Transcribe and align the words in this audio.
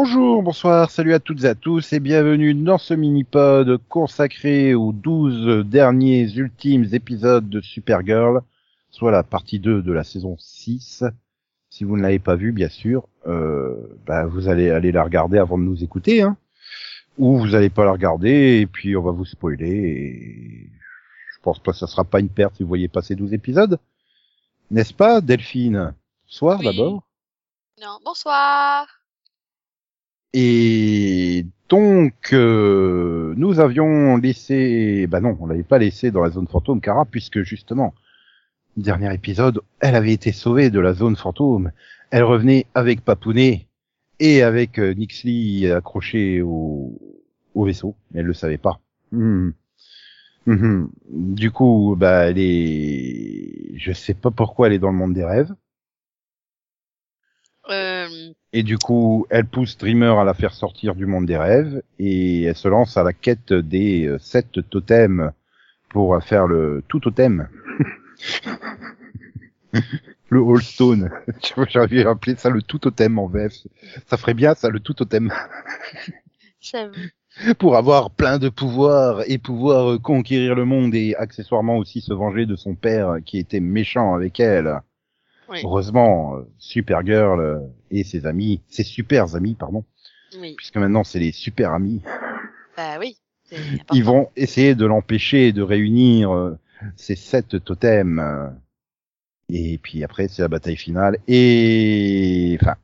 Bonjour, 0.00 0.44
bonsoir, 0.44 0.92
salut 0.92 1.12
à 1.12 1.18
toutes 1.18 1.42
et 1.42 1.48
à 1.48 1.56
tous 1.56 1.92
et 1.92 1.98
bienvenue 1.98 2.54
dans 2.54 2.78
ce 2.78 2.94
mini-pod 2.94 3.80
consacré 3.88 4.72
aux 4.72 4.92
12 4.92 5.66
derniers 5.66 6.32
ultimes 6.36 6.86
épisodes 6.92 7.48
de 7.48 7.60
Supergirl, 7.60 8.42
soit 8.90 9.10
la 9.10 9.24
partie 9.24 9.58
2 9.58 9.82
de 9.82 9.92
la 9.92 10.04
saison 10.04 10.36
6. 10.38 11.02
Si 11.68 11.82
vous 11.82 11.96
ne 11.96 12.02
l'avez 12.02 12.20
pas 12.20 12.36
vu, 12.36 12.52
bien 12.52 12.68
sûr, 12.68 13.08
euh, 13.26 13.74
bah, 14.06 14.24
vous 14.26 14.46
allez 14.46 14.70
aller 14.70 14.92
la 14.92 15.02
regarder 15.02 15.38
avant 15.38 15.58
de 15.58 15.64
nous 15.64 15.82
écouter, 15.82 16.22
hein. 16.22 16.36
ou 17.18 17.36
vous 17.36 17.56
allez 17.56 17.68
pas 17.68 17.84
la 17.84 17.90
regarder 17.90 18.60
et 18.60 18.66
puis 18.68 18.96
on 18.96 19.02
va 19.02 19.10
vous 19.10 19.24
spoiler. 19.24 19.66
Et 19.66 20.70
je 21.34 21.40
pense 21.42 21.58
pas 21.58 21.72
que 21.72 21.78
ça 21.78 21.88
sera 21.88 22.04
pas 22.04 22.20
une 22.20 22.28
perte 22.28 22.54
si 22.54 22.62
vous 22.62 22.68
voyez 22.68 22.86
passer 22.86 23.16
12 23.16 23.34
épisodes, 23.34 23.80
n'est-ce 24.70 24.94
pas, 24.94 25.20
Delphine? 25.20 25.92
Bonsoir 26.28 26.60
Oui. 26.60 26.66
d'abord. 26.66 27.02
Non, 27.80 27.98
bonsoir. 28.04 28.97
Et 30.32 31.46
donc, 31.68 32.32
euh, 32.32 33.34
nous 33.36 33.60
avions 33.60 34.16
laissé, 34.16 35.06
bah 35.06 35.20
non, 35.20 35.36
on 35.40 35.46
l'avait 35.46 35.62
pas 35.62 35.78
laissé 35.78 36.10
dans 36.10 36.22
la 36.22 36.30
zone 36.30 36.48
fantôme, 36.48 36.80
Kara, 36.80 37.04
puisque 37.04 37.42
justement, 37.42 37.94
dernier 38.76 39.12
épisode, 39.14 39.60
elle 39.80 39.96
avait 39.96 40.12
été 40.12 40.32
sauvée 40.32 40.70
de 40.70 40.80
la 40.80 40.94
zone 40.94 41.16
fantôme. 41.16 41.72
Elle 42.10 42.24
revenait 42.24 42.66
avec 42.74 43.04
Papounet 43.04 43.66
et 44.20 44.42
avec 44.42 44.78
euh, 44.78 44.94
Nixley 44.94 45.70
accroché 45.70 46.42
au, 46.42 46.98
au 47.54 47.64
vaisseau, 47.64 47.96
elle 48.14 48.26
le 48.26 48.34
savait 48.34 48.58
pas. 48.58 48.80
Mhm. 49.12 49.52
Du 51.10 51.50
coup, 51.50 51.94
bah, 51.98 52.30
elle 52.30 52.38
est, 52.38 53.76
je 53.76 53.92
sais 53.92 54.14
pas 54.14 54.30
pourquoi 54.30 54.66
elle 54.68 54.72
est 54.72 54.78
dans 54.78 54.90
le 54.90 54.96
monde 54.96 55.12
des 55.12 55.24
rêves. 55.24 55.54
Euh, 57.68 58.08
Et 58.52 58.62
du 58.62 58.78
coup, 58.78 59.26
elle 59.28 59.44
pousse 59.44 59.76
Dreamer 59.76 60.18
à 60.18 60.24
la 60.24 60.32
faire 60.34 60.54
sortir 60.54 60.94
du 60.94 61.04
monde 61.06 61.26
des 61.26 61.36
rêves 61.36 61.82
et 61.98 62.44
elle 62.44 62.56
se 62.56 62.68
lance 62.68 62.96
à 62.96 63.02
la 63.02 63.12
quête 63.12 63.52
des 63.52 64.06
euh, 64.06 64.18
sept 64.18 64.68
totems 64.70 65.32
pour 65.90 66.22
faire 66.22 66.46
le 66.46 66.82
tout 66.88 67.00
totem. 67.00 67.48
le 70.30 70.40
All 70.40 70.62
Stone. 70.62 71.10
Tu 71.42 71.54
vois, 71.54 71.66
J'aurais 71.68 72.06
appeler 72.06 72.36
ça 72.36 72.50
le 72.50 72.62
tout 72.62 72.78
totem 72.78 73.18
en 73.18 73.26
VF. 73.26 73.52
Ça 74.06 74.16
ferait 74.16 74.34
bien 74.34 74.54
ça, 74.54 74.70
le 74.70 74.80
tout 74.80 74.94
totem. 74.94 75.32
pour 77.58 77.76
avoir 77.76 78.10
plein 78.10 78.38
de 78.38 78.48
pouvoirs 78.48 79.22
et 79.26 79.38
pouvoir 79.38 80.00
conquérir 80.00 80.54
le 80.54 80.64
monde 80.64 80.94
et 80.94 81.14
accessoirement 81.16 81.76
aussi 81.76 82.00
se 82.00 82.12
venger 82.12 82.46
de 82.46 82.56
son 82.56 82.74
père 82.74 83.16
qui 83.24 83.38
était 83.38 83.60
méchant 83.60 84.14
avec 84.14 84.40
elle. 84.40 84.80
Oui. 85.48 85.60
Heureusement, 85.64 86.36
euh, 86.36 86.42
Supergirl 86.58 87.40
euh, 87.40 87.58
et 87.90 88.04
ses 88.04 88.26
amis, 88.26 88.60
ses 88.68 88.82
super 88.82 89.34
amis, 89.34 89.54
pardon, 89.54 89.84
Oui. 90.40 90.54
puisque 90.56 90.76
maintenant 90.76 91.04
c'est 91.04 91.18
les 91.18 91.32
super 91.32 91.72
amis, 91.72 92.02
Bah 92.76 92.98
oui. 93.00 93.16
ils 93.92 94.04
vont 94.04 94.28
essayer 94.36 94.74
de 94.74 94.84
l'empêcher 94.84 95.52
de 95.52 95.62
réunir 95.62 96.34
euh, 96.34 96.58
ces 96.96 97.16
sept 97.16 97.64
totems. 97.64 98.18
euh, 98.18 98.48
et 99.50 99.78
puis 99.78 100.04
après, 100.04 100.28
c'est 100.28 100.42
la 100.42 100.48
bataille 100.48 100.76
finale. 100.76 101.16
Et 101.26 102.58
enfin, 102.60 102.76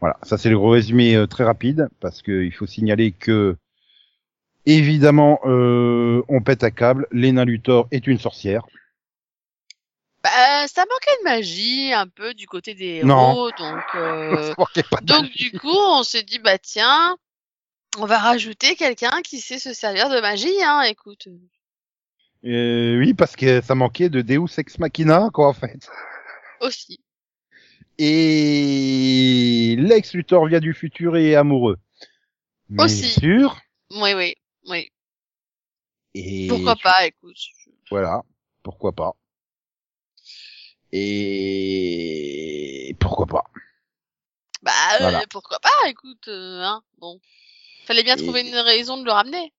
voilà, 0.00 0.18
ça 0.24 0.36
c'est 0.38 0.50
le 0.50 0.58
gros 0.58 0.70
résumé 0.70 1.14
euh, 1.14 1.26
très 1.28 1.44
rapide, 1.44 1.88
parce 2.00 2.22
qu'il 2.22 2.52
faut 2.52 2.66
signaler 2.66 3.12
que 3.12 3.56
évidemment, 4.66 5.38
euh, 5.44 6.22
on 6.28 6.40
pète 6.42 6.64
à 6.64 6.70
câble. 6.72 7.06
Lena 7.12 7.44
Luthor 7.44 7.86
est 7.92 8.06
une 8.08 8.18
sorcière. 8.18 8.66
Bah, 10.22 10.68
ça 10.68 10.82
manquait 10.82 11.18
de 11.20 11.24
magie 11.24 11.92
un 11.94 12.06
peu 12.06 12.34
du 12.34 12.46
côté 12.46 12.74
des 12.74 13.02
Non. 13.02 13.30
héros, 13.32 13.50
donc 13.52 13.82
euh, 13.94 14.54
donc 15.02 15.22
magie. 15.22 15.50
du 15.50 15.58
coup 15.58 15.68
on 15.70 16.02
s'est 16.02 16.22
dit 16.22 16.38
bah 16.38 16.58
tiens, 16.58 17.16
on 17.98 18.04
va 18.04 18.18
rajouter 18.18 18.76
quelqu'un 18.76 19.22
qui 19.22 19.40
sait 19.40 19.58
se 19.58 19.72
servir 19.72 20.10
de 20.10 20.20
magie, 20.20 20.62
hein. 20.62 20.82
Écoute. 20.82 21.26
Euh, 22.44 22.98
oui, 22.98 23.14
parce 23.14 23.34
que 23.36 23.60
ça 23.60 23.74
manquait 23.74 24.08
de 24.08 24.22
Deus 24.22 24.58
Ex 24.58 24.78
Machina, 24.78 25.28
quoi, 25.32 25.48
en 25.48 25.52
fait. 25.52 25.90
Aussi. 26.60 27.00
Et 27.98 29.76
Lex 29.78 30.14
Luthor 30.14 30.46
vient 30.46 30.60
du 30.60 30.72
futur 30.72 31.16
et 31.16 31.32
est 31.32 31.34
amoureux. 31.34 31.76
Bien 32.70 32.84
Aussi. 32.86 33.08
sûr. 33.08 33.58
Oui, 33.90 34.14
oui, 34.14 34.34
oui. 34.68 34.90
Et 36.14 36.46
Pourquoi 36.48 36.76
pas, 36.76 37.06
écoute. 37.06 37.36
Voilà, 37.90 38.22
pourquoi 38.62 38.92
pas. 38.92 39.14
Et 40.92 42.96
pourquoi 42.98 43.26
pas. 43.26 43.44
Bah 44.62 44.72
euh, 44.94 44.98
Voilà. 45.00 45.22
pourquoi 45.30 45.58
pas, 45.60 45.88
écoute, 45.88 46.28
euh, 46.28 46.62
hein. 46.62 46.82
Bon. 46.98 47.18
Fallait 47.86 48.02
bien 48.02 48.16
Et- 48.16 48.22
trouver 48.22 48.46
une 48.48 48.54
raison 48.56 48.98
de 48.98 49.04
le 49.04 49.12
ramener. 49.12 49.52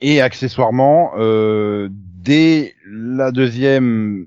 Et 0.00 0.20
accessoirement, 0.20 1.12
euh, 1.16 1.88
dès 1.92 2.74
la 2.86 3.30
deuxième, 3.30 4.26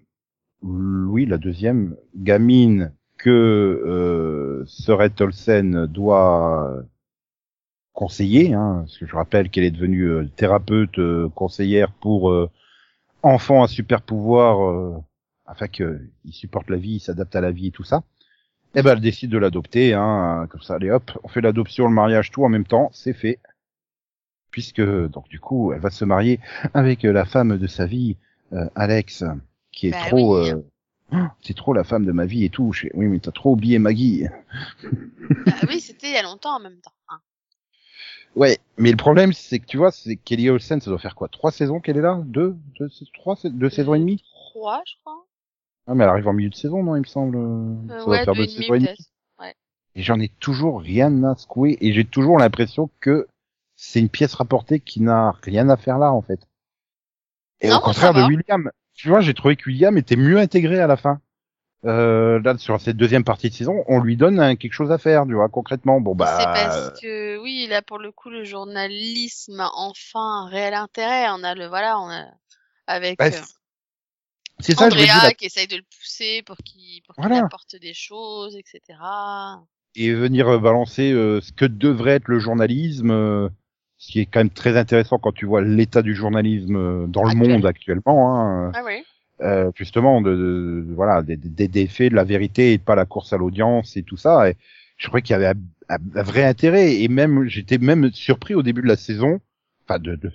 oui, 0.62 1.26
la 1.26 1.38
deuxième 1.38 1.98
gamine 2.16 2.94
que 3.18 3.30
euh, 3.30 4.64
Seret 4.68 5.22
Olsen 5.22 5.86
doit 5.88 6.82
conseiller, 7.94 8.54
hein, 8.54 8.84
parce 8.86 8.98
que 8.98 9.06
je 9.06 9.16
rappelle 9.16 9.50
qu'elle 9.50 9.64
est 9.66 9.72
devenue 9.72 10.04
euh, 10.08 10.30
thérapeute 10.36 10.98
euh, 11.00 11.28
conseillère 11.30 11.92
pour 11.92 12.30
euh, 12.30 12.50
enfants 13.24 13.64
à 13.64 13.68
super 13.68 14.02
pouvoir, 14.02 14.64
euh, 14.66 14.96
afin 15.46 15.68
qu'ils 15.68 16.10
supportent 16.32 16.70
la 16.70 16.78
vie, 16.78 16.96
ils 16.96 17.00
s'adaptent 17.00 17.36
à 17.36 17.42
la 17.42 17.52
vie 17.52 17.68
et 17.68 17.72
tout 17.72 17.84
ça. 17.84 18.04
Eh 18.76 18.82
ben, 18.82 18.94
elle 18.94 19.02
décide 19.02 19.30
de 19.32 19.38
l'adopter, 19.38 19.94
hein, 19.94 20.48
comme 20.50 20.62
ça, 20.62 20.76
allez 20.76 20.92
hop, 20.92 21.12
on 21.24 21.28
fait 21.30 21.42
l'adoption, 21.42 21.88
le 21.88 21.94
mariage, 21.94 22.32
tout 22.32 22.44
en 22.44 22.50
même 22.50 22.66
temps, 22.66 22.90
c'est 22.94 23.14
fait 23.14 23.40
puisque 24.52 24.82
donc 24.82 25.28
du 25.28 25.40
coup 25.40 25.74
elle 25.74 25.82
va 25.82 25.90
se 25.90 26.06
marier 26.06 26.40
avec 26.74 27.04
euh, 27.06 27.12
la 27.12 27.26
femme 27.26 27.58
de 27.58 27.68
sa 27.68 27.86
vie, 27.86 28.16
euh, 28.54 28.70
Alex, 28.76 29.24
qui 29.72 29.88
est 29.88 29.92
Bah 29.92 29.98
trop, 30.08 30.40
oui. 30.42 30.50
euh, 30.52 30.62
oh, 31.12 31.18
c'est 31.42 31.56
trop 31.56 31.74
la 31.74 31.84
femme 31.84 32.06
de 32.06 32.12
ma 32.14 32.26
vie 32.26 32.46
et 32.46 32.50
tout. 32.50 32.72
Je 32.72 32.82
fais, 32.82 32.92
oui 32.94 33.08
mais 33.08 33.20
t'as 33.20 33.32
trop 33.32 33.52
oublié 33.54 33.80
Maggie. 33.80 34.24
bah 35.46 35.54
oui, 35.68 35.80
c'était 35.82 36.08
il 36.08 36.14
y 36.14 36.18
a 36.18 36.24
longtemps 36.24 36.56
en 36.56 36.60
même 36.60 36.80
temps. 36.80 36.94
hein. 37.10 37.20
Ouais, 38.36 38.58
mais 38.78 38.92
le 38.92 38.98
problème 38.98 39.34
c'est 39.34 39.60
que 39.60 39.66
tu 39.66 39.78
vois, 39.78 39.92
c'est 39.92 40.16
Kelly 40.16 40.50
Olsen, 40.50 40.80
ça 40.82 40.90
doit 40.90 41.00
faire 41.00 41.16
quoi, 41.16 41.28
trois 41.28 41.52
saisons 41.52 41.80
qu'elle 41.80 41.98
est 41.98 42.02
là, 42.02 42.22
deux, 42.26 42.56
deux, 42.80 42.90
trois, 43.14 43.38
deux 43.44 43.70
saisons 43.70 43.94
et 43.94 44.00
demie? 44.00 44.24
Trois, 44.52 44.82
je 44.86 44.94
crois. 45.02 45.26
Ah 45.88 45.94
mais 45.94 46.04
elle 46.04 46.10
arrive 46.10 46.28
en 46.28 46.34
milieu 46.34 46.50
de 46.50 46.56
saison, 46.56 46.84
non 46.84 46.96
il 46.96 47.02
me 47.02 47.06
semble. 47.06 47.38
Euh, 47.38 48.00
ça 48.00 48.08
ouais, 48.08 48.24
faire 48.26 48.34
deux 48.34 48.46
deux 48.46 48.52
et 48.52 48.64
saisons 48.64 48.96
j'en 49.96 50.20
ai 50.20 50.28
toujours 50.28 50.82
rien 50.82 51.24
à 51.24 51.36
secouer 51.36 51.78
et 51.82 51.94
j'ai 51.94 52.06
toujours 52.06 52.38
l'impression 52.38 52.90
que 53.00 53.28
c'est 53.76 54.00
une 54.00 54.10
pièce 54.10 54.34
rapportée 54.34 54.80
qui 54.80 55.02
n'a 55.02 55.32
rien 55.44 55.70
à 55.70 55.78
faire 55.78 55.98
là 55.98 56.12
en 56.12 56.22
fait. 56.22 56.40
Et 57.62 57.70
Non, 57.70 57.78
au 57.78 57.80
contraire 57.80 58.14
de 58.14 58.22
va. 58.22 58.28
William, 58.28 58.70
tu 58.94 59.10
vois, 59.10 59.22
j'ai 59.22 59.34
trouvé 59.34 59.56
que 59.56 59.66
William 59.68 59.98
était 59.98 60.16
mieux 60.16 60.38
intégré 60.38 60.80
à 60.80 60.88
la 60.88 60.98
fin. 60.98 61.20
Euh, 61.86 62.42
là, 62.42 62.58
sur 62.58 62.80
cette 62.82 62.98
deuxième 62.98 63.24
partie 63.24 63.50
de 63.50 63.54
saison, 63.54 63.84
on 63.88 64.00
lui 64.00 64.18
donne 64.18 64.40
hein, 64.40 64.56
quelque 64.56 64.74
chose 64.74 64.92
à 64.92 64.98
faire, 64.98 65.26
tu 65.28 65.34
vois, 65.34 65.50
concrètement. 65.50 66.02
Bon 66.02 66.16
bah, 66.16 66.38
C'est 66.40 66.46
parce 66.46 67.00
que 67.00 67.38
oui, 67.38 67.68
là 67.70 67.82
pour 67.82 68.00
le 68.00 68.12
coup, 68.12 68.30
le 68.30 68.44
journalisme 68.44 69.60
a 69.60 69.70
enfin 69.76 70.46
un 70.46 70.50
réel 70.50 70.74
intérêt. 70.74 71.28
On 71.30 71.44
a 71.44 71.54
le 71.54 71.68
voilà, 71.68 72.00
on 72.00 72.10
a 72.10 72.26
avec 72.88 73.20
bah, 73.20 73.26
euh, 73.28 73.42
c'est 74.60 74.74
ça, 74.78 74.90
je 74.90 74.96
dis. 74.96 75.04
Andrea 75.04 75.24
là, 75.24 75.34
qui 75.34 75.46
essaye 75.46 75.68
de 75.68 75.76
le 75.78 75.84
pousser 75.84 76.42
pour 76.46 76.58
qu'il 76.58 77.02
pour 77.04 77.16
Voilà. 77.18 77.46
apporte 77.46 77.76
des 77.80 77.94
choses, 77.94 78.56
etc. 78.56 78.82
et 79.96 80.14
venir 80.14 80.48
euh, 80.48 80.60
balancer 80.60 81.12
euh, 81.12 81.40
ce 81.42 81.52
que 81.52 81.66
devrait 81.66 82.12
être 82.14 82.28
le 82.28 82.40
journalisme, 82.40 83.12
euh, 83.12 83.50
ce 83.98 84.12
qui 84.12 84.20
est 84.20 84.26
quand 84.26 84.40
même 84.42 84.50
très 84.50 84.76
intéressant 84.78 85.18
quand 85.20 85.32
tu 85.32 85.46
vois 85.46 85.62
l'état 85.62 86.02
du 86.02 86.14
journalisme 86.16 86.76
euh, 86.76 87.08
dans 87.08 87.24
le 87.24 87.36
monde 87.36 87.66
actuellement. 87.66 88.36
Hein. 88.40 88.72
Ah 88.76 88.82
oui. 88.86 89.04
euh, 89.42 89.72
justement 89.76 90.22
de, 90.22 90.32
de- 90.32 90.86
de- 90.88 90.94
voilà 90.94 91.22
des, 91.22 91.36
des, 91.38 91.68
des 91.68 91.88
faits 91.88 92.12
de 92.12 92.16
la 92.16 92.24
vérité 92.24 92.74
et 92.74 92.78
pas 92.78 92.96
la 92.96 93.06
course 93.06 93.34
à 93.34 93.38
l'audience 93.38 93.98
et 93.98 94.04
tout 94.04 94.16
ça 94.18 94.50
et 94.50 94.56
je 94.98 95.08
crois 95.10 95.20
qu'il 95.22 95.34
y 95.34 95.36
avait 95.36 95.48
un, 95.48 95.54
un- 95.90 95.98
un 96.20 96.24
vrai 96.24 96.44
intérêt 96.46 96.96
et 97.02 97.08
même 97.10 97.46
j'étais 97.48 97.78
même 97.78 98.12
surpris 98.14 98.54
au 98.56 98.64
début 98.64 98.82
de 98.82 98.88
la 98.88 98.96
saison 98.96 99.40
enfin 99.86 100.00
de, 100.00 100.16
de 100.16 100.32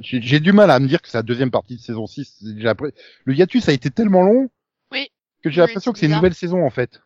j'ai 0.00 0.40
du 0.40 0.52
mal 0.52 0.70
à 0.70 0.78
me 0.80 0.86
dire 0.88 1.02
que 1.02 1.08
c'est 1.08 1.18
la 1.18 1.22
deuxième 1.22 1.50
partie 1.50 1.76
de 1.76 1.80
saison 1.80 2.06
6 2.06 2.44
j'ai 2.58 2.68
après 2.68 2.92
le 3.24 3.34
hiatus 3.34 3.68
a 3.68 3.72
été 3.72 3.90
tellement 3.90 4.22
long 4.22 4.48
Oui. 4.92 5.08
que 5.42 5.50
j'ai 5.50 5.60
Oui, 5.60 5.66
l'impression 5.68 5.92
que 5.92 5.98
c'est 5.98 6.06
une 6.06 6.14
nouvelle 6.14 6.34
saison 6.34 6.64
en 6.64 6.70
fait 6.70 7.00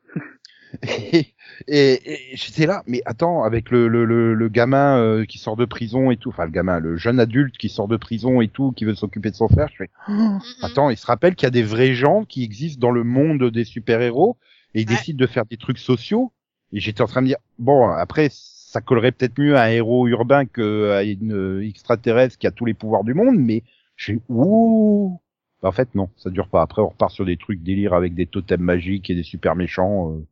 et, 0.84 1.26
et, 1.66 2.32
et 2.32 2.36
j'étais 2.36 2.64
là 2.66 2.84
mais 2.86 3.02
attends 3.04 3.42
avec 3.42 3.70
le, 3.70 3.88
le, 3.88 4.04
le, 4.04 4.34
le 4.34 4.48
gamin 4.48 4.98
euh, 4.98 5.24
qui 5.24 5.38
sort 5.38 5.56
de 5.56 5.64
prison 5.64 6.12
et 6.12 6.16
tout 6.16 6.28
enfin 6.28 6.44
le 6.44 6.52
gamin 6.52 6.78
le 6.78 6.96
jeune 6.96 7.18
adulte 7.18 7.56
qui 7.58 7.68
sort 7.68 7.88
de 7.88 7.96
prison 7.96 8.40
et 8.40 8.46
tout 8.48 8.70
qui 8.72 8.84
veut 8.84 8.94
s'occuper 8.94 9.30
de 9.32 9.36
son 9.36 9.48
frère 9.48 9.68
je 9.72 9.76
fais 9.84 9.90
Mhm. 10.08 10.40
Attends, 10.62 10.90
il 10.90 10.96
se 10.96 11.06
rappelle 11.06 11.34
qu'il 11.34 11.46
y 11.46 11.48
a 11.48 11.50
des 11.50 11.62
vrais 11.62 11.92
gens 11.94 12.24
qui 12.24 12.44
existent 12.44 12.80
dans 12.80 12.90
le 12.92 13.04
monde 13.04 13.50
des 13.50 13.64
super-héros 13.64 14.36
et 14.74 14.82
ils 14.82 14.88
Ouais. 14.88 14.94
décident 14.96 15.18
de 15.18 15.26
faire 15.26 15.44
des 15.46 15.56
trucs 15.56 15.78
sociaux. 15.78 16.32
Et 16.72 16.78
j'étais 16.80 17.02
en 17.02 17.06
train 17.06 17.22
de 17.22 17.26
dire, 17.26 17.36
bon, 17.58 17.88
après, 17.90 18.28
ça 18.70 18.80
collerait 18.80 19.10
peut-être 19.12 19.38
mieux 19.38 19.56
à 19.56 19.64
un 19.64 19.70
héros 19.70 20.06
urbain 20.06 20.46
qu'à 20.46 21.02
une 21.02 21.32
euh, 21.34 21.66
extraterrestre 21.68 22.38
qui 22.38 22.46
a 22.46 22.52
tous 22.52 22.64
les 22.66 22.74
pouvoirs 22.74 23.02
du 23.04 23.14
monde, 23.14 23.36
mais 23.36 23.64
je 23.96 24.12
ouh, 24.28 25.20
Bah, 25.60 25.68
en 25.70 25.72
fait, 25.72 25.92
non, 25.96 26.08
ça 26.16 26.30
dure 26.30 26.48
pas. 26.48 26.62
Après, 26.62 26.80
on 26.80 26.88
repart 26.88 27.12
sur 27.12 27.24
des 27.26 27.36
trucs 27.36 27.62
délire 27.62 27.94
avec 27.94 28.14
des 28.14 28.26
totems 28.26 28.62
magiques 28.62 29.10
et 29.10 29.14
des 29.16 29.24
super 29.24 29.56
méchants. 29.56 30.12
euh. 30.12 30.24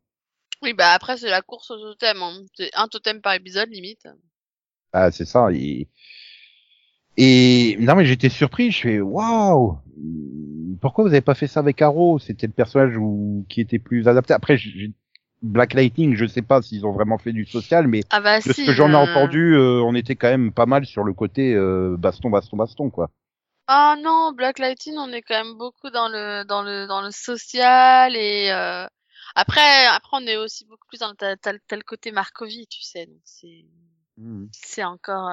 Oui, 0.61 0.73
bah 0.73 0.91
après, 0.93 1.17
c'est 1.17 1.29
la 1.29 1.41
course 1.41 1.69
au 1.71 1.77
totem. 1.77 2.17
Hein. 2.21 2.43
C'est 2.55 2.69
un 2.75 2.87
totem 2.87 3.21
par 3.21 3.33
épisode, 3.33 3.69
limite. 3.69 4.07
Ah, 4.93 5.11
c'est 5.11 5.25
ça. 5.25 5.49
Et... 5.53 5.87
et 7.17 7.77
non, 7.79 7.95
mais 7.95 8.05
j'étais 8.05 8.29
surpris. 8.29 8.71
Je 8.71 8.79
fais 8.81 8.99
waouh. 9.01 9.77
Pourquoi 10.81 11.03
vous 11.03 11.09
avez 11.11 11.21
pas 11.21 11.35
fait 11.35 11.47
ça 11.47 11.59
avec 11.59 11.81
Arrow? 11.81 12.19
C'était 12.19 12.47
le 12.47 12.53
personnage 12.53 12.95
où... 12.97 13.45
qui 13.49 13.59
était 13.61 13.79
plus 13.79 14.07
adapté. 14.07 14.33
Après, 14.33 14.57
j'ai- 14.57 14.91
Black 15.41 15.73
Lightning, 15.73 16.15
je 16.15 16.25
sais 16.25 16.41
pas 16.41 16.61
s'ils 16.61 16.85
ont 16.85 16.91
vraiment 16.91 17.17
fait 17.17 17.31
du 17.31 17.45
social, 17.45 17.87
mais 17.87 18.01
Ah 18.09 18.19
bah 18.19 18.39
de 18.39 18.43
si. 18.43 18.53
ce 18.53 18.65
que 18.65 18.73
j'en 18.73 18.89
ai 18.89 18.95
euh, 18.95 18.97
entendu, 18.97 19.55
euh, 19.55 19.81
on 19.83 19.95
était 19.95 20.15
quand 20.15 20.29
même 20.29 20.51
pas 20.51 20.65
mal 20.65 20.85
sur 20.85 21.03
le 21.03 21.13
côté 21.13 21.53
euh, 21.53 21.95
baston, 21.97 22.29
baston, 22.29 22.57
baston, 22.57 22.89
quoi. 22.89 23.09
Ah 23.67 23.95
non, 24.01 24.33
Black 24.33 24.59
Lightning, 24.59 24.95
on 24.97 25.11
est 25.11 25.21
quand 25.21 25.41
même 25.41 25.55
beaucoup 25.57 25.89
dans 25.91 26.09
le 26.09 26.43
dans 26.43 26.63
le 26.63 26.87
dans 26.87 27.01
le 27.01 27.11
social 27.11 28.15
et 28.15 28.51
euh, 28.51 28.85
après 29.35 29.85
après 29.85 30.17
on 30.19 30.25
est 30.27 30.37
aussi 30.37 30.65
beaucoup 30.65 30.87
plus 30.87 30.99
dans 30.99 31.09
le 31.09 31.35
le 31.71 31.83
côté 31.83 32.11
Markovie, 32.11 32.67
tu 32.67 32.81
sais. 32.81 33.05
Donc 33.05 33.21
c'est 33.23 33.65
c'est 34.51 34.83
encore 34.83 35.29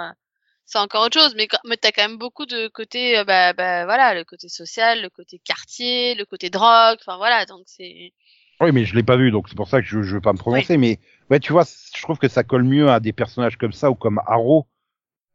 c'est 0.64 0.78
encore 0.78 1.06
autre 1.06 1.18
chose 1.20 1.34
mais 1.36 1.48
mais 1.64 1.76
t'as 1.76 1.90
quand 1.90 2.06
même 2.06 2.18
beaucoup 2.18 2.46
de 2.46 2.68
côté 2.68 3.24
bah 3.24 3.52
bah 3.52 3.84
voilà 3.84 4.14
le 4.14 4.24
côté 4.24 4.48
social 4.48 5.02
le 5.02 5.10
côté 5.10 5.40
quartier 5.40 6.14
le 6.14 6.24
côté 6.24 6.50
drogue 6.50 6.98
enfin 7.00 7.16
voilà 7.16 7.46
donc 7.46 7.62
c'est 7.66 8.12
Oui, 8.60 8.72
mais 8.72 8.84
je 8.84 8.94
l'ai 8.94 9.02
pas 9.02 9.16
vu, 9.16 9.30
donc 9.30 9.48
c'est 9.48 9.54
pour 9.56 9.68
ça 9.68 9.80
que 9.82 9.86
je, 9.86 10.02
je 10.02 10.14
veux 10.14 10.20
pas 10.20 10.32
me 10.32 10.38
prononcer. 10.38 10.76
Mais 10.78 10.98
ouais, 11.30 11.40
tu 11.40 11.52
vois, 11.52 11.64
je 11.64 12.02
trouve 12.02 12.18
que 12.18 12.28
ça 12.28 12.42
colle 12.42 12.64
mieux 12.64 12.88
à 12.88 13.00
des 13.00 13.12
personnages 13.12 13.56
comme 13.58 13.72
ça 13.72 13.90
ou 13.90 13.94
comme 13.94 14.20
Arrow, 14.26 14.66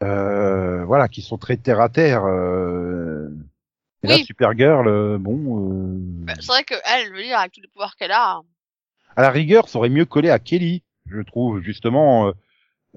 euh, 0.03 0.83
voilà, 0.85 1.07
qui 1.07 1.21
sont 1.21 1.37
très 1.37 1.57
terre 1.57 1.79
à 1.81 1.89
terre. 1.89 2.23
Euh... 2.25 3.29
Et 4.03 4.07
là, 4.07 4.15
Oui. 4.15 4.23
Supergirl, 4.25 4.87
euh, 4.87 5.17
bon, 5.19 5.35
euh, 5.59 5.97
bah, 6.25 6.33
c'est 6.39 6.47
vrai 6.47 6.63
que 6.63 6.73
elle 6.85 7.07
je 7.09 7.13
veux 7.13 7.21
dire 7.21 7.37
avec 7.37 7.51
tous 7.51 7.61
les 7.61 7.67
pouvoirs 7.67 7.95
qu'elle 7.95 8.11
a 8.11 8.41
à 9.15 9.21
la 9.21 9.29
rigueur, 9.29 9.67
ça 9.67 9.77
aurait 9.77 9.89
mieux 9.89 10.05
collé 10.05 10.29
à 10.29 10.39
Kelly, 10.39 10.83
je 11.05 11.19
trouve, 11.21 11.59
justement, 11.59 12.27
euh, 12.27 12.31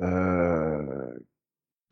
euh, 0.00 1.18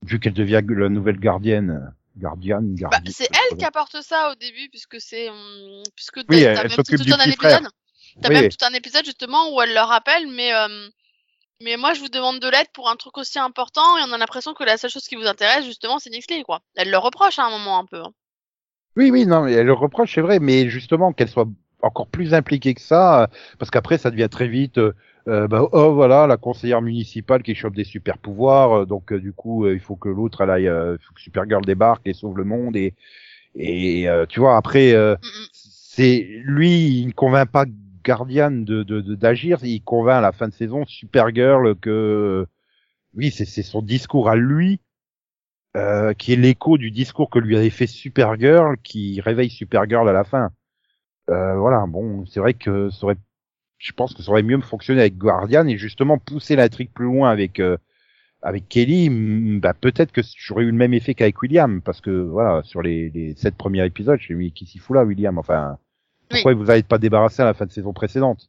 vu 0.06 0.20
qu'elle 0.20 0.32
devient 0.32 0.62
la 0.68 0.88
nouvelle 0.88 1.18
gardienne, 1.18 1.92
gardienne, 2.16 2.74
bah, 2.74 2.88
gardienne. 2.90 3.12
c'est 3.12 3.28
elle 3.30 3.58
qui 3.58 3.64
apporte 3.64 4.00
ça 4.00 4.30
au 4.30 4.34
début 4.36 4.68
puisque 4.70 5.00
c'est 5.00 5.28
hum, 5.28 5.82
puisque 5.96 6.20
Oui, 6.28 6.42
elle- 6.42 6.58
elle 6.64 6.70
s'occupe 6.70 7.00
du 7.00 7.10
petit 7.10 7.32
frère. 7.32 7.60
T'as 8.20 8.28
Oui. 8.28 8.34
même 8.34 8.48
tout 8.50 8.64
un 8.64 8.72
épisode 8.74 9.04
justement 9.04 9.54
où 9.54 9.60
elle 9.62 9.72
leur 9.74 9.88
rappelle, 9.88 10.26
mais 10.28 10.52
euh, 10.54 10.88
mais 11.62 11.76
moi 11.76 11.94
je 11.94 12.00
vous 12.00 12.08
demande 12.08 12.40
de 12.40 12.48
l'aide 12.48 12.68
pour 12.74 12.88
un 12.90 12.96
truc 12.96 13.16
aussi 13.18 13.38
important 13.38 13.98
et 13.98 14.02
on 14.08 14.12
a 14.12 14.18
l'impression 14.18 14.54
que 14.54 14.64
la 14.64 14.76
seule 14.76 14.90
chose 14.90 15.06
qui 15.08 15.16
vous 15.16 15.26
intéresse 15.26 15.64
justement 15.64 15.98
c'est 15.98 16.10
Nixley 16.10 16.42
quoi. 16.44 16.60
Elle 16.76 16.90
le 16.90 16.98
reproche 16.98 17.38
à 17.38 17.44
un 17.44 17.50
moment 17.50 17.78
un 17.78 17.86
peu. 17.86 17.98
hein. 18.02 18.12
Oui, 18.96 19.10
oui, 19.10 19.24
non, 19.26 19.42
mais 19.44 19.52
elle 19.52 19.66
le 19.66 19.72
reproche, 19.72 20.14
c'est 20.14 20.20
vrai, 20.20 20.38
mais 20.38 20.68
justement 20.68 21.12
qu'elle 21.12 21.28
soit 21.28 21.48
encore 21.80 22.06
plus 22.08 22.34
impliquée 22.34 22.74
que 22.74 22.80
ça, 22.80 23.22
euh, 23.22 23.26
parce 23.58 23.70
qu'après 23.70 23.96
ça 23.98 24.10
devient 24.10 24.28
très 24.30 24.48
vite, 24.48 24.76
euh, 24.78 24.92
euh, 25.28 25.48
bah, 25.48 25.66
oh 25.72 25.94
voilà, 25.94 26.26
la 26.26 26.36
conseillère 26.36 26.82
municipale 26.82 27.42
qui 27.42 27.54
chope 27.54 27.74
des 27.74 27.84
super 27.84 28.18
pouvoirs, 28.18 28.82
euh, 28.82 28.84
donc 28.86 29.12
euh, 29.12 29.18
du 29.20 29.32
coup 29.32 29.64
euh, 29.64 29.72
il 29.74 29.80
faut 29.80 29.96
que 29.96 30.08
l'autre 30.10 30.42
elle 30.42 30.50
aille, 30.50 30.68
euh, 30.68 30.96
il 31.00 31.04
faut 31.04 31.14
que 31.14 31.20
Supergirl 31.20 31.64
débarque 31.64 32.02
et 32.06 32.12
sauve 32.12 32.36
le 32.36 32.44
monde 32.44 32.76
et 32.76 32.94
et 33.54 34.08
euh, 34.08 34.26
tu 34.26 34.40
vois 34.40 34.56
après 34.56 34.92
euh, 34.92 35.16
Mm, 35.22 35.26
mm. 35.26 35.46
c'est 35.52 36.26
lui 36.44 37.00
il 37.00 37.06
ne 37.08 37.12
convainc 37.12 37.50
pas 37.50 37.64
Guardian 38.04 38.50
de 38.52 38.82
de- 38.82 39.00
de- 39.00 39.14
d'agir, 39.14 39.58
il 39.64 39.82
convainc 39.82 40.18
à 40.18 40.20
la 40.20 40.32
fin 40.32 40.48
de 40.48 40.54
saison 40.54 40.84
Supergirl 40.86 41.76
que 41.76 42.46
oui 43.14 43.30
c'est 43.32 43.46
son 43.62 43.82
discours 43.82 44.28
à 44.30 44.36
lui 44.36 44.80
euh, 45.76 46.12
qui 46.14 46.32
est 46.32 46.36
l'écho 46.36 46.76
du 46.78 46.90
discours 46.90 47.30
que 47.30 47.38
lui 47.38 47.56
avait 47.56 47.70
fait 47.70 47.86
Supergirl, 47.86 48.76
qui 48.82 49.20
réveille 49.20 49.50
Supergirl 49.50 50.08
à 50.08 50.12
la 50.12 50.24
fin. 50.24 50.50
Euh, 51.30 51.56
voilà, 51.58 51.86
bon, 51.88 52.26
c'est 52.26 52.40
vrai 52.40 52.54
que 52.54 52.90
ça 52.90 53.04
aurait, 53.06 53.16
je 53.78 53.92
pense 53.92 54.14
que 54.14 54.22
ça 54.22 54.30
aurait 54.32 54.42
mieux 54.44 54.60
fonctionné 54.60 55.00
avec 55.02 55.18
Guardian 55.18 55.66
et 55.68 55.78
justement 55.78 56.18
pousser 56.18 56.56
l'intrigue 56.56 56.90
plus 56.92 57.06
loin 57.06 57.30
avec 57.30 57.60
euh, 57.60 57.76
avec 58.42 58.68
Kelly. 58.68 59.10
Bah 59.60 59.74
peut-être 59.74 60.12
que 60.12 60.22
j'aurais 60.38 60.64
eu 60.64 60.68
le 60.72 60.72
même 60.78 60.94
effet 60.94 61.14
qu'avec 61.14 61.40
William, 61.42 61.82
parce 61.82 62.00
que 62.00 62.10
voilà, 62.10 62.62
sur 62.64 62.82
les, 62.82 63.10
les 63.10 63.34
sept 63.36 63.56
premiers 63.56 63.84
épisodes, 63.86 64.20
j'ai 64.20 64.34
mis 64.34 64.52
qui 64.52 64.66
s'y 64.66 64.78
fout 64.78 64.96
là, 64.96 65.04
William. 65.04 65.38
Enfin, 65.38 65.78
pourquoi 66.32 66.54
vous 66.54 66.64
n'avez 66.64 66.82
pas 66.82 66.98
débarrassé 66.98 67.42
à 67.42 67.44
la 67.44 67.54
fin 67.54 67.66
de 67.66 67.72
saison 67.72 67.92
précédente 67.92 68.48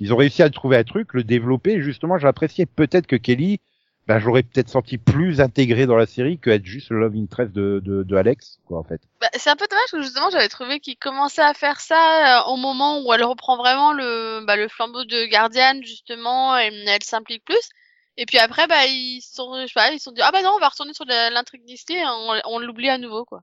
Ils 0.00 0.12
ont 0.12 0.16
réussi 0.16 0.42
à 0.42 0.50
trouver 0.50 0.76
un 0.76 0.84
truc, 0.84 1.12
le 1.14 1.24
développer. 1.24 1.82
Justement, 1.82 2.18
j'ai 2.18 2.28
apprécié. 2.28 2.66
Peut-être 2.66 3.06
que 3.06 3.16
Kelly, 3.16 3.60
ben, 4.06 4.18
j'aurais 4.18 4.42
peut-être 4.42 4.68
senti 4.68 4.98
plus 4.98 5.40
intégré 5.40 5.86
dans 5.86 5.96
la 5.96 6.06
série 6.06 6.38
que 6.38 6.50
être 6.50 6.64
juste 6.64 6.90
le 6.90 7.00
love 7.00 7.14
interest 7.16 7.52
de, 7.52 7.80
de, 7.82 8.02
de 8.02 8.16
Alex, 8.16 8.58
quoi, 8.66 8.78
en 8.78 8.84
fait. 8.84 9.00
Bah, 9.20 9.28
c'est 9.34 9.48
un 9.48 9.56
peu 9.56 9.66
dommage 9.70 9.90
que 9.92 10.02
justement 10.02 10.28
j'avais 10.30 10.48
trouvé 10.48 10.78
qu'il 10.80 10.96
commençait 10.96 11.42
à 11.42 11.54
faire 11.54 11.80
ça 11.80 12.42
euh, 12.42 12.52
au 12.52 12.56
moment 12.56 13.00
où 13.00 13.12
elle 13.14 13.24
reprend 13.24 13.56
vraiment 13.56 13.92
le 13.92 14.44
bah, 14.46 14.56
le 14.56 14.68
flambeau 14.68 15.04
de 15.04 15.24
gardienne 15.26 15.82
justement 15.82 16.58
et 16.58 16.70
elle 16.86 17.02
s'implique 17.02 17.44
plus. 17.44 17.70
Et 18.16 18.26
puis 18.26 18.38
après 18.38 18.66
bah 18.66 18.84
ils 18.86 19.22
se 19.22 19.34
sont 19.34 19.62
je 19.62 19.66
sais 19.66 19.72
pas, 19.74 19.90
ils 19.90 19.98
sont 19.98 20.12
dit 20.12 20.20
ah 20.22 20.30
bah 20.30 20.42
non 20.42 20.52
on 20.54 20.60
va 20.60 20.68
retourner 20.68 20.92
sur 20.92 21.06
l'intrigue 21.06 21.64
Disney 21.64 22.00
on, 22.06 22.40
on 22.44 22.58
l'oublie 22.58 22.90
à 22.90 22.98
nouveau 22.98 23.24
quoi. 23.24 23.40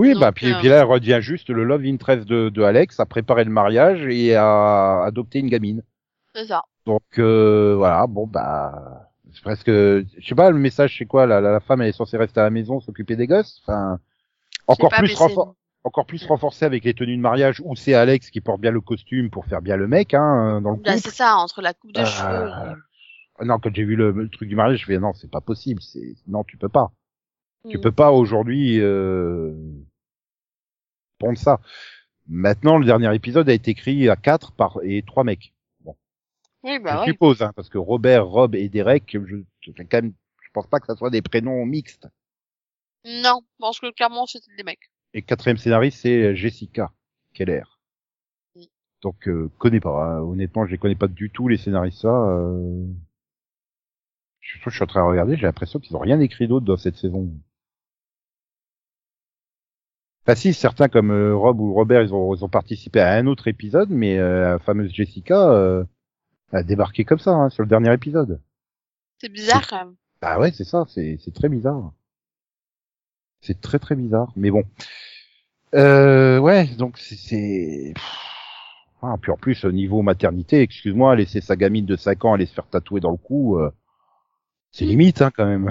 Oui, 0.00 0.12
Donc, 0.12 0.20
bah 0.20 0.32
puis, 0.32 0.52
euh, 0.52 0.58
puis 0.58 0.68
là, 0.68 0.78
elle 0.78 0.84
redevient 0.84 1.18
juste 1.20 1.50
le 1.50 1.64
love 1.64 1.84
interest 1.84 2.26
de, 2.26 2.48
de 2.48 2.62
Alex, 2.62 2.98
à 3.00 3.06
préparer 3.06 3.44
le 3.44 3.50
mariage 3.50 4.04
et 4.06 4.34
à 4.34 5.02
adopter 5.04 5.38
une 5.38 5.48
gamine. 5.48 5.82
C'est 6.34 6.46
ça. 6.46 6.62
Donc 6.86 7.02
euh, 7.18 7.74
voilà, 7.76 8.06
bon 8.06 8.26
bah 8.26 9.08
c'est 9.32 9.42
presque, 9.42 9.68
je 9.70 10.04
sais 10.20 10.34
pas, 10.34 10.50
le 10.50 10.58
message 10.58 10.96
c'est 10.98 11.06
quoi 11.06 11.26
la, 11.26 11.40
la, 11.40 11.60
femme 11.60 11.80
elle 11.80 11.88
est 11.88 11.92
censée 11.92 12.16
rester 12.16 12.40
à 12.40 12.44
la 12.44 12.50
maison, 12.50 12.80
s'occuper 12.80 13.16
des 13.16 13.26
gosses? 13.26 13.60
Enfin, 13.62 13.98
encore 14.66 14.90
plus 14.90 15.14
renfor- 15.14 15.54
encore 15.84 16.06
plus 16.06 16.26
renforcé 16.26 16.64
avec 16.64 16.84
les 16.84 16.92
tenues 16.92 17.16
de 17.16 17.22
mariage 17.22 17.62
où 17.64 17.74
c'est 17.74 17.94
Alex 17.94 18.30
qui 18.30 18.40
porte 18.40 18.60
bien 18.60 18.70
le 18.70 18.80
costume 18.80 19.30
pour 19.30 19.46
faire 19.46 19.62
bien 19.62 19.76
le 19.76 19.88
mec 19.88 20.12
hein, 20.12 20.60
dans 20.60 20.72
le 20.72 20.76
Bah, 20.76 20.98
c'est 20.98 21.10
ça 21.10 21.36
entre 21.36 21.62
la 21.62 21.72
coupe 21.72 21.92
de 21.92 22.00
Euh, 22.00 22.04
cheveux. 22.04 22.50
Non, 23.42 23.58
quand 23.58 23.74
j'ai 23.74 23.84
vu 23.84 23.96
le, 23.96 24.10
le 24.12 24.28
truc 24.28 24.48
du 24.48 24.56
mariage, 24.56 24.80
je 24.80 24.84
fais 24.86 24.98
non, 24.98 25.12
c'est 25.14 25.30
pas 25.30 25.40
possible. 25.40 25.80
C'est 25.82 26.14
non, 26.28 26.44
tu 26.44 26.56
peux 26.56 26.68
pas. 26.68 26.92
Tu 27.68 27.78
Mm. 27.78 27.80
peux 27.80 27.92
pas 27.92 28.12
aujourd'hui 28.12 28.78
euh... 28.80 29.52
prendre 31.18 31.38
ça. 31.38 31.60
Maintenant, 32.26 32.78
le 32.78 32.86
dernier 32.86 33.14
épisode 33.14 33.48
a 33.48 33.52
été 33.54 33.70
écrit 33.72 34.08
à 34.08 34.16
quatre 34.16 34.52
par 34.52 34.78
et 34.82 35.02
trois 35.02 35.24
mecs. 35.24 35.52
Oui 36.62 36.78
je 36.78 36.80
bah 36.82 37.00
oui. 37.02 37.08
suppose, 37.12 37.42
hein, 37.42 37.52
parce 37.54 37.68
que 37.68 37.76
Robert, 37.76 38.26
Rob 38.26 38.54
et 38.54 38.70
Derek, 38.70 39.18
je, 39.26 39.36
je, 39.60 39.70
quand 39.72 39.92
même, 40.02 40.14
je 40.42 40.48
pense 40.54 40.66
pas 40.66 40.80
que 40.80 40.86
ça 40.86 40.96
soit 40.96 41.10
des 41.10 41.20
prénoms 41.20 41.66
mixtes. 41.66 42.08
Non, 43.04 43.40
je 43.42 43.56
pense 43.58 43.80
que 43.80 43.90
clairement 43.92 44.24
c'était 44.26 44.54
des 44.56 44.62
mecs. 44.62 44.90
Et 45.12 45.20
quatrième 45.22 45.58
scénariste, 45.58 46.00
c'est 46.00 46.34
Jessica 46.34 46.90
Keller. 47.34 47.64
Mm. 48.56 48.62
Donc, 49.02 49.28
euh, 49.28 49.50
connais 49.58 49.80
pas. 49.80 49.90
hein. 50.16 50.20
Honnêtement, 50.22 50.64
je 50.64 50.70
les 50.70 50.78
connais 50.78 50.94
pas 50.94 51.06
du 51.08 51.28
tout 51.30 51.48
les 51.48 51.58
scénaristes. 51.58 52.00
Ça, 52.00 52.08
euh... 52.30 52.86
je, 54.40 54.58
je 54.64 54.70
suis 54.70 54.82
en 54.82 54.86
train 54.86 55.02
de 55.04 55.08
regarder, 55.10 55.36
j'ai 55.36 55.42
l'impression 55.42 55.78
qu'ils 55.80 55.96
ont 55.96 56.00
rien 56.00 56.18
écrit 56.20 56.48
d'autre 56.48 56.64
dans 56.64 56.78
cette 56.78 56.96
saison. 56.96 57.30
Enfin 60.26 60.36
si, 60.36 60.54
certains 60.54 60.88
comme 60.88 61.10
euh, 61.10 61.36
Rob 61.36 61.60
ou 61.60 61.74
Robert, 61.74 62.02
ils 62.02 62.14
ont, 62.14 62.34
ils 62.34 62.44
ont 62.44 62.48
participé 62.48 63.00
à 63.00 63.12
un 63.12 63.26
autre 63.26 63.46
épisode, 63.46 63.90
mais 63.90 64.18
euh, 64.18 64.52
la 64.52 64.58
fameuse 64.58 64.90
Jessica 64.90 65.50
euh, 65.50 65.84
a 66.52 66.62
débarqué 66.62 67.04
comme 67.04 67.18
ça 67.18 67.32
hein, 67.32 67.50
sur 67.50 67.62
le 67.62 67.68
dernier 67.68 67.92
épisode. 67.92 68.40
C'est 69.18 69.28
bizarre 69.28 69.66
quand 69.68 69.78
même. 69.78 69.94
Bah 70.22 70.38
ouais, 70.38 70.50
c'est 70.52 70.64
ça, 70.64 70.86
c'est 70.88 71.34
très 71.34 71.50
bizarre. 71.50 71.92
C'est 73.42 73.60
très 73.60 73.78
très 73.78 73.94
bizarre, 73.94 74.32
mais 74.36 74.50
bon. 74.50 74.64
Euh, 75.74 76.38
ouais, 76.38 76.66
donc 76.78 76.96
c'est 76.96 77.92
ah, 79.02 79.16
puis 79.20 79.30
en 79.30 79.36
plus 79.36 79.66
au 79.66 79.72
niveau 79.72 80.00
maternité, 80.00 80.62
excuse-moi, 80.62 81.14
laisser 81.16 81.42
sa 81.42 81.56
gamine 81.56 81.84
de 81.84 81.96
5 81.96 82.24
ans 82.24 82.32
aller 82.32 82.46
se 82.46 82.54
faire 82.54 82.66
tatouer 82.66 83.00
dans 83.00 83.10
le 83.10 83.18
cou, 83.18 83.58
euh, 83.58 83.70
c'est 84.70 84.86
limite 84.86 85.20
hein 85.20 85.30
quand 85.30 85.44
même. 85.44 85.70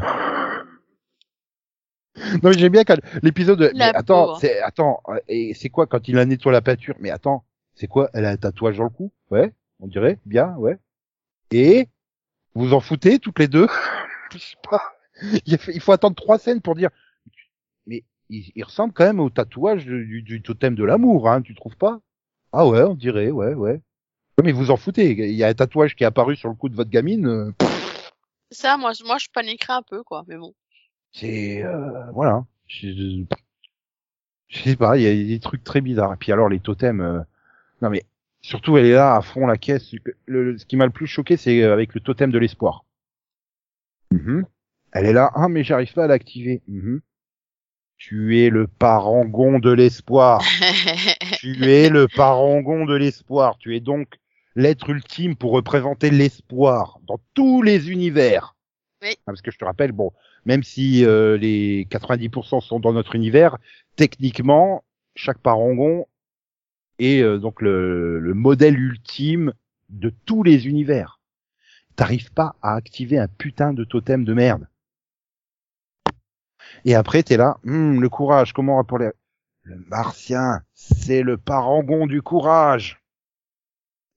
Non 2.42 2.50
mais 2.50 2.58
j'aime 2.58 2.72
bien 2.72 2.84
quand 2.84 2.98
l'épisode 3.22 3.60
de- 3.60 3.72
La 3.75 3.92
mais 3.92 3.96
attends, 3.96 4.25
pauvre. 4.28 4.38
c'est 4.40 4.60
attends, 4.62 5.02
et 5.28 5.54
c'est 5.54 5.70
quoi 5.70 5.88
quand 5.88 6.08
il 6.08 6.18
a 6.18 6.25
nettoie 6.25 6.52
la 6.52 6.62
peinture? 6.62 6.96
Mais 7.00 7.10
attends, 7.12 7.44
c'est 7.75 7.88
quoi? 7.88 8.10
Elle 8.13 8.25
a 8.25 8.30
un 8.32 8.38
tatouage 8.38 8.78
dans 8.78 8.84
le 8.86 8.90
cou? 8.90 9.12
Ouais, 9.32 9.54
on 9.80 9.88
dirait 9.88 10.20
bien, 10.25 10.56
ouais. 10.58 10.78
Et 11.52 11.88
vous 12.56 12.74
en 12.74 12.80
foutez 12.80 13.20
toutes 13.20 13.40
les 13.40 13.48
deux? 13.48 13.68
Je 14.32 14.38
sais 14.40 14.56
pas. 14.70 14.82
Il 15.46 15.80
faut- 15.80 15.92
attendre 15.92 16.16
trois 16.16 16.40
scènes 16.40 16.62
pour 16.62 16.75
dire. 16.75 16.90
Mais 17.86 18.04
il, 18.30 18.52
il 18.56 18.63
ressemble 18.63 18.94
quand 18.94 19.06
même 19.06 19.20
au 19.20 19.30
tatouage 19.30 19.86
du, 19.86 20.42
totem 20.42 20.75
de 20.75 20.84
l'amour, 20.84 21.30
hein, 21.30 21.42
tu 21.42 21.54
trouves 21.56 21.78
pas? 21.78 22.00
Ah 22.52 22.68
ouais, 22.68 22.82
on 22.84 22.96
dirait, 22.96 23.32
ouais, 23.32 23.54
ouais. 23.54 23.82
Mais 24.44 24.52
vous 24.52 24.72
en 24.72 24.78
foutez. 24.78 25.12
Il 25.12 25.36
y 25.36 25.44
a 25.44 25.48
un 25.50 25.54
tatouage 25.54 25.96
qui 25.96 26.04
est 26.04 26.08
apparu 26.08 26.36
sur 26.36 26.50
le 26.50 26.56
cou 26.56 26.70
de 26.70 26.75
votre 26.75 26.90
gamine. 26.90 27.28
euh, 27.28 27.52
Ça 28.52 28.78
moi 28.78 28.92
moi 29.06 29.18
je 29.20 29.28
paniquerais 29.34 29.74
un 29.74 29.82
peu 29.84 30.04
quoi 30.04 30.24
mais 30.28 30.38
bon. 30.38 30.54
C'est 31.13 31.63
euh, 31.63 32.12
voilà. 32.12 32.46
Je, 32.67 33.24
je 34.48 34.60
sais 34.63 34.75
pas. 34.75 34.98
Il 34.98 35.03
y 35.03 35.08
a 35.08 35.13
des 35.36 35.39
trucs 35.39 35.63
très 35.63 35.82
bizarres. 35.82 36.13
Et 36.13 36.17
puis 36.17 36.32
alors 36.32 36.50
les 36.50 36.60
totems. 36.60 37.01
euh, 37.01 37.20
Non 37.82 37.89
mais 37.89 38.03
surtout 38.41 38.77
elle 38.77 38.86
est 38.86 38.93
là 38.93 39.15
à 39.15 39.22
fond 39.22 39.48
la 39.48 39.58
caisse. 39.58 39.93
Le- 40.25 40.58
ce 40.58 40.65
qui 40.65 40.75
m'a 40.77 40.86
le 40.86 40.91
plus 40.91 41.08
choqué, 41.08 41.38
c'est 41.38 41.63
avec 41.63 41.93
le 41.93 42.01
totem 42.01 42.32
de 42.32 42.38
l'espoir. 42.39 42.86
Mhm. 44.12 44.46
Elle 44.91 45.05
est 45.08 45.13
là, 45.13 45.32
ah 45.34 45.48
mais 45.50 45.63
j'arrive 45.63 45.93
pas 45.93 46.03
à 46.03 46.08
l'activer. 46.08 46.62
Mhm. 46.67 47.01
Tu 47.98 48.39
es 48.41 48.50
le 48.50 48.67
parangon 48.67 49.60
de 49.60 49.72
l'espoir. 49.72 50.41
tu 51.39 51.65
es 51.72 51.89
le 51.89 52.08
parangon 52.08 52.86
de 52.86 52.96
l'espoir. 52.96 53.58
Tu 53.58 53.75
es 53.75 53.79
donc 53.79 54.08
l'être 54.55 54.89
ultime 54.89 55.36
pour 55.36 55.51
représenter 55.51 56.10
l'espoir 56.12 57.00
dans 57.08 57.20
tous 57.34 57.62
les 57.62 57.89
univers. 57.91 58.55
Oui. 59.01 59.15
Ah, 59.20 59.22
Parce 59.27 59.41
que 59.41 59.51
je 59.51 59.58
te 59.58 59.65
rappelle, 59.65 59.93
bon, 59.93 60.12
même 60.46 60.64
si 60.64 61.06
euh, 61.06 61.38
les 61.38 61.86
90% 61.86 62.62
sont 62.62 62.80
dans 62.80 62.94
notre 62.94 63.16
univers, 63.16 63.58
techniquement, 63.96 64.84
chaque 65.16 65.40
parangon 65.40 66.08
est 67.00 67.22
euh, 67.22 67.38
donc 67.38 67.62
le, 67.62 68.20
le 68.20 68.34
modèle 68.34 68.80
ultime 68.80 69.54
de 69.90 70.12
tous 70.26 70.44
les 70.44 70.68
univers. 70.68 71.20
T'arrives 71.96 72.32
pas 72.32 72.56
à 72.62 72.76
activer 72.76 73.20
un 73.20 73.28
putain 73.28 73.74
de 73.74 73.84
totem 73.84 74.26
de 74.26 74.34
merde. 74.34 74.68
Et 76.86 76.96
après, 76.96 77.24
t'es 77.24 77.38
là, 77.38 77.58
Hum, 77.66 78.02
le 78.02 78.10
courage, 78.10 78.54
comment 78.54 78.78
rappeler 78.78 79.12
Le 79.64 79.78
martien, 79.88 80.64
c'est 80.74 81.22
le 81.22 81.38
parangon 81.38 82.08
du 82.08 82.22
courage. 82.22 83.02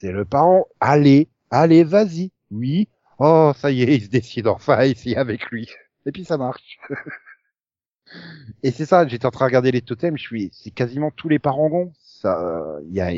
C'est 0.00 0.12
le 0.12 0.24
parent. 0.24 0.66
Allez, 0.80 1.28
allez, 1.50 1.84
vas-y. 1.84 2.32
Oui. 2.50 2.88
Oh, 3.18 3.52
ça 3.56 3.70
y 3.70 3.82
est, 3.82 3.96
il 3.96 4.04
se 4.04 4.08
décide 4.08 4.46
enfin 4.46 4.80
essayer 4.82 5.16
avec 5.16 5.46
lui. 5.50 5.68
Et 6.06 6.12
puis 6.12 6.24
ça 6.24 6.38
marche. 6.38 6.78
Et 8.62 8.70
c'est 8.70 8.86
ça, 8.86 9.06
j'étais 9.06 9.26
en 9.26 9.30
train 9.30 9.46
de 9.46 9.50
regarder 9.50 9.72
les 9.72 9.82
totems, 9.82 10.16
je 10.16 10.22
suis, 10.22 10.50
c'est 10.52 10.70
quasiment 10.70 11.10
tous 11.10 11.28
les 11.28 11.40
parangons. 11.40 11.92
Ça, 11.96 12.78
il 12.84 12.94
y 12.94 13.00
a, 13.00 13.10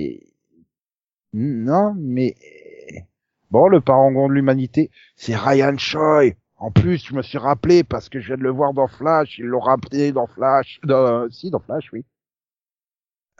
non, 1.32 1.94
mais 1.98 2.36
bon, 3.50 3.68
le 3.68 3.80
parangon 3.80 4.28
de 4.28 4.34
l'humanité, 4.34 4.90
c'est 5.16 5.36
Ryan 5.36 5.76
Choi. 5.76 6.34
En 6.56 6.72
plus, 6.72 7.06
je 7.06 7.14
me 7.14 7.22
suis 7.22 7.38
rappelé 7.38 7.84
parce 7.84 8.08
que 8.08 8.20
je 8.20 8.28
viens 8.28 8.36
de 8.36 8.42
le 8.42 8.50
voir 8.50 8.72
dans 8.72 8.88
Flash. 8.88 9.38
Ils 9.38 9.44
l'ont 9.44 9.60
rappelé 9.60 10.12
dans 10.12 10.26
Flash. 10.26 10.80
Si, 11.30 11.50
dans 11.50 11.60
Flash, 11.60 11.90
oui. 11.92 12.04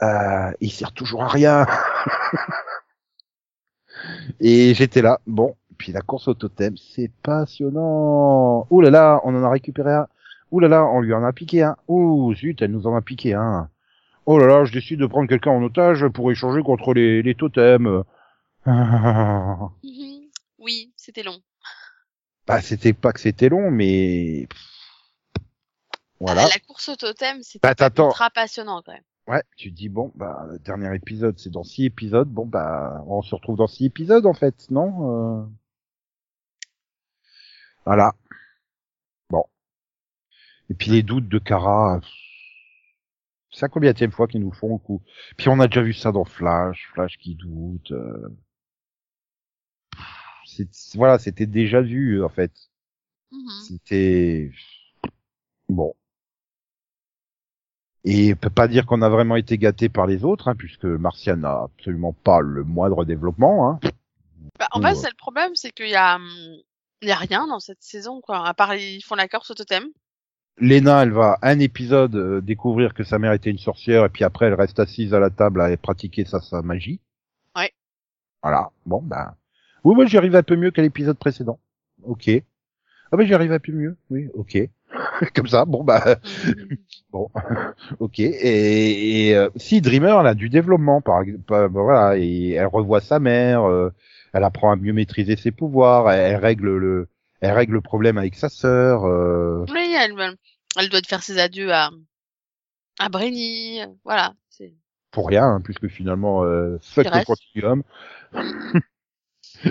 Euh, 0.01 0.51
il 0.61 0.71
sert 0.71 0.93
toujours 0.93 1.23
à 1.23 1.27
rien. 1.27 1.65
Et 4.39 4.73
j'étais 4.73 5.01
là. 5.01 5.19
Bon, 5.27 5.55
puis 5.79 5.91
la 5.91 6.01
course 6.01 6.27
au 6.27 6.35
totem, 6.35 6.75
c'est 6.77 7.09
passionnant. 7.23 8.67
Ouh 8.69 8.81
là 8.81 8.91
là, 8.91 9.21
on 9.23 9.35
en 9.35 9.43
a 9.43 9.49
récupéré 9.49 9.93
un. 9.93 10.07
Ouh 10.51 10.59
là 10.59 10.67
là, 10.67 10.85
on 10.85 11.01
lui 11.01 11.13
en 11.13 11.23
a 11.23 11.33
piqué 11.33 11.63
un. 11.63 11.75
Ouh, 11.87 12.33
zut, 12.35 12.61
elle 12.61 12.71
nous 12.71 12.85
en 12.85 12.95
a 12.95 13.01
piqué 13.01 13.33
un. 13.33 13.69
Oh 14.27 14.37
là 14.37 14.45
là, 14.45 14.65
je 14.65 14.71
décide 14.71 14.99
de 14.99 15.07
prendre 15.07 15.27
quelqu'un 15.27 15.51
en 15.51 15.63
otage 15.63 16.07
pour 16.09 16.31
échanger 16.31 16.61
contre 16.61 16.93
les, 16.93 17.23
les 17.23 17.33
totems. 17.33 18.03
Oui, 20.61 20.91
c'était 20.97 21.23
long. 21.23 21.39
Bah, 22.45 22.61
c'était 22.61 22.93
pas 22.93 23.13
que 23.13 23.19
c'était 23.21 23.49
long, 23.49 23.71
mais 23.71 24.47
voilà. 26.19 26.43
Ah, 26.45 26.49
la 26.53 26.59
course 26.59 26.89
au 26.89 26.95
totem, 26.95 27.41
c'était 27.41 27.59
Bah, 27.67 27.73
ultra 28.05 28.29
passionnant 28.29 28.81
quand 28.85 28.91
même. 28.91 29.03
Ouais, 29.27 29.43
tu 29.55 29.71
te 29.71 29.75
dis 29.75 29.89
bon, 29.89 30.11
bah 30.15 30.47
le 30.49 30.59
dernier 30.59 30.93
épisode, 30.95 31.37
c'est 31.37 31.51
dans 31.51 31.63
six 31.63 31.85
épisodes. 31.85 32.27
Bon, 32.27 32.45
bah 32.45 33.03
on 33.07 33.21
se 33.21 33.33
retrouve 33.35 33.57
dans 33.57 33.67
six 33.67 33.85
épisodes 33.85 34.25
en 34.25 34.33
fait, 34.33 34.69
non 34.71 35.41
Euh, 35.41 35.45
Voilà. 37.89 38.13
Bon. 39.31 39.43
Et 40.69 40.75
puis 40.75 40.91
les 40.91 41.01
doutes 41.01 41.27
de 41.27 41.39
Kara. 41.39 41.99
C'est 43.51 43.63
la 43.63 43.69
combienième 43.69 44.11
fois 44.11 44.27
qu'ils 44.27 44.41
nous 44.41 44.51
font 44.51 44.73
le 44.73 44.77
coup. 44.77 45.01
Puis 45.37 45.49
on 45.49 45.59
a 45.59 45.65
déjà 45.65 45.81
vu 45.81 45.93
ça 45.93 46.11
dans 46.11 46.23
Flash, 46.23 46.87
Flash 46.93 47.17
qui 47.17 47.33
doute. 47.33 47.91
euh. 47.91 48.29
Voilà, 50.93 51.17
c'était 51.17 51.47
déjà 51.47 51.81
vu 51.81 52.23
en 52.23 52.29
fait. 52.29 52.51
Mhm. 53.31 53.49
C'était 53.67 54.51
bon. 55.67 55.95
Et 58.03 58.33
on 58.33 58.37
peut 58.37 58.51
pas 58.51 58.67
dire 58.67 58.85
qu'on 58.85 59.01
a 59.01 59.09
vraiment 59.09 59.35
été 59.35 59.57
gâté 59.57 59.89
par 59.89 60.05
les 60.05 60.23
autres, 60.23 60.47
hein, 60.47 60.55
puisque 60.55 60.85
Martian 60.85 61.37
n'a 61.37 61.63
absolument 61.63 62.13
pas 62.13 62.41
le 62.41 62.63
moindre 62.63 63.03
développement. 63.03 63.67
Hein. 63.67 63.79
Bah, 64.59 64.67
en 64.73 64.81
fait, 64.81 64.91
euh, 64.91 64.95
c'est 64.95 65.09
le 65.09 65.17
problème, 65.17 65.55
c'est 65.55 65.71
qu'il 65.71 65.89
y 65.89 65.95
a, 65.95 66.17
hum, 66.17 66.29
il 67.01 67.07
y 67.07 67.11
a 67.11 67.15
rien 67.15 67.47
dans 67.47 67.59
cette 67.59 67.81
saison, 67.81 68.21
quoi. 68.21 68.45
À 68.47 68.53
part, 68.53 68.75
ils 68.75 69.01
font 69.01 69.15
la 69.15 69.27
course 69.27 69.51
au 69.51 69.53
totem. 69.53 69.85
Lena, 70.57 71.03
elle 71.03 71.11
va 71.11 71.37
un 71.41 71.59
épisode 71.59 72.15
euh, 72.15 72.41
découvrir 72.41 72.93
que 72.93 73.03
sa 73.03 73.17
mère 73.17 73.31
était 73.31 73.49
une 73.49 73.59
sorcière, 73.59 74.05
et 74.05 74.09
puis 74.09 74.25
après 74.25 74.47
elle 74.47 74.55
reste 74.55 74.79
assise 74.79 75.13
à 75.13 75.19
la 75.19 75.29
table 75.29 75.61
à 75.61 75.75
pratiquer 75.77 76.25
sa, 76.25 76.41
sa 76.41 76.61
magie. 76.61 76.99
Ouais. 77.55 77.71
Voilà. 78.43 78.71
Bon, 78.85 79.01
ben. 79.01 79.35
Oui, 79.85 79.95
moi 79.95 80.05
j'y 80.05 80.17
arrive 80.17 80.35
un 80.35 80.43
peu 80.43 80.57
mieux 80.57 80.71
qu'à 80.71 80.81
l'épisode 80.81 81.17
précédent. 81.17 81.59
Ok. 82.03 82.29
Ah 83.11 83.17
ben 83.17 83.25
j'y 83.25 83.33
arrive 83.33 83.53
un 83.53 83.59
peu 83.59 83.71
mieux. 83.71 83.97
Oui, 84.09 84.27
ok. 84.33 84.57
Comme 85.33 85.47
ça, 85.47 85.63
bon 85.63 85.83
bah 85.83 86.17
Mhm. 86.45 86.77
Bon, 87.11 87.29
ok. 87.99 88.19
Et, 88.19 89.29
et 89.29 89.35
euh, 89.35 89.49
si 89.55 89.79
Dreamer, 89.79 90.19
elle 90.19 90.27
a 90.27 90.35
du 90.35 90.49
développement, 90.49 91.01
par 91.01 91.21
exemple, 91.21 91.67
voilà, 91.71 92.17
et 92.17 92.51
elle 92.51 92.67
revoit 92.67 92.99
sa 93.01 93.19
mère, 93.19 93.63
euh, 93.63 93.93
elle 94.33 94.43
apprend 94.43 94.71
à 94.71 94.75
mieux 94.75 94.93
maîtriser 94.93 95.35
ses 95.35 95.51
pouvoirs, 95.51 96.11
elle, 96.11 96.33
elle 96.33 96.37
règle 96.37 96.75
le, 96.75 97.07
elle 97.41 97.53
règle 97.53 97.73
le 97.73 97.81
problème 97.81 98.17
avec 98.17 98.35
sa 98.35 98.49
sœur. 98.49 99.05
euh, 99.05 99.65
oui, 99.69 99.95
elle, 99.97 100.13
elle 100.77 100.89
doit 100.89 101.01
faire 101.07 101.23
ses 101.23 101.39
adieux 101.39 101.73
à, 101.73 101.89
à 102.99 103.09
Brenny. 103.09 103.81
Voilà. 104.03 104.33
Pour 105.11 105.27
rien, 105.27 105.45
hein, 105.45 105.61
puisque 105.61 105.87
finalement, 105.87 106.43
euh, 106.43 106.77
fuck 106.81 107.05
le 107.05 107.25
continuum. 107.25 107.83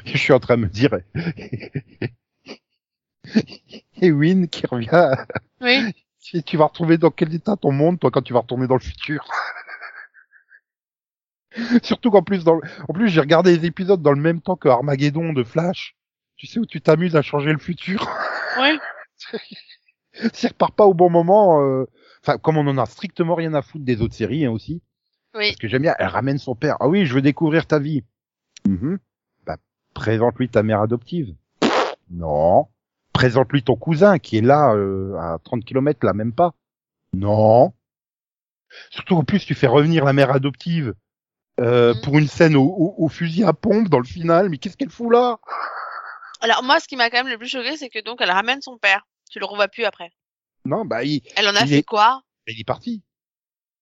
Je 0.05 0.19
suis 0.19 0.33
en 0.33 0.41
train 0.41 0.57
de 0.57 0.63
me 0.63 0.69
dire, 0.69 0.99
et 4.03 4.11
Win 4.11 4.49
qui 4.49 4.67
revient, 4.67 5.13
oui. 5.61 5.95
tu 6.45 6.57
vas 6.57 6.67
retrouver 6.67 6.99
dans 6.99 7.11
quel 7.11 7.35
état 7.35 7.57
ton 7.57 7.73
monde, 7.73 8.01
toi, 8.01 8.11
quand 8.11 8.23
tu 8.23 8.33
vas 8.33 8.41
retourner 8.41 8.67
dans 8.67 8.75
le 8.75 8.81
futur? 8.81 9.25
Surtout 11.83 12.11
qu'en 12.11 12.23
plus, 12.23 12.45
dans 12.45 12.55
le- 12.55 12.63
en 12.89 12.93
plus, 12.93 13.09
j'ai 13.09 13.21
regardé 13.21 13.57
les 13.57 13.67
épisodes 13.67 14.01
dans 14.03 14.13
le 14.13 14.21
même 14.21 14.41
temps 14.41 14.57
que 14.57 14.69
Armageddon 14.69 15.33
de 15.33 15.43
Flash. 15.45 15.95
Tu 16.37 16.47
sais 16.47 16.59
où 16.61 16.67
tu 16.67 16.81
t'amuses 16.81 17.17
à 17.17 17.23
changer 17.23 17.53
le 17.53 17.59
futur. 17.59 18.09
Oui. 18.61 18.79
S'il 20.33 20.49
repart 20.51 20.75
pas 20.75 20.85
au 20.87 20.95
bon 20.95 21.11
moment, 21.11 21.63
euh, 21.63 21.85
enfin, 22.23 22.39
comme 22.39 22.57
on 22.57 22.67
en 22.67 22.79
a 22.79 22.87
strictement 22.87 23.35
rien 23.35 23.55
à 23.55 23.63
foutre 23.63 23.85
des 23.85 24.01
autres 24.03 24.15
séries 24.15 24.45
hein, 24.47 24.51
aussi. 24.51 24.83
Oui. 25.35 25.49
Parce 25.49 25.57
que 25.57 25.69
j'aime 25.69 25.83
bien, 25.83 25.95
elle 25.99 26.07
ramène 26.09 26.39
son 26.39 26.55
père. 26.55 26.77
Ah 26.81 26.89
oui, 26.89 27.07
je 27.07 27.15
veux 27.15 27.23
découvrir 27.23 27.67
ta 27.67 27.79
vie. 27.79 28.05
Mhm. 28.67 28.99
Bah, 29.47 29.57
présente-lui 29.95 30.49
ta 30.49 30.63
mère 30.63 30.81
adoptive. 30.81 31.35
Non. 32.11 32.67
Présente-lui 33.13 33.63
ton 33.63 33.77
cousin 33.77 34.19
qui 34.19 34.39
est 34.39 34.43
là 34.43 34.75
euh, 34.75 35.17
à 35.19 35.39
30 35.43 35.65
km 35.65 36.05
là, 36.07 36.13
même 36.13 36.33
pas. 36.33 36.53
Non. 37.13 37.73
Surtout 38.91 39.17
en 39.17 39.25
plus, 39.25 39.45
tu 39.45 39.55
fais 39.55 39.67
revenir 39.67 40.05
la 40.05 40.13
mère 40.13 40.31
adoptive 40.31 40.95
euh, 41.61 41.95
Mhm. 41.95 42.01
pour 42.03 42.19
une 42.19 42.29
scène 42.29 42.57
au, 42.57 42.63
au- 42.65 42.95
au 42.99 43.09
fusil 43.09 43.45
à 43.45 43.53
pompe 43.53 43.89
dans 43.89 43.99
le 43.99 44.05
final. 44.05 44.49
Mais 44.49 44.59
qu'est-ce 44.59 44.77
qu'elle 44.77 44.91
fout 44.91 45.13
là? 45.13 45.39
Alors, 46.41 46.63
moi, 46.63 46.79
ce 46.81 46.87
qui 46.87 46.97
m'a 46.97 47.11
quand 47.11 47.19
même 47.25 47.33
le 47.33 47.39
plus 47.39 47.49
choqué, 47.49 47.77
c'est 47.77 47.89
que 47.89 48.03
donc, 48.03 48.19
elle 48.21 48.31
ramène 48.31 48.63
son 48.63 48.79
père. 48.79 49.07
Tu 49.31 49.39
le 49.41 49.45
revois 49.47 49.69
plus 49.69 49.85
après. 49.85 50.11
Non, 50.65 50.85
bah 50.85 51.03
il, 51.05 51.23
Elle 51.37 51.49
en 51.49 51.55
a 51.57 51.67
fait 51.67 51.79
est- 51.79 51.83
quoi? 51.83 52.23
il 52.47 52.61
est 52.61 52.65
parti. 52.65 53.03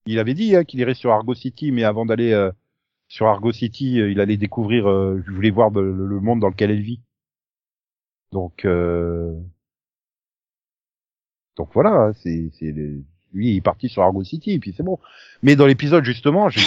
Il 0.07 0.19
avait 0.19 0.35
dit 0.35 0.55
hein, 0.57 0.65
qu'il 0.65 0.81
irait 0.81 0.95
sur 0.95 1.11
Argo 1.13 1.35
City, 1.35 1.73
mais 1.73 1.85
avant 1.85 2.07
d'aller 2.07 2.33
euh, 2.33 2.51
sur 3.09 3.27
Argo 3.27 3.53
City, 3.53 4.01
euh, 4.01 4.11
il 4.11 4.21
allait 4.21 4.37
découvrir, 4.37 4.89
euh, 4.89 5.23
je 5.27 5.33
voulais 5.33 5.51
voir 5.51 5.71
de- 5.71 5.81
le, 5.81 6.07
le 6.07 6.21
monde 6.21 6.41
dans 6.41 6.49
lequel 6.49 6.71
elle 6.71 6.81
vit. 6.83 7.01
Donc, 8.33 8.65
euh... 8.65 9.33
donc 11.57 11.71
voilà, 11.75 12.13
c'est, 12.23 12.51
c'est 12.59 12.73
lui, 12.73 13.51
il 13.53 13.57
est 13.57 13.61
parti 13.61 13.89
sur 13.89 14.03
Argo 14.03 14.23
City, 14.25 14.53
et 14.53 14.59
puis 14.59 14.75
c'est 14.77 14.83
bon. 14.83 14.99
Mais 15.43 15.57
dans 15.57 15.67
l'épisode 15.67 16.05
justement, 16.05 16.49
j'ai, 16.49 16.61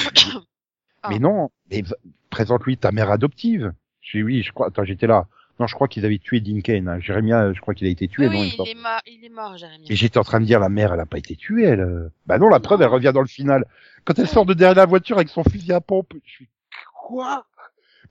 Ah. 1.04 1.10
mais 1.10 1.20
non, 1.20 1.50
mais 1.72 1.84
présente-lui 2.30 2.78
ta 2.78 2.92
mère 2.92 3.12
adoptive. 3.12 3.74
Je 4.02 4.18
dis 4.18 4.24
oui, 4.24 4.44
je 4.44 4.52
crois. 4.52 4.68
Attends, 4.68 4.84
j'étais 4.84 5.08
là. 5.08 5.28
Non, 5.60 5.68
je 5.68 5.76
crois 5.76 5.90
qu'ils 5.90 6.06
avaient 6.06 6.20
tué 6.20 6.40
Dean 6.40 6.62
Kane. 6.62 6.88
Hein. 6.88 7.00
Jérémia, 7.02 7.52
je 7.52 7.60
crois 7.60 7.74
qu'il 7.74 7.86
a 7.86 7.90
été 7.90 8.08
tué. 8.08 8.28
oui, 8.30 8.34
non, 8.34 8.40
oui, 8.42 8.54
il 8.66 8.70
est 8.70 8.76
mort, 8.82 9.02
il 9.06 9.26
est 9.26 9.30
mort, 9.30 9.58
Jérémy. 9.58 9.88
Et 9.92 9.96
j'étais 9.96 10.18
en 10.18 10.24
train 10.24 10.40
de 10.40 10.46
dire, 10.46 10.60
la 10.60 10.70
mère, 10.70 10.94
elle 10.94 11.00
a 11.02 11.06
pas 11.06 11.18
été 11.18 11.36
tuée, 11.36 11.64
elle. 11.66 11.82
euh. 11.82 12.10
Bah 12.28 12.38
non, 12.38 12.48
la 12.48 12.62
preuve, 12.62 12.82
elle 12.82 12.88
revient 12.88 13.12
dans 13.14 13.22
le 13.22 13.28
final. 13.28 13.66
Quand 14.06 14.18
elle 14.18 14.28
sort 14.30 14.46
de 14.46 14.54
derrière 14.54 14.76
la 14.76 14.86
voiture 14.86 15.18
avec 15.18 15.28
son 15.28 15.44
fusil 15.44 15.74
à 15.74 15.82
pompe, 15.82 16.14
je 16.24 16.32
suis, 16.32 16.50
quoi? 16.94 17.46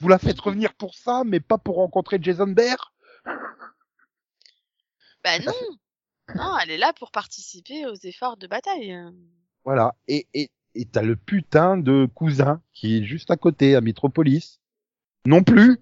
Vous 0.01 0.09
la 0.09 0.19
faites 0.19 0.39
revenir 0.39 0.75
pour 0.75 0.95
ça, 0.95 1.23
mais 1.25 1.41
pas 1.41 1.57
pour 1.59 1.77
rencontrer 1.77 2.19
Jason 2.21 2.49
Bear? 2.49 2.93
Bah 5.25 5.39
non. 5.45 5.53
Non, 6.37 6.59
elle 6.63 6.71
est 6.71 6.79
là 6.79 6.93
pour 6.93 7.11
participer 7.11 7.87
aux 7.87 7.95
efforts 7.95 8.37
de 8.37 8.47
bataille. 8.47 8.95
Voilà. 9.65 9.95
Et, 10.07 10.27
et, 10.35 10.51
et 10.79 10.85
t'as 10.85 11.03
le 11.03 11.17
putain 11.17 11.77
de 11.77 12.09
cousin 12.15 12.63
qui 12.73 12.99
est 12.99 13.05
juste 13.05 13.31
à 13.31 13.37
côté, 13.37 13.75
à 13.75 13.81
Metropolis. 13.81 14.61
Non 15.27 15.43
plus. 15.43 15.79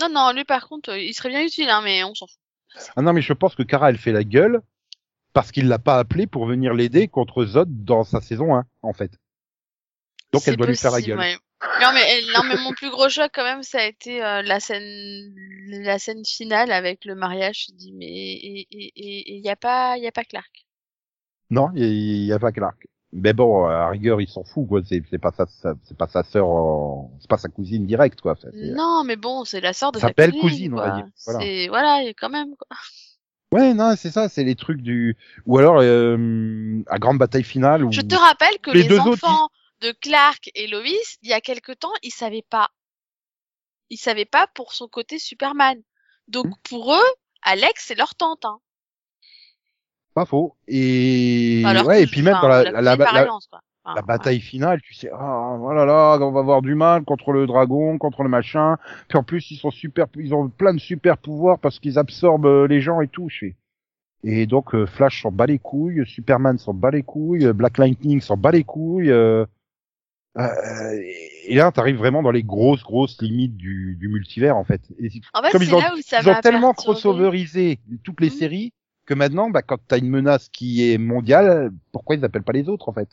Non, 0.00 0.08
non, 0.10 0.32
lui 0.32 0.44
par 0.44 0.68
contre, 0.68 0.90
euh, 0.90 0.98
il 0.98 1.14
serait 1.14 1.28
bien 1.28 1.42
utile, 1.42 1.70
hein, 1.70 1.80
mais 1.82 2.02
on 2.02 2.14
s'en 2.14 2.26
fout. 2.26 2.36
Ah 2.96 3.02
non, 3.02 3.12
mais 3.12 3.22
je 3.22 3.32
pense 3.32 3.54
que 3.54 3.62
Kara, 3.62 3.90
elle 3.90 3.98
fait 3.98 4.12
la 4.12 4.24
gueule 4.24 4.60
parce 5.32 5.52
qu'il 5.52 5.68
l'a 5.68 5.78
pas 5.78 5.98
appelé 5.98 6.26
pour 6.26 6.44
venir 6.44 6.74
l'aider 6.74 7.06
contre 7.06 7.44
Zod 7.44 7.84
dans 7.84 8.02
sa 8.02 8.20
saison 8.20 8.56
1, 8.56 8.66
en 8.82 8.92
fait. 8.92 9.12
Donc 10.32 10.42
elle 10.48 10.56
doit 10.56 10.66
lui 10.66 10.76
faire 10.76 10.90
la 10.90 11.00
gueule. 11.00 11.18
ouais. 11.18 11.36
Non 11.80 11.92
mais, 11.94 12.20
non 12.34 12.42
mais 12.44 12.56
mon 12.56 12.72
plus 12.72 12.90
gros 12.90 13.08
choc 13.08 13.30
quand 13.32 13.44
même 13.44 13.62
ça 13.62 13.78
a 13.78 13.84
été 13.84 14.22
euh, 14.22 14.42
la 14.42 14.60
scène 14.60 15.32
la 15.68 15.98
scène 15.98 16.22
finale 16.26 16.70
avec 16.72 17.06
le 17.06 17.14
mariage. 17.14 17.66
Je 17.68 17.72
dis 17.72 17.92
mais 17.92 18.06
et 18.06 18.66
et 18.70 18.92
et 18.96 19.36
et 19.36 19.38
y 19.38 19.48
a 19.48 19.56
pas 19.56 19.96
y 19.96 20.06
a 20.06 20.12
pas 20.12 20.24
Clark. 20.24 20.66
Non, 21.50 21.70
il 21.74 22.24
y, 22.24 22.32
a 22.32 22.38
pas 22.38 22.52
Clark. 22.52 22.86
Mais 23.16 23.32
bon, 23.32 23.64
à 23.66 23.88
rigueur, 23.90 24.20
il 24.20 24.28
s'en 24.28 24.42
fout, 24.42 24.66
quoi. 24.66 24.80
C'est, 24.84 25.00
pas 25.18 25.30
sa, 25.30 25.46
c'est 25.84 25.96
pas 25.96 26.08
sa 26.08 26.24
sœur, 26.24 26.48
en- 26.48 27.12
c'est 27.20 27.30
pas 27.30 27.38
sa 27.38 27.48
cousine 27.48 27.86
directe, 27.86 28.20
quoi. 28.20 28.34
Non, 28.52 29.04
mais 29.04 29.14
bon, 29.14 29.44
c'est 29.44 29.60
la 29.60 29.72
sœur 29.72 29.92
de 29.92 30.00
Sa 30.00 30.10
belle 30.10 30.32
cousine, 30.32 30.74
on 30.74 30.78
va 30.78 30.90
dire. 30.96 31.06
Voilà. 31.24 31.40
C'est 31.40 31.68
voilà, 31.68 32.00
quand 32.18 32.28
même. 32.28 32.56
Quoi. 32.56 32.76
Ouais, 33.52 33.72
non, 33.72 33.94
c'est 33.96 34.10
ça, 34.10 34.28
c'est 34.28 34.42
les 34.42 34.56
trucs 34.56 34.82
du, 34.82 35.16
ou 35.46 35.58
alors 35.58 35.78
euh, 35.80 36.82
à 36.88 36.98
grande 36.98 37.18
bataille 37.18 37.44
finale. 37.44 37.84
Où... 37.84 37.92
Je 37.92 38.00
te 38.00 38.16
rappelle 38.16 38.58
que 38.60 38.72
Les 38.72 38.82
les, 38.82 38.88
deux 38.88 38.98
autres, 38.98 39.24
enfants 39.24 39.48
de 39.80 39.92
Clark 39.92 40.50
et 40.56 40.66
Lois, 40.66 40.82
il 41.22 41.28
y 41.28 41.32
a 41.32 41.40
quelque 41.40 41.70
temps, 41.70 41.92
ils 42.02 42.10
savaient 42.10 42.44
pas. 42.50 42.70
Ils 43.90 43.96
savaient 43.96 44.24
pas 44.24 44.48
pour 44.54 44.72
son 44.72 44.88
côté 44.88 45.20
Superman. 45.20 45.80
Donc 46.26 46.46
Hmm. 46.46 46.54
pour 46.68 46.94
eux, 46.94 47.12
Alex 47.42 47.84
c'est 47.86 47.94
leur 47.94 48.16
tante. 48.16 48.44
Hein. 48.44 48.58
Pas 50.14 50.24
faux. 50.26 50.54
Et 50.68 51.62
ouais, 51.86 52.02
et 52.02 52.06
puis 52.06 52.22
même 52.22 52.36
dans 52.40 52.48
la, 52.48 52.70
la 52.70 52.80
la, 53.96 54.00
bataille 54.02 54.40
finale, 54.40 54.80
tu 54.80 54.94
sais, 54.94 55.10
ah, 55.12 55.56
voilà, 55.58 55.84
là, 55.84 56.18
on 56.20 56.30
va 56.32 56.40
avoir 56.40 56.62
du 56.62 56.74
mal 56.74 57.04
contre 57.04 57.32
le 57.32 57.46
dragon, 57.46 57.98
contre 57.98 58.22
le 58.22 58.28
machin. 58.30 58.78
Puis 59.08 59.18
en 59.18 59.22
plus, 59.22 59.50
ils 59.50 59.56
sont 59.58 59.70
super, 59.70 60.06
ils 60.16 60.34
ont 60.34 60.48
plein 60.48 60.72
de 60.72 60.78
super 60.80 61.18
pouvoirs 61.18 61.58
parce 61.58 61.78
qu'ils 61.80 61.98
absorbent 61.98 62.46
euh, 62.46 62.66
les 62.66 62.80
gens 62.80 63.00
et 63.02 63.08
tout. 63.08 63.28
je 63.28 63.38
sais. 63.40 63.56
Et 64.22 64.46
donc 64.46 64.74
euh, 64.74 64.86
Flash 64.86 65.20
s'en 65.20 65.30
bat 65.32 65.44
les 65.46 65.58
couilles, 65.58 66.02
Superman 66.06 66.56
s'en 66.56 66.72
bat 66.72 66.90
les 66.90 67.02
couilles, 67.02 67.52
Black 67.52 67.76
Lightning 67.76 68.22
s'en 68.22 68.38
bat 68.38 68.52
les 68.52 68.64
couilles. 68.64 69.10
euh, 69.10 69.44
euh, 70.38 71.00
et 71.46 71.54
là, 71.54 71.70
t'arrives 71.70 71.96
vraiment 71.96 72.22
dans 72.22 72.30
les 72.30 72.42
grosses, 72.42 72.82
grosses 72.82 73.20
limites 73.20 73.56
du, 73.56 73.96
du 74.00 74.08
multivers 74.08 74.56
en 74.56 74.64
fait. 74.64 74.80
Et 74.98 75.10
En 75.34 75.42
fait, 75.42 75.50
comme 75.52 75.62
ils 75.62 75.74
ont, 75.74 75.78
là 75.78 75.92
où 75.94 76.00
ça 76.00 76.20
ils 76.22 76.28
ont 76.30 76.40
tellement 76.40 76.72
crossoverisé 76.72 77.78
toutes 78.02 78.20
les 78.20 78.30
Mhm. 78.30 78.32
séries 78.32 78.72
que 79.06 79.14
maintenant, 79.14 79.50
bah, 79.50 79.62
quand 79.62 79.78
t'as 79.88 79.98
une 79.98 80.08
menace 80.10 80.48
qui 80.48 80.90
est 80.90 80.98
mondiale, 80.98 81.70
pourquoi 81.92 82.16
ils 82.16 82.24
appellent 82.24 82.42
pas 82.44 82.52
les 82.52 82.68
autres 82.68 82.88
en 82.88 82.92
fait? 82.94 83.08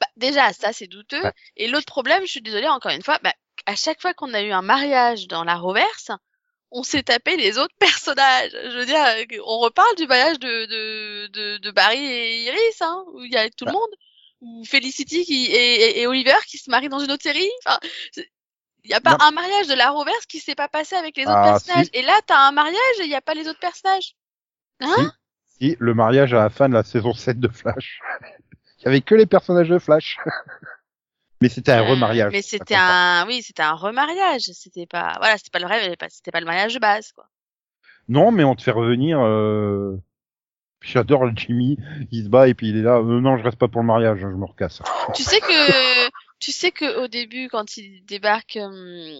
Bah, 0.00 0.06
déjà, 0.16 0.52
ça 0.52 0.72
c'est 0.72 0.86
douteux. 0.86 1.22
Ouais. 1.22 1.32
Et 1.56 1.68
l'autre 1.68 1.86
problème, 1.86 2.22
je 2.24 2.30
suis 2.30 2.42
désolée 2.42 2.68
encore 2.68 2.92
une 2.92 3.02
fois, 3.02 3.18
bah, 3.22 3.34
à 3.66 3.76
chaque 3.76 4.00
fois 4.00 4.14
qu'on 4.14 4.34
a 4.34 4.42
eu 4.42 4.50
un 4.52 4.62
mariage 4.62 5.26
dans 5.28 5.44
la 5.44 5.56
reverse, 5.56 6.10
on 6.70 6.82
s'est 6.82 7.02
tapé 7.02 7.36
les 7.36 7.58
autres 7.58 7.74
personnages. 7.78 8.52
Je 8.52 8.76
veux 8.78 8.86
dire, 8.86 9.04
euh, 9.04 9.24
on 9.46 9.58
reparle 9.58 9.94
du 9.96 10.06
mariage 10.06 10.38
de, 10.38 10.66
de, 10.66 11.26
de, 11.28 11.56
de 11.58 11.70
Barry 11.70 11.98
et 11.98 12.44
Iris, 12.44 12.80
hein, 12.80 13.04
où 13.12 13.22
il 13.24 13.32
y 13.32 13.36
a 13.36 13.48
tout 13.50 13.64
le 13.64 13.72
Bah. 13.72 13.78
monde, 13.78 13.90
ou 14.40 14.64
Felicity 14.64 15.24
qui, 15.24 15.46
et, 15.46 15.56
et- 15.56 16.00
et 16.00 16.06
Oliver 16.06 16.36
qui 16.46 16.58
se 16.58 16.70
marient 16.70 16.88
dans 16.88 17.00
une 17.00 17.10
autre 17.10 17.22
série. 17.22 17.50
Enfin, 17.66 17.78
il 18.16 18.88
n'y 18.88 18.94
a 18.94 19.00
pas 19.00 19.12
Non. 19.12 19.18
un 19.20 19.30
mariage 19.32 19.66
de 19.66 19.74
la 19.74 19.90
reverse 19.90 20.24
qui 20.26 20.38
s'est 20.38 20.54
pas 20.54 20.68
passé 20.68 20.94
avec 20.94 21.16
les 21.16 21.24
autres 21.24 21.34
Ah, 21.36 21.52
personnages. 21.52 21.86
si. 21.86 21.90
Et 21.98 22.02
là, 22.02 22.18
t'as 22.26 22.38
un 22.38 22.52
mariage 22.52 23.00
et 23.00 23.04
il 23.04 23.08
n'y 23.08 23.14
a 23.14 23.20
pas 23.20 23.34
les 23.34 23.48
autres 23.48 23.58
personnages. 23.60 24.14
Hein? 24.80 24.94
Si, 24.96 25.04
le 25.60 25.94
mariage 25.94 26.34
à 26.34 26.38
la 26.38 26.50
fin 26.50 26.68
de 26.68 26.74
la 26.74 26.82
saison 26.82 27.12
7 27.12 27.38
de 27.38 27.48
Flash. 27.48 28.00
Il 28.80 28.86
y 28.86 28.88
avait 28.88 29.00
que 29.00 29.14
les 29.14 29.26
personnages 29.26 29.68
de 29.68 29.78
Flash. 29.78 30.18
Mais 31.42 31.48
c'était 31.48 31.72
un 31.72 31.82
remariage. 31.82 32.32
Mais 32.32 32.42
c'était 32.42 32.76
un, 32.76 33.26
oui, 33.26 33.42
c'était 33.42 33.62
un 33.62 33.72
remariage. 33.72 34.42
C'était 34.52 34.86
pas, 34.86 35.14
voilà, 35.18 35.38
c'était 35.38 35.50
pas 35.50 35.58
le 35.58 35.66
rêve, 35.66 35.96
c'était 36.10 36.30
pas 36.30 36.40
le 36.40 36.46
mariage 36.46 36.74
de 36.74 36.78
base, 36.78 37.12
quoi. 37.12 37.26
Non, 38.08 38.30
mais 38.32 38.44
on 38.44 38.54
te 38.56 38.62
fait 38.62 38.72
revenir. 38.72 39.20
Euh... 39.20 39.96
J'adore 40.82 41.26
le 41.26 41.32
Jimmy. 41.34 41.78
Il 42.10 42.24
se 42.24 42.28
bat 42.28 42.48
et 42.48 42.54
puis 42.54 42.70
il 42.70 42.76
est 42.76 42.82
là. 42.82 42.96
Euh, 42.96 43.20
non, 43.20 43.36
je 43.36 43.44
reste 43.44 43.58
pas 43.58 43.68
pour 43.68 43.80
le 43.82 43.86
mariage. 43.86 44.18
je 44.20 44.26
me 44.26 44.44
recasse. 44.44 44.82
Tu 45.14 45.22
sais 45.22 45.40
que, 45.40 46.08
tu 46.38 46.52
sais 46.52 46.72
que 46.72 47.02
au 47.02 47.08
début, 47.08 47.48
quand 47.48 47.76
il 47.76 48.04
débarque, 48.04 48.56
euh, 48.56 49.16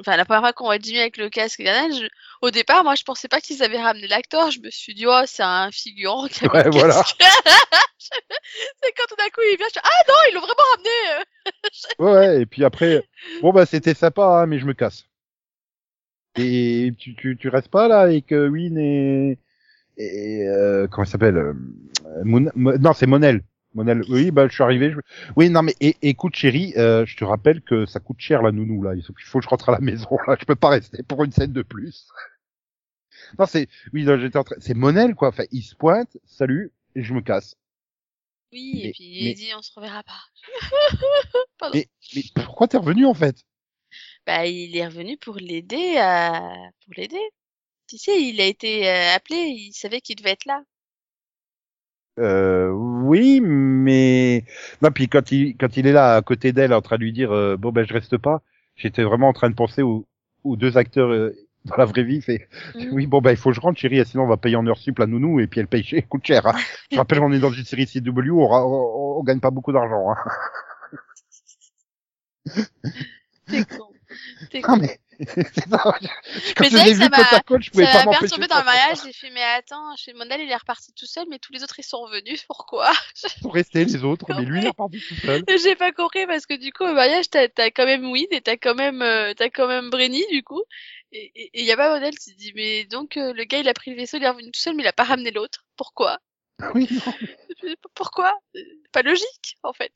enfin 0.00 0.16
la 0.16 0.24
première 0.24 0.42
fois 0.42 0.52
qu'on 0.52 0.64
voit 0.64 0.78
Jimmy 0.78 1.00
avec 1.00 1.16
le 1.16 1.28
casque 1.30 1.60
je- 1.62 2.08
au 2.42 2.50
départ, 2.50 2.84
moi, 2.84 2.94
je 2.94 3.04
pensais 3.04 3.28
pas 3.28 3.40
qu'ils 3.40 3.62
avaient 3.62 3.80
ramené 3.80 4.06
l'acteur. 4.06 4.50
Je 4.50 4.60
me 4.60 4.70
suis 4.70 4.94
dit, 4.94 5.06
oh, 5.06 5.22
c'est 5.26 5.42
un 5.42 5.70
figurant 5.70 6.26
qui 6.28 6.44
a 6.44 6.48
mis 6.48 6.54
Ouais, 6.54 6.64
le 6.64 6.70
voilà. 6.70 7.02
c'est 7.98 8.92
quand 8.96 9.06
tout 9.08 9.16
d'un 9.16 9.28
coup 9.30 9.40
il 9.50 9.56
vient, 9.56 9.66
je 9.74 9.80
ah 9.82 9.88
non, 10.08 10.14
ils 10.30 10.34
l'ont 10.34 10.40
vraiment 10.40 10.54
ramené. 10.74 11.24
Ouais. 11.98 12.42
Et 12.42 12.46
puis 12.46 12.64
après, 12.64 13.02
bon 13.42 13.52
bah 13.52 13.66
c'était 13.66 13.94
sympa, 13.94 14.24
hein, 14.42 14.46
mais 14.46 14.58
je 14.58 14.66
me 14.66 14.72
casse. 14.74 15.04
Et 16.36 16.92
tu, 16.98 17.14
tu, 17.14 17.36
tu 17.36 17.48
restes 17.48 17.68
pas 17.68 17.86
là 17.88 18.00
avec 18.00 18.32
euh, 18.32 18.48
Win 18.48 18.76
et, 18.78 19.38
et 19.96 20.48
euh, 20.48 20.86
comment 20.88 21.04
il 21.04 21.10
s'appelle 21.10 21.36
euh, 21.36 21.52
Mo- 22.24 22.50
Non, 22.54 22.92
c'est 22.92 23.06
Monel. 23.06 23.42
Monel. 23.74 24.02
Oui, 24.08 24.30
bah 24.30 24.46
je 24.48 24.54
suis 24.54 24.62
arrivé. 24.62 24.92
je- 24.92 24.98
Oui, 25.36 25.50
non 25.50 25.62
mais 25.62 25.74
et, 25.80 25.96
écoute 26.02 26.36
chérie, 26.36 26.72
euh, 26.76 27.04
je 27.06 27.16
te 27.16 27.24
rappelle 27.24 27.60
que 27.62 27.86
ça 27.86 28.00
coûte 28.00 28.20
cher 28.20 28.42
la 28.42 28.52
nounou 28.52 28.82
là. 28.82 28.94
Il 28.94 29.02
faut, 29.02 29.12
que 29.12 29.44
je 29.44 29.48
rentre 29.48 29.68
à 29.68 29.72
la 29.72 29.80
maison 29.80 30.08
là. 30.26 30.36
Je 30.38 30.44
peux 30.44 30.54
pas 30.54 30.68
rester 30.70 31.02
pour 31.02 31.24
une 31.24 31.32
scène 31.32 31.52
de 31.52 31.62
plus. 31.62 32.06
Non, 33.38 33.46
c'est 33.46 33.68
oui, 33.92 34.06
j'étais 34.20 34.38
en 34.38 34.44
train. 34.44 34.56
C'est 34.60 34.74
Monel 34.74 35.14
quoi. 35.14 35.28
Enfin, 35.28 35.44
il 35.50 35.62
se 35.62 35.74
pointe, 35.74 36.16
salut, 36.24 36.72
et 36.94 37.02
je 37.02 37.12
me 37.14 37.20
casse. 37.20 37.56
Oui, 38.52 38.72
Mais- 38.74 38.88
et 38.88 38.92
puis 38.92 39.04
il 39.04 39.34
dit, 39.34 39.50
on 39.56 39.62
se 39.62 39.72
reverra 39.74 40.02
pas. 40.04 40.22
Mais, 41.74 41.88
mais 42.14 42.22
pourquoi 42.34 42.68
t'es 42.68 42.76
revenu 42.76 43.06
en 43.06 43.14
fait? 43.14 43.36
Bah, 44.26 44.46
il 44.46 44.76
est 44.76 44.86
revenu 44.86 45.16
pour 45.16 45.36
l'aider 45.36 45.96
à, 45.98 46.52
pour 46.84 46.94
l'aider. 46.96 47.20
Tu 47.88 47.98
sais, 47.98 48.22
il 48.22 48.40
a 48.40 48.46
été 48.46 48.88
euh, 48.88 49.14
appelé, 49.14 49.36
il 49.38 49.72
savait 49.72 50.00
qu'il 50.00 50.16
devait 50.16 50.30
être 50.32 50.46
là. 50.46 50.62
Euh, 52.20 52.70
oui, 52.70 53.40
mais 53.42 54.44
non. 54.82 54.90
Puis 54.92 55.08
quand 55.08 55.32
il 55.32 55.56
quand 55.56 55.76
il 55.76 55.86
est 55.86 55.92
là 55.92 56.14
à 56.16 56.22
côté 56.22 56.52
d'elle 56.52 56.72
en 56.72 56.80
train 56.80 56.96
de 56.96 57.02
lui 57.02 57.12
dire 57.12 57.32
euh, 57.32 57.56
bon 57.56 57.72
ben 57.72 57.84
je 57.86 57.92
reste 57.92 58.18
pas, 58.18 58.42
j'étais 58.76 59.02
vraiment 59.02 59.28
en 59.28 59.32
train 59.32 59.50
de 59.50 59.54
penser 59.54 59.82
aux, 59.82 60.06
aux 60.44 60.56
deux 60.56 60.76
acteurs 60.78 61.10
euh, 61.10 61.34
dans 61.64 61.76
la 61.76 61.84
vraie 61.86 62.04
vie. 62.04 62.22
Fait 62.22 62.48
Mhm. 62.76 62.88
oui 62.92 63.06
bon 63.06 63.20
ben 63.20 63.30
il 63.32 63.36
faut 63.36 63.50
que 63.50 63.56
je 63.56 63.60
rentre 63.60 63.80
chérie, 63.80 64.04
sinon 64.06 64.24
on 64.24 64.28
va 64.28 64.36
payer 64.36 64.54
en 64.56 64.66
heure 64.66 64.78
sup 64.78 64.98
la 65.00 65.06
nounou 65.06 65.40
et 65.40 65.46
puis 65.48 65.58
elle 65.60 65.66
paye 65.68 65.82
cher, 65.84 66.02
coûte 66.08 66.24
cher. 66.26 66.46
Hein. 66.46 66.54
Je 66.92 66.96
rappelle 66.98 67.20
on 67.20 67.32
est 67.32 67.40
dans 67.40 67.50
une 67.52 67.64
série 67.64 67.86
CW, 67.86 68.30
on, 68.30 68.48
on, 68.52 69.18
on 69.20 69.22
gagne 69.24 69.40
pas 69.40 69.50
beaucoup 69.50 69.72
d'argent. 69.72 70.10
Hein. 70.10 70.16
T'es 73.46 73.64
con. 73.64 73.88
T'es 74.50 74.60
Non 74.60 74.76
con. 74.76 74.76
mais 74.76 74.88
c'est 74.88 75.03
ça. 75.54 75.66
Quand 75.68 76.64
Mais 76.64 76.70
je 76.70 76.76
l'ai 76.84 76.92
vu 76.94 77.00
ça 77.00 77.08
côte 77.08 77.18
m'a- 77.18 77.56
à 77.56 77.60
je 77.60 77.70
pouvais 77.70 77.86
Ça 77.86 77.92
pas 77.92 77.98
m'a 77.98 78.04
m'empêcher. 78.04 78.20
perturbé 78.20 78.44
de 78.44 78.48
dans 78.48 78.56
le 78.56 78.60
ça. 78.60 78.64
mariage, 78.64 78.98
j'ai 79.04 79.12
fait, 79.12 79.30
mais 79.30 79.42
attends, 79.42 79.96
chez 79.96 80.12
Mondal, 80.14 80.40
il 80.40 80.50
est 80.50 80.56
reparti 80.56 80.92
tout 80.92 81.06
seul, 81.06 81.26
mais 81.30 81.38
tous 81.38 81.52
les 81.52 81.62
autres, 81.62 81.78
ils 81.78 81.84
sont 81.84 82.00
revenus, 82.00 82.42
pourquoi? 82.48 82.92
Ils 83.24 83.42
sont 83.42 83.48
restés 83.50 83.84
les 83.84 84.04
autres, 84.04 84.26
mais 84.28 84.44
lui 84.44 84.60
il 84.60 84.64
est 84.66 84.68
reparti 84.68 85.00
tout 85.00 85.14
seul. 85.16 85.44
J'ai 85.62 85.76
pas 85.76 85.92
compris, 85.92 86.26
parce 86.26 86.46
que 86.46 86.54
du 86.54 86.72
coup, 86.72 86.84
au 86.84 86.94
mariage, 86.94 87.30
t'as, 87.30 87.48
quand 87.70 87.84
même 87.86 88.10
Win 88.10 88.26
et 88.30 88.40
t'as 88.40 88.56
quand 88.56 88.74
même, 88.74 89.02
euh, 89.02 89.32
t'as 89.34 89.50
quand 89.50 89.68
même 89.68 89.90
Brenny, 89.90 90.24
du 90.30 90.42
coup. 90.42 90.62
Et, 91.12 91.32
et 91.54 91.62
y 91.62 91.70
a 91.72 91.76
pas 91.76 91.90
Mondal 91.94 92.14
qui 92.16 92.30
se 92.30 92.36
dit, 92.36 92.52
mais 92.56 92.84
donc, 92.86 93.16
euh, 93.16 93.32
le 93.32 93.44
gars, 93.44 93.58
il 93.58 93.68
a 93.68 93.74
pris 93.74 93.90
le 93.92 93.96
vaisseau, 93.96 94.16
il 94.16 94.24
est 94.24 94.28
revenu 94.28 94.50
tout 94.50 94.60
seul, 94.60 94.74
mais 94.74 94.82
il 94.82 94.86
a 94.88 94.92
pas 94.92 95.04
ramené 95.04 95.30
l'autre. 95.30 95.64
Pourquoi? 95.76 96.18
Oui 96.74 96.88
non. 96.90 97.74
Pourquoi? 97.94 98.32
Euh, 98.56 98.60
Pas 98.92 99.02
logique, 99.02 99.56
en 99.62 99.72
fait. 99.72 99.92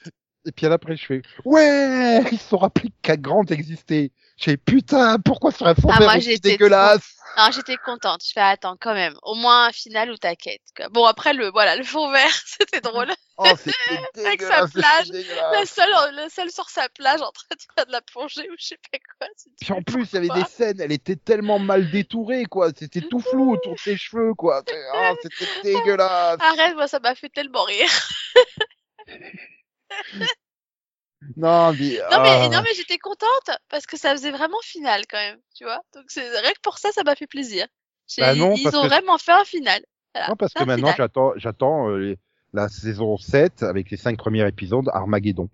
Et 0.47 0.53
puis 0.53 0.67
après, 0.67 0.97
je 0.97 1.05
fais 1.05 1.23
Ouais, 1.45 2.21
ils 2.33 2.39
se 2.39 2.49
sont 2.49 2.59
rappelés 2.59 2.91
qu'à 3.03 3.17
Grant 3.17 3.45
existait. 3.47 4.13
J'ai 4.39 4.57
putain, 4.57 5.19
pourquoi 5.19 5.51
sur 5.51 5.67
un 5.67 5.75
fond 5.75 5.89
Ah, 5.91 5.99
vert 5.99 6.09
moi, 6.09 6.17
aussi 6.17 6.31
j'étais 6.31 6.51
dégueulasse 6.51 7.17
Non, 7.37 7.51
j'étais 7.51 7.77
contente. 7.77 8.23
Je 8.25 8.31
fais, 8.33 8.41
attends, 8.41 8.77
quand 8.81 8.95
même. 8.95 9.15
Au 9.25 9.35
moins 9.35 9.67
un 9.67 9.73
final 9.73 10.13
où 10.13 10.17
t'inquiète. 10.17 10.63
Bon, 10.93 11.07
après, 11.07 11.35
le, 11.35 11.51
voilà, 11.51 11.75
le 11.75 11.83
fond 11.83 12.09
vert, 12.13 12.31
c'était 12.47 12.81
drôle. 12.81 13.13
Oh, 13.37 13.45
Avec 14.17 14.43
sa 14.43 14.69
plage, 14.69 15.09
La 15.53 15.67
seule, 15.67 15.91
la 16.15 16.29
seule 16.29 16.53
sur 16.53 16.71
sa 16.71 16.89
plage 16.89 17.21
en 17.21 17.33
train 17.33 17.47
de 17.51 17.63
faire 17.75 17.87
de 17.87 17.93
la 17.93 18.01
plongée 18.01 18.49
ou 18.49 18.55
je 18.59 18.67
sais 18.67 18.79
pas 18.93 18.99
quoi. 19.19 19.27
Puis 19.61 19.73
en 19.73 19.83
plus, 19.83 20.09
il 20.13 20.15
y 20.15 20.31
avait 20.31 20.41
des 20.41 20.49
scènes, 20.49 20.81
elle 20.81 20.93
était 20.93 21.17
tellement 21.17 21.59
mal 21.59 21.91
détourée, 21.91 22.45
quoi. 22.45 22.71
C'était 22.77 23.01
tout 23.01 23.21
flou 23.21 23.55
autour 23.55 23.75
de 23.75 23.81
ses 23.81 23.97
cheveux, 23.97 24.35
quoi. 24.35 24.63
Ah, 24.95 25.15
c'était 25.23 25.47
dégueulasse. 25.65 26.39
Arrête, 26.41 26.77
moi 26.77 26.87
ça 26.87 27.01
m'a 27.01 27.17
fait 27.17 27.29
tellement 27.29 27.65
rire. 27.65 27.91
Non, 31.37 31.73
mais, 31.73 31.99
Non 32.13 32.23
mais, 32.23 32.29
ah. 32.45 32.49
non 32.53 32.63
mais 32.63 32.75
j'étais 32.75 32.99
contente 32.99 33.51
parce 33.69 33.87
que 33.87 33.97
ça 33.99 34.13
faisait 34.13 34.31
vraiment 34.31 34.61
final 34.63 35.03
quand 35.11 35.19
même, 35.19 35.39
tu 35.55 35.65
vois? 35.65 35.81
Donc 35.95 36.05
c'est 36.09 36.29
rien 36.41 36.53
que 36.53 36.61
pour 36.63 36.79
ça, 36.79 36.91
ça 36.93 37.03
m'a 37.03 37.17
fait 37.17 37.27
plaisir. 37.27 37.67
J'ai- 38.07 38.23
Bah 38.23 38.35
non, 38.35 38.55
ils 38.57 38.69
ont 38.69 38.83
que- 38.83 38.87
vraiment 38.87 39.19
fait 39.19 39.33
un 39.33 39.45
final. 39.45 39.81
Voilà, 40.15 40.29
Non, 40.29 40.37
parce 40.37 40.55
que 40.55 40.65
maintenant, 40.65 40.95
j'attends, 40.97 41.33
j'attends 41.37 41.91
euh, 41.91 42.15
la 42.55 42.69
saison 42.69 43.19
7 43.19 43.63
avec 43.65 43.91
les 43.91 43.97
cinq 43.97 44.17
premiers 44.17 44.47
épisodes 44.47 44.89
Armageddon. 44.95 45.49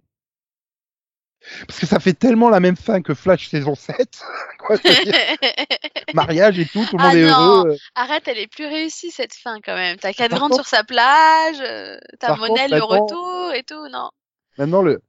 Parce 1.67 1.79
que 1.81 1.87
ça 1.87 1.99
fait 2.01 2.15
tellement 2.15 2.49
la 2.49 2.61
même 2.61 2.77
fin 2.77 3.03
que 3.03 3.13
Flash 3.15 3.49
saison 3.49 3.75
7. 3.75 4.23
Quoi, 4.59 4.77
mariage 6.15 6.59
et 6.59 6.67
tout, 6.67 6.85
tout 6.87 6.97
le 6.97 7.03
Ah 7.05 7.09
monde 7.09 7.17
est 7.17 7.31
non. 7.31 7.39
heureux. 7.59 7.71
euh. 7.73 7.77
Arrête, 7.95 8.27
elle 8.29 8.39
est 8.39 8.47
plus 8.47 8.67
réussie 8.67 9.11
cette 9.11 9.35
fin 9.35 9.61
quand 9.63 9.75
même. 9.75 9.97
T'as 9.99 10.13
Cadran 10.13 10.49
contre- 10.49 10.57
sur 10.57 10.67
sa 10.67 10.85
plage, 10.85 11.61
euh, 11.61 11.99
t'as 12.21 12.37
Monel 12.37 12.71
le 12.71 12.83
retour 12.83 13.53
et 13.55 13.63
tout, 13.63 13.89
non? 13.89 14.11
Maintenant, 14.57 14.83
le 14.83 15.03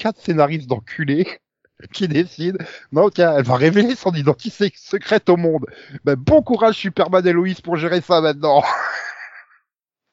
quatre 0.00 0.20
scénaristes 0.20 0.68
d'enculés 0.68 1.28
qui 1.92 2.08
décident, 2.08 2.58
non, 2.90 3.10
tiens, 3.10 3.36
elle 3.36 3.44
va 3.44 3.56
révéler 3.56 3.94
son 3.94 4.12
identité 4.12 4.72
secrète 4.74 5.28
au 5.28 5.36
monde. 5.36 5.66
Ben, 6.04 6.14
bon 6.16 6.42
courage, 6.42 6.76
Superman 6.76 7.26
et 7.26 7.54
pour 7.62 7.76
gérer 7.76 8.00
ça 8.00 8.20
maintenant. 8.20 8.62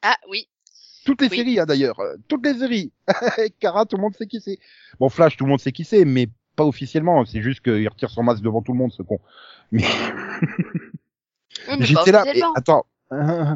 Ah 0.04 0.16
oui. 0.30 0.48
Toutes 1.06 1.22
les 1.22 1.28
Oui. 1.28 1.38
séries, 1.38 1.60
hein, 1.60 1.66
d'ailleurs. 1.66 2.00
Toutes 2.28 2.46
les 2.46 2.54
séries. 2.54 2.94
Kara, 3.60 3.84
tout 3.86 3.98
le 3.98 4.02
monde 4.04 4.16
sait 4.16 4.28
qui 4.28 4.40
c'est. 4.40 4.60
Bon, 5.00 5.10
Flash, 5.10 5.36
tout 5.36 5.44
le 5.44 5.50
monde 5.50 5.60
sait 5.60 5.72
qui 5.72 5.84
c'est, 5.84 6.06
mais 6.06 6.30
pas 6.56 6.66
officiellement. 6.66 7.26
C'est 7.26 7.42
juste 7.42 7.62
qu'il 7.62 7.88
retire 7.90 8.12
son 8.12 8.22
masque 8.22 8.44
devant 8.44 8.62
tout 8.62 8.74
le 8.74 8.78
monde, 8.78 8.92
ce 8.94 9.02
con. 9.02 9.20
Mais 9.72 9.84
j'étais 11.80 12.12
là. 12.12 12.24
mais 12.26 12.30
officiellement. 12.30 12.54
attends. 12.54 12.86
Euh, 13.12 13.56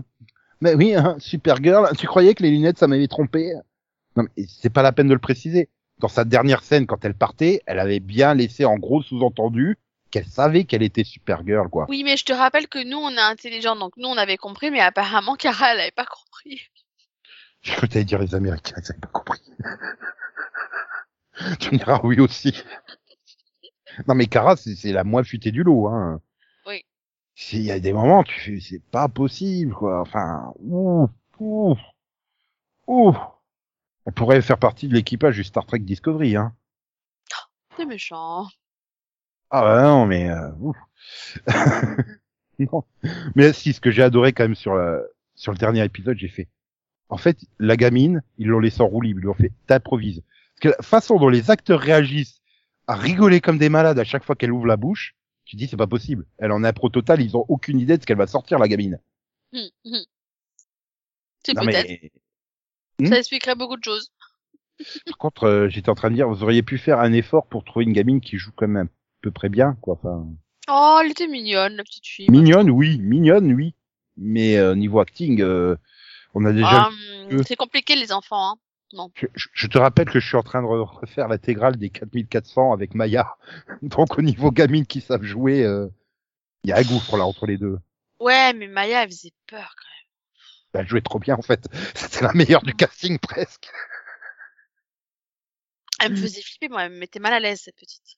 mais 0.62 0.74
oui, 0.74 0.96
hein, 0.96 1.16
Supergirl, 1.20 1.96
tu 1.96 2.08
croyais 2.08 2.34
que 2.34 2.42
les 2.42 2.50
lunettes, 2.50 2.80
ça 2.80 2.88
m'avait 2.88 3.08
trompé? 3.08 3.54
Non, 4.16 4.24
mais 4.24 4.46
c'est 4.48 4.72
pas 4.72 4.82
la 4.82 4.92
peine 4.92 5.08
de 5.08 5.14
le 5.14 5.20
préciser. 5.20 5.70
Dans 6.02 6.08
sa 6.08 6.26
dernière 6.26 6.64
scène, 6.64 6.88
quand 6.88 7.06
elle 7.06 7.14
partait, 7.14 7.62
elle 7.68 7.80
avait 7.80 8.00
bien 8.00 8.34
laissé 8.34 8.66
en 8.66 8.76
gros 8.76 9.02
sous-entendu 9.04 9.78
qu'elle 10.10 10.26
savait 10.26 10.64
qu'elle 10.66 10.82
était 10.84 11.04
Supergirl, 11.04 11.70
quoi. 11.70 11.86
Oui, 11.88 12.04
mais 12.04 12.18
je 12.18 12.26
te 12.26 12.34
rappelle 12.34 12.68
que 12.68 12.84
nous, 12.84 12.98
on 12.98 13.12
est 13.12 13.20
intelligents, 13.20 13.76
donc 13.78 13.96
nous, 13.98 14.10
on 14.10 14.18
avait 14.18 14.36
compris, 14.38 14.72
mais 14.72 14.82
apparemment, 14.82 15.36
Kara, 15.36 15.74
elle 15.74 15.80
avait 15.80 15.92
pas 15.92 16.06
compris. 16.06 16.60
Je 17.62 17.80
peux 17.80 17.88
t'allais 17.88 18.04
dire 18.06 18.18
les 18.20 18.34
Américains, 18.34 18.76
ils 18.84 18.92
avaient 18.92 19.00
pas 19.00 19.08
compris. 19.10 19.40
tu 21.60 21.72
me 21.72 21.78
diras 21.78 22.00
oui 22.04 22.20
aussi. 22.20 22.52
Non, 24.08 24.16
mais 24.16 24.26
Kara, 24.26 24.56
c'est 24.56 24.92
la 24.92 25.04
moins 25.04 25.24
futée 25.24 25.52
du 25.52 25.62
lot, 25.62 25.88
hein. 25.88 26.20
Oui. 26.66 26.84
C'est- 27.36 27.58
Il 27.58 27.64
y 27.64 27.72
a 27.72 27.80
des 27.80 27.94
moments, 27.94 28.24
tu 28.24 28.40
fais, 28.40 28.60
c'est 28.60 28.82
pas 28.84 29.08
possible, 29.08 29.74
quoi. 29.76 30.02
Enfin, 30.02 30.52
ouf, 30.60 31.12
ouf, 31.40 31.78
ouf. 32.88 33.16
On 34.06 34.12
pourrait 34.12 34.42
faire 34.42 34.58
partie 34.58 34.88
de 34.88 34.94
l'équipage 34.94 35.36
du 35.36 35.44
Star 35.44 35.66
Trek 35.66 35.80
Discovery, 35.80 36.36
hein. 36.36 36.54
C'est 37.78 37.86
méchant. 37.86 38.48
Ah 39.50 39.62
bah 39.62 39.82
non, 39.84 40.06
mais 40.06 40.30
euh, 40.30 40.52
ouf. 40.60 40.78
non. 42.60 42.84
Mais 43.36 43.54
si, 43.54 43.74
ce 43.74 43.82
que 43.82 43.92
j'ai 43.92 44.04
adoré 44.04 44.34
quand 44.34 44.44
même 44.44 44.56
sur 44.56 44.76
la, 44.76 45.02
sur 45.36 45.52
le 45.52 45.58
dernier 45.58 45.84
épisode, 45.84 46.18
j'ai 46.18 46.28
fait. 46.28 46.48
En 47.10 47.18
fait, 47.18 47.40
la 47.60 47.76
gamine, 47.76 48.24
ils 48.38 48.48
l'ont 48.48 48.60
laissé 48.60 48.82
en 48.82 48.88
roue 48.88 49.02
libre, 49.02 49.20
ils 49.20 49.24
lui 49.24 49.30
ont 49.30 49.34
fait 49.34 49.52
t'improvise. 49.68 50.22
Parce 50.22 50.60
que 50.62 50.78
la 50.78 50.84
façon 50.84 51.18
dont 51.18 51.30
les 51.30 51.52
acteurs 51.52 51.80
réagissent 51.80 52.42
à 52.88 52.96
rigoler 52.96 53.42
comme 53.42 53.58
des 53.58 53.70
malades 53.70 54.00
à 54.00 54.04
chaque 54.04 54.24
fois 54.24 54.36
qu'elle 54.36 54.52
ouvre 54.52 54.66
la 54.66 54.78
bouche, 54.78 55.16
tu 55.46 55.56
dis 55.56 55.68
c'est 55.68 55.78
pas 55.78 55.88
possible. 55.88 56.26
Elle 56.38 56.52
en 56.52 56.64
a 56.64 56.72
pro 56.72 56.90
total, 56.90 57.22
ils 57.22 57.36
ont 57.36 57.46
aucune 57.50 57.80
idée 57.80 57.98
de 57.98 58.02
ce 58.02 58.08
qu'elle 58.08 58.18
va 58.18 58.28
sortir 58.28 58.60
la 58.60 58.68
gamine. 58.68 59.00
Hum, 59.54 59.70
hum. 59.86 60.06
C'est 61.44 61.54
peut-être. 61.54 61.88
mais 61.88 62.12
Hmm? 63.02 63.08
Ça 63.08 63.18
expliquerait 63.18 63.56
beaucoup 63.56 63.78
de 63.78 63.84
choses. 63.84 64.12
par 65.08 65.18
contre, 65.18 65.44
euh, 65.46 65.70
j'étais 65.70 65.90
en 65.90 65.96
train 65.96 66.10
de 66.10 66.16
dire, 66.16 66.28
vous 66.30 66.44
auriez 66.44 66.64
pu 66.64 66.78
faire 66.78 67.00
un 67.00 67.14
effort 67.14 67.48
pour 67.48 67.64
trouver 67.64 67.86
une 67.86 67.94
gamine 67.94 68.22
qui 68.22 68.38
joue 68.38 68.52
quand 68.56 68.68
même 68.68 68.88
à 68.88 68.90
peu 69.22 69.32
près 69.32 69.50
bien, 69.50 69.78
quoi. 69.82 69.96
Enfin, 69.96 70.28
Oh, 70.70 71.00
elle 71.04 71.12
était 71.12 71.28
mignonne, 71.28 71.76
la 71.76 71.84
petite 71.84 72.06
fille. 72.06 72.30
mignonne, 72.30 72.70
oui, 72.70 73.00
mignonne, 73.00 73.52
oui. 73.54 73.74
Mais 74.18 74.58
euh, 74.58 74.76
niveau 74.76 75.00
acting, 75.00 75.42
euh, 75.42 75.76
on 76.36 76.46
a 76.46 76.52
déjà 76.54 76.88
Ah, 76.88 76.90
que- 77.30 77.44
c'est 77.44 77.56
compliqué, 77.56 77.96
les 77.96 78.12
enfants, 78.12 78.52
hein. 78.52 78.58
Je, 79.16 79.26
je- 79.36 79.48
je 79.54 79.68
te 79.68 79.78
rappelle 79.78 80.10
que 80.10 80.20
je 80.20 80.28
suis 80.28 80.36
en 80.38 80.44
train 80.44 80.62
de 80.62 80.68
re- 80.68 81.00
refaire 81.00 81.28
l'intégrale 81.30 81.78
des 81.78 81.90
4400 81.90 82.74
avec 82.74 82.94
Maya. 82.94 83.36
Donc 83.82 84.18
au 84.18 84.22
niveau 84.22 84.52
gamine 84.52 84.86
qui 84.86 85.00
savent 85.02 85.24
jouer, 85.24 85.64
euh, 85.64 85.88
il 86.64 86.70
y 86.70 86.74
a 86.74 86.78
un 86.78 86.84
gouffre 86.84 87.16
là 87.18 87.26
entre 87.26 87.46
les 87.48 87.58
deux. 87.58 87.80
Ouais, 88.20 88.54
mais 88.54 88.68
Maya, 88.68 89.04
elle 89.04 89.10
faisait 89.10 89.32
peur, 89.48 89.74
quand 89.78 89.88
Elle 90.74 90.88
jouait 90.88 91.02
trop 91.02 91.20
bien 91.20 91.36
en 91.36 91.42
fait. 91.42 91.68
C'était 91.96 92.24
la 92.26 92.34
meilleure 92.34 92.64
du 92.64 92.74
casting 92.74 93.20
presque. 93.20 93.74
Elle 96.00 96.12
me 96.12 96.16
faisait 96.16 96.42
flipper, 96.42 96.68
moi, 96.70 96.84
elle 96.84 96.92
me 96.94 96.98
mettait 96.98 97.20
mal 97.20 97.34
à 97.34 97.40
l'aise, 97.40 97.62
cette 97.62 97.76
petite. 97.76 98.18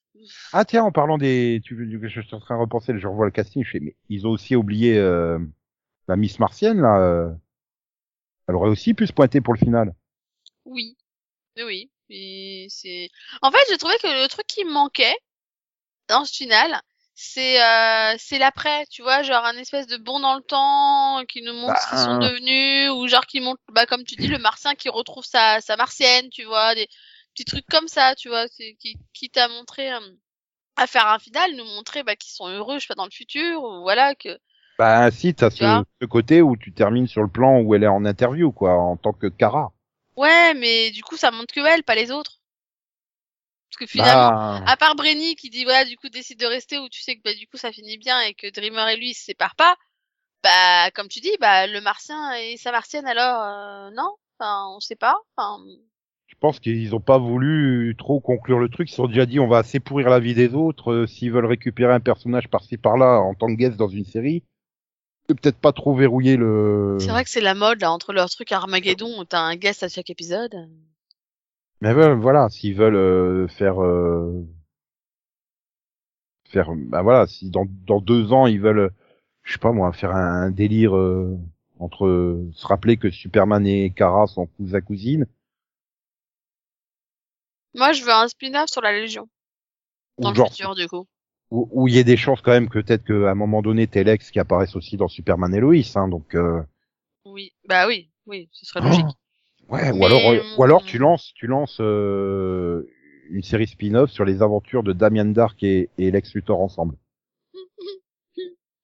Ah 0.54 0.64
tiens, 0.66 0.84
en 0.84 0.92
parlant 0.92 1.18
des... 1.18 1.62
Tu, 1.66 1.76
veux- 1.76 2.08
je 2.08 2.22
suis 2.22 2.36
en 2.36 2.40
train 2.40 2.56
de 2.56 2.62
repenser, 2.62 2.98
je 2.98 3.08
revois 3.08 3.26
le 3.26 3.32
casting, 3.32 3.64
je 3.64 3.70
fais, 3.72 3.80
mais 3.80 3.96
ils 4.10 4.26
ont 4.28 4.32
aussi 4.32 4.56
oublié 4.56 4.98
euh, 4.98 5.40
la 6.08 6.16
Miss 6.18 6.40
Martienne 6.40 6.82
là. 6.82 7.00
euh, 7.00 7.34
Elle 8.48 8.56
aurait 8.56 8.70
aussi 8.70 8.94
pu 8.94 9.06
se 9.06 9.12
pointer 9.12 9.42
pour 9.42 9.54
le 9.54 9.60
final. 9.60 9.94
Oui. 10.66 10.98
Oui, 11.58 11.92
c'est. 12.70 13.10
En 13.42 13.52
fait, 13.52 13.60
j'ai 13.70 13.78
trouvé 13.78 13.96
que 14.02 14.08
le 14.08 14.28
truc 14.30 14.48
qui 14.48 14.66
manquait 14.66 15.16
dans 16.10 16.26
ce 16.26 16.34
final, 16.36 16.82
c'est 17.16 17.62
euh, 17.62 18.16
c'est 18.18 18.40
l'après, 18.40 18.86
tu 18.88 19.02
vois, 19.04 19.22
genre 19.24 19.46
un 19.46 19.56
espèce 19.58 19.88
de 19.88 19.98
bond 19.98 20.20
dans 20.20 20.36
le 20.36 20.42
temps 20.42 21.24
qui 21.28 21.42
nous 21.44 21.54
montre 21.54 21.80
ce 21.82 21.90
qu'ils 21.90 22.00
sont 22.00 22.18
Bah. 22.18 22.30
devenus, 22.30 22.90
ou 22.92 23.08
genre 23.08 23.26
qui 23.26 23.40
montre, 23.40 23.62
bah 23.72 23.86
comme 23.86 24.04
tu 24.04 24.16
dis, 24.16 24.28
le 24.28 24.40
martien 24.40 24.76
qui 24.76 24.90
retrouve 24.90 25.24
sa 25.24 25.62
sa 25.62 25.76
martienne, 25.78 26.30
tu 26.30 26.44
vois, 26.44 26.74
des 26.76 26.88
petits 27.34 27.46
trucs 27.46 27.68
comme 27.68 27.88
ça, 27.88 28.16
tu 28.16 28.30
vois, 28.30 28.48
qui 28.50 28.98
qui 29.14 29.30
t'a 29.30 29.48
montré 29.48 29.92
euh, 29.94 30.00
à 30.76 30.88
faire 30.88 31.08
un 31.08 31.20
final, 31.20 31.56
nous 31.56 31.66
montrer 31.66 32.04
bah 32.04 32.16
qu'ils 32.16 32.34
sont 32.34 32.48
heureux, 32.48 32.76
je 32.76 32.82
sais 32.82 32.88
pas 32.88 32.96
dans 32.96 33.06
le 33.06 33.12
futur, 33.12 33.64
ou 33.64 33.82
voilà 33.82 34.16
que. 34.16 34.40
Bah 34.80 35.12
si, 35.12 35.36
t'as 35.36 35.52
ce, 35.52 35.84
ce 36.02 36.06
côté 36.08 36.42
où 36.42 36.58
tu 36.58 36.74
termines 36.74 37.08
sur 37.08 37.22
le 37.22 37.28
plan 37.28 37.60
où 37.62 37.76
elle 37.76 37.84
est 37.84 37.88
en 37.88 38.06
interview 38.06 38.52
quoi, 38.52 38.74
en 38.74 38.98
tant 38.98 39.14
que 39.14 39.28
Kara. 39.28 39.72
Ouais, 40.16 40.54
mais 40.56 40.92
du 40.92 41.04
coup, 41.04 41.18
ça 41.18 41.32
montre 41.32 41.54
que 41.54 41.60
elle, 41.60 41.84
pas 41.84 41.96
les 41.96 42.12
autres. 42.12 42.40
Parce 43.74 43.78
que 43.78 43.92
finalement. 43.92 44.60
Bah, 44.60 44.64
À 44.68 44.78
part 44.78 44.96
Brenny 44.96 45.36
qui 45.36 45.50
dit 45.50 45.64
voilà 45.64 45.84
du 45.84 45.98
coup 45.98 46.08
décide 46.10 46.40
de 46.40 46.46
rester 46.46 46.78
ou 46.78 46.90
tu 46.90 47.02
sais 47.02 47.16
que 47.16 47.22
bah 47.24 47.34
du 47.34 47.48
coup 47.48 47.58
ça 47.58 47.72
finit 47.72 47.98
bien 47.98 48.22
et 48.22 48.36
que 48.36 48.52
Dreamer 48.52 48.88
et 48.90 48.98
lui 48.98 49.10
ils 49.10 49.14
se 49.16 49.24
séparent 49.26 49.56
pas, 49.56 49.76
bah 50.44 50.92
comme 50.92 51.08
tu 51.08 51.20
dis 51.22 51.32
bah 51.40 51.66
le 51.66 51.82
martien 51.82 52.36
et 52.36 52.58
sa 52.58 52.72
martienne 52.72 53.08
alors 53.08 53.42
euh, 53.42 53.90
non, 53.96 54.12
enfin 54.38 54.68
on 54.76 54.80
sait 54.80 54.96
pas, 54.96 55.16
enfin 55.36 55.64
Je 56.28 56.36
pense 56.40 56.60
qu'ils 56.60 56.94
ont 56.94 57.00
pas 57.00 57.18
voulu 57.18 57.96
trop 57.98 58.20
conclure 58.20 58.60
le 58.60 58.70
truc. 58.70 58.90
Ils 58.90 58.92
se 58.92 58.98
sont 58.98 59.08
déjà 59.08 59.26
dit 59.26 59.40
on 59.40 59.48
va 59.48 59.58
assez 59.60 59.80
pourrir 59.80 60.10
la 60.10 60.20
vie 60.20 60.36
des 60.36 60.54
autres. 60.54 60.92
euh, 60.92 61.08
S'ils 61.08 61.32
veulent 61.32 61.48
récupérer 61.48 61.94
un 61.94 62.00
personnage 62.00 62.50
par-ci 62.50 62.78
par-là 62.78 63.22
en 63.22 63.34
tant 63.34 63.48
que 63.48 63.54
guest 63.58 63.76
dans 63.78 63.88
une 63.88 64.06
série, 64.06 64.44
peut-être 65.28 65.58
pas 65.58 65.72
trop 65.74 65.96
verrouiller 65.96 66.38
le. 66.38 66.98
c'est 67.00 67.08
vrai 67.10 67.24
que 67.24 67.30
c'est 67.32 67.42
la 67.42 67.56
mode 67.56 67.82
là 67.82 67.92
entre 67.92 68.14
leur 68.14 68.30
truc 68.30 68.52
Armageddon 68.52 69.20
où 69.20 69.26
t'as 69.26 69.40
un 69.42 69.56
guest 69.56 69.82
à 69.82 69.90
chaque 69.90 70.12
épisode. 70.12 70.70
Mais 71.84 71.94
ouais, 71.94 72.16
voilà, 72.16 72.48
s'ils 72.48 72.76
veulent 72.76 72.96
euh, 72.96 73.46
faire 73.50 73.84
euh, 73.84 74.48
faire, 76.46 76.70
bah 76.74 77.02
voilà, 77.02 77.28
si 77.28 77.50
dans 77.50 77.66
dans 77.86 78.00
deux 78.00 78.32
ans 78.32 78.48
ils 78.48 78.62
veulent, 78.62 78.94
je 79.42 79.52
sais 79.52 79.60
pas 79.60 79.74
moi, 79.74 79.92
faire 79.92 80.12
un, 80.12 80.44
un 80.44 80.50
délire 80.50 80.96
euh, 80.96 81.38
entre 81.80 82.06
euh, 82.06 82.50
se 82.54 82.66
rappeler 82.66 82.96
que 82.96 83.12
Superman 83.12 83.68
et 83.68 83.92
Kara 83.92 84.28
sont 84.28 84.46
cousin 84.46 84.80
cousine. 84.80 85.26
Moi 87.76 87.92
je 87.92 88.06
veux 88.06 88.14
un 88.14 88.30
spin-off 88.30 88.70
sur 88.70 88.82
la 88.82 88.94
Légion 88.94 89.28
dans 90.20 90.30
Ou 90.30 90.32
le 90.32 90.38
genre 90.38 90.52
futur 90.52 90.76
du 90.76 90.88
coup. 90.88 91.06
où 91.50 91.90
il 91.90 91.96
y 91.96 92.00
a 92.00 92.04
des 92.04 92.16
chances 92.16 92.40
quand 92.40 92.52
même 92.52 92.70
que 92.70 92.80
peut-être 92.80 93.04
qu'à 93.04 93.30
un 93.30 93.36
moment 93.36 93.62
donné 93.62 93.88
t'es 93.88 94.06
Lex 94.06 94.32
qui 94.32 94.40
apparaisse 94.40 94.78
aussi 94.78 94.96
dans 94.96 95.10
Superman 95.10 95.54
et 95.54 95.60
Lois, 95.60 95.76
hein, 95.96 96.08
donc. 96.08 96.34
Euh... 96.34 96.64
Oui, 97.26 97.52
bah 97.68 97.88
oui, 97.88 98.10
oui, 98.26 98.48
ce 98.54 98.66
serait 98.66 98.80
logique. 98.80 99.06
Ouais, 99.74 99.90
ou 99.90 100.06
alors, 100.06 100.30
euh, 100.30 100.40
ou 100.56 100.64
alors 100.64 100.84
tu 100.84 101.00
lances, 101.00 101.34
tu 101.34 101.48
lances 101.48 101.80
euh, 101.80 102.88
une 103.32 103.42
série 103.42 103.66
spin-off 103.66 104.12
sur 104.12 104.24
les 104.24 104.44
aventures 104.44 104.84
de 104.84 104.94
Damian 104.94 105.26
Dark 105.26 105.64
et, 105.64 105.90
et 105.98 106.12
Lex 106.12 106.36
Luthor 106.36 106.62
ensemble. 106.62 106.96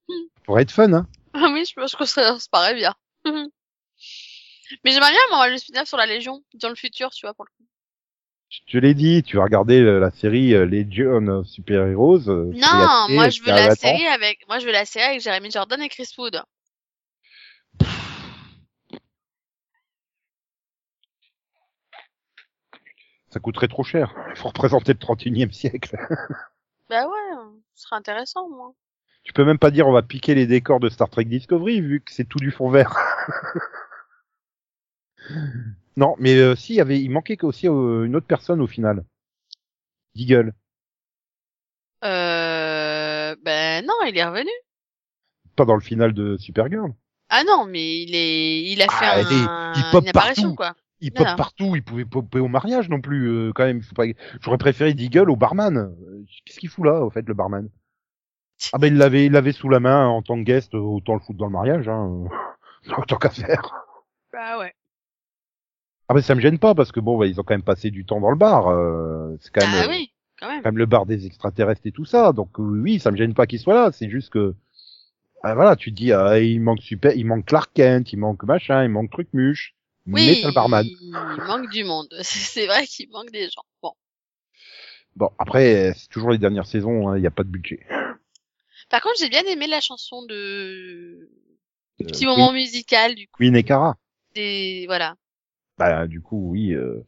Ça 0.10 0.41
pourrait 0.45 0.63
être 0.63 0.71
fun, 0.71 0.91
hein 0.93 1.08
Ah 1.36 1.52
oui, 1.54 1.63
je 1.63 1.75
pense 1.75 1.95
que 1.95 2.06
ça 2.06 2.39
se 2.39 2.49
paraît 2.49 2.73
bien. 2.73 2.95
Mais 3.23 4.91
j'aimerais 4.91 5.12
bien 5.12 5.19
avoir 5.25 5.47
le 5.47 5.58
spin-off 5.58 5.88
sur 5.88 5.97
la 5.97 6.08
Légion 6.08 6.43
dans 6.56 6.69
le 6.69 6.75
futur, 6.75 7.12
tu 7.12 7.28
vois 7.28 7.36
pour 7.36 7.45
le 7.45 7.52
coup. 7.56 7.69
Je 8.49 8.71
te 8.71 8.78
l'ai 8.78 8.95
dit, 8.95 9.21
tu 9.21 9.38
vas 9.38 9.43
regarder 9.43 9.80
euh, 9.82 9.99
la 9.99 10.10
série 10.10 10.56
euh, 10.56 10.65
Legion 10.65 11.43
Super 11.43 11.86
Heroes. 11.86 12.25
Non, 12.28 13.06
moi 13.10 13.30
je 13.30 13.41
veux 13.41 13.49
la 13.49 13.67
20 13.67 13.71
ans. 13.73 13.75
série 13.75 14.08
avec 14.08 14.39
moi 14.47 14.58
je 14.58 14.65
veux 14.65 14.71
la 14.71 14.86
série 14.86 15.06
avec 15.06 15.21
Jeremy 15.21 15.52
Jordan 15.52 15.80
et 15.84 15.89
Chris 15.89 16.10
Wood. 16.17 16.41
Ça 23.31 23.39
coûterait 23.39 23.67
trop 23.67 23.83
cher. 23.83 24.13
Il 24.31 24.35
faut 24.35 24.47
représenter 24.49 24.93
le 24.93 24.99
31e 24.99 25.51
siècle. 25.51 25.97
Bah 26.89 27.05
ouais, 27.07 27.37
ce 27.75 27.83
serait 27.83 27.97
intéressant 27.97 28.49
moi. 28.49 28.73
Tu 29.21 29.31
peux 29.31 29.45
même 29.45 29.59
pas 29.59 29.69
dire 29.69 29.87
on 29.87 29.91
va 29.91 30.01
piquer 30.01 30.33
les 30.33 30.47
décors 30.47 30.79
de 30.79 30.89
Star 30.89 31.07
Trek 31.07 31.25
Discovery 31.25 31.81
vu 31.81 32.01
que 32.01 32.11
c'est 32.11 32.25
tout 32.25 32.39
du 32.39 32.49
fond 32.49 32.71
vert. 32.71 32.95
non, 35.97 36.15
mais 36.17 36.35
euh, 36.37 36.55
si, 36.55 36.73
y 36.75 36.81
avait, 36.81 36.99
il 36.99 37.09
manquait 37.11 37.37
aussi 37.43 37.67
euh, 37.67 38.05
une 38.05 38.15
autre 38.15 38.25
personne 38.25 38.59
au 38.59 38.65
final. 38.65 39.03
Deagle. 40.15 40.53
Euh 42.03 43.35
ben 43.43 43.85
non, 43.85 43.93
il 44.07 44.17
est 44.17 44.25
revenu. 44.25 44.49
Pas 45.55 45.65
dans 45.65 45.75
le 45.75 45.81
final 45.81 46.13
de 46.13 46.37
Supergirl. 46.37 46.91
Ah 47.29 47.43
non, 47.43 47.65
mais 47.67 48.01
il 48.01 48.15
est 48.15 48.63
il 48.63 48.81
a 48.81 48.87
fait 48.87 49.05
Ah, 49.05 49.19
un, 49.19 49.21
il 49.21 49.27
est- 49.27 49.79
il 49.79 49.91
pop 49.91 50.03
une 50.03 50.09
apparition 50.09 50.55
partout. 50.55 50.55
quoi. 50.55 50.75
Il 51.01 51.12
pop 51.13 51.27
partout, 51.38 51.75
il 51.75 51.83
pouvait 51.83 52.05
popper 52.05 52.39
au 52.39 52.47
mariage 52.47 52.89
non 52.89 52.99
plus, 53.01 53.27
euh, 53.27 53.51
quand 53.53 53.65
même. 53.65 53.81
Pas... 53.95 54.03
J'aurais 54.41 54.57
préféré 54.57 54.93
Deagle 54.93 55.29
au 55.29 55.35
barman. 55.35 55.95
Qu'est-ce 56.45 56.59
qu'il 56.59 56.69
fout 56.69 56.85
là, 56.85 57.01
au 57.03 57.09
fait, 57.09 57.27
le 57.27 57.33
barman? 57.33 57.69
Ah 58.73 58.77
ben 58.77 58.88
il 58.93 58.97
l'avait, 58.97 59.25
il 59.25 59.31
l'avait 59.31 59.53
sous 59.53 59.69
la 59.69 59.79
main 59.79 60.05
en 60.07 60.21
tant 60.21 60.35
que 60.35 60.43
guest, 60.43 60.73
euh, 60.75 60.79
autant 60.79 61.13
le 61.13 61.21
foutre 61.21 61.39
dans 61.39 61.45
le 61.45 61.53
mariage, 61.53 61.88
hein. 61.88 62.25
euh, 62.89 62.91
Autant 62.97 63.15
qu'à 63.17 63.29
faire. 63.29 63.62
Bah 64.33 64.59
ouais. 64.59 64.73
Ah 66.09 66.13
ben 66.13 66.21
ça 66.21 66.35
me 66.35 66.41
gêne 66.41 66.59
pas 66.59 66.75
parce 66.75 66.91
que 66.91 66.99
bon, 66.99 67.17
bah, 67.17 67.25
ils 67.27 67.39
ont 67.39 67.43
quand 67.43 67.53
même 67.53 67.63
passé 67.63 67.91
du 67.91 68.05
temps 68.05 68.19
dans 68.19 68.31
le 68.31 68.35
bar. 68.38 68.67
euh, 68.67 69.35
c'est 69.39 69.53
quand 69.53 69.62
même, 69.65 69.75
Ah 69.81 69.85
euh, 69.85 69.89
oui, 69.89 70.12
quand 70.39 70.47
même. 70.49 70.62
quand 70.62 70.69
même 70.69 70.77
le 70.77 70.85
bar 70.88 71.05
des 71.05 71.25
extraterrestres 71.25 71.81
et 71.85 71.91
tout 71.91 72.05
ça. 72.05 72.33
Donc 72.33 72.49
oui, 72.57 72.99
ça 72.99 73.12
me 73.12 73.15
gêne 73.17 73.33
pas 73.33 73.47
qu'il 73.47 73.59
soit 73.59 73.75
là. 73.75 73.91
C'est 73.93 74.09
juste 74.09 74.29
que, 74.31 74.55
ah, 75.43 75.55
voilà, 75.55 75.75
tu 75.77 75.91
te 75.91 75.95
dis, 75.95 76.12
ah, 76.12 76.39
il 76.39 76.59
manque 76.62 76.81
super, 76.81 77.13
il 77.15 77.25
manque 77.25 77.45
Clark 77.45 77.71
Kent, 77.73 78.12
il 78.12 78.17
manque 78.17 78.43
machin, 78.43 78.83
il 78.83 78.89
manque 78.89 79.12
truc 79.12 79.29
muche. 79.33 79.73
Oui, 80.13 80.26
Mais 80.28 80.41
t'as 80.41 80.48
le 80.50 80.54
barman. 80.54 80.86
il 80.86 81.12
manque 81.48 81.69
du 81.69 81.84
monde. 81.84 82.08
C'est 82.22 82.65
vrai 82.67 82.86
qu'il 82.88 83.10
manque 83.10 83.32
des 83.32 83.50
gens. 83.50 83.63
Bon. 83.82 83.93
Bon, 85.15 85.30
après, 85.39 85.93
c'est 85.98 86.08
toujours 86.08 86.30
les 86.32 86.38
dernières 86.38 86.67
saisons, 86.67 87.10
hein, 87.10 87.17
il 87.17 87.22
n'y 87.22 87.28
a 87.28 87.32
pas 87.32 87.43
de 87.43 87.50
budget. 87.50 87.86
Par 88.89 89.02
contre, 89.02 89.15
j'ai 89.19 89.28
bien 89.30 89.43
aimé 89.43 89.67
la 89.67 89.82
chanson 89.82 90.24
de 90.26 91.30
Euh, 92.02 92.06
petit 92.06 92.26
moment 92.26 92.54
musical 92.54 93.15
du 93.15 93.28
coup 93.28 93.38
Queen 93.39 93.56
et 93.56 93.63
Cara. 93.63 93.98
des 94.36 94.86
voilà. 94.88 95.15
Bah, 95.78 96.08
du 96.08 96.22
coup, 96.22 96.52
oui, 96.52 96.74
euh, 96.74 97.06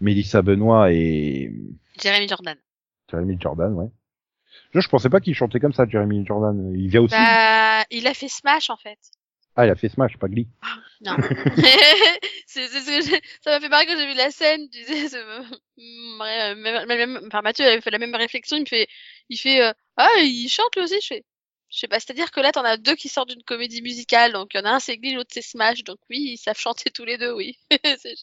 Mélissa 0.00 0.42
Benoît 0.42 0.92
et 0.92 1.52
Jeremy 2.02 2.28
Jordan. 2.28 2.56
Jeremy 3.10 3.36
Jordan, 3.40 3.72
ouais. 3.74 3.88
Je, 4.74 4.80
je 4.80 4.88
pensais 4.88 5.08
pas 5.08 5.20
qu'il 5.20 5.34
chantait 5.34 5.60
comme 5.60 5.72
ça, 5.72 5.86
Jeremy 5.88 6.24
Jordan. 6.26 6.72
Il 6.76 6.88
vient 6.88 7.02
aussi. 7.02 7.14
Bah, 7.14 7.84
il 7.90 8.06
a 8.06 8.14
fait 8.14 8.28
Smash 8.28 8.70
en 8.70 8.76
fait. 8.76 8.98
Ah, 9.56 9.66
il 9.66 9.70
a 9.70 9.74
fait 9.76 9.88
Smash, 9.88 10.16
pas 10.16 10.28
Glee. 10.28 10.48
Non. 11.02 11.16
que 12.86 13.02
j'ai- 13.02 13.20
ça 13.42 13.50
m'a 13.50 13.60
fait 13.60 13.68
marrer 13.68 13.86
quand 13.86 13.96
j'ai 13.96 14.06
vu 14.06 14.14
la 14.14 14.30
scène. 14.30 14.68
Tu 14.70 14.84
ouais, 16.20 16.54
même, 16.54 17.28
Mathieu 17.42 17.66
avait 17.66 17.80
fait 17.80 17.90
la 17.90 17.98
même 17.98 18.14
réflexion. 18.14 18.56
Il 18.56 18.60
me 18.62 18.66
fait, 18.66 18.86
il 19.28 19.38
fait, 19.38 19.62
euh, 19.62 19.72
ah, 19.96 20.08
il 20.18 20.48
chante 20.48 20.74
lui 20.76 20.82
aussi. 20.84 21.00
Je 21.00 21.06
fais, 21.06 21.24
je 21.70 21.78
sais 21.78 21.88
pas. 21.88 22.00
C'est-à-dire 22.00 22.30
que 22.30 22.40
là, 22.40 22.52
t'en 22.52 22.64
as 22.64 22.76
deux 22.76 22.94
qui 22.96 23.08
sortent 23.08 23.30
d'une 23.30 23.42
comédie 23.42 23.82
musicale. 23.82 24.32
Donc, 24.32 24.54
il 24.54 24.58
y 24.58 24.60
en 24.60 24.64
a 24.66 24.70
un 24.72 24.80
c'est 24.80 24.98
Glee, 24.98 25.14
l'autre 25.14 25.30
c'est 25.32 25.42
Smash. 25.42 25.84
Donc 25.84 25.98
oui, 26.10 26.18
ils 26.34 26.38
savent 26.38 26.58
chanter 26.58 26.90
tous 26.90 27.04
les 27.04 27.18
deux, 27.18 27.32
oui. 27.32 27.58
C'est- 27.98 28.14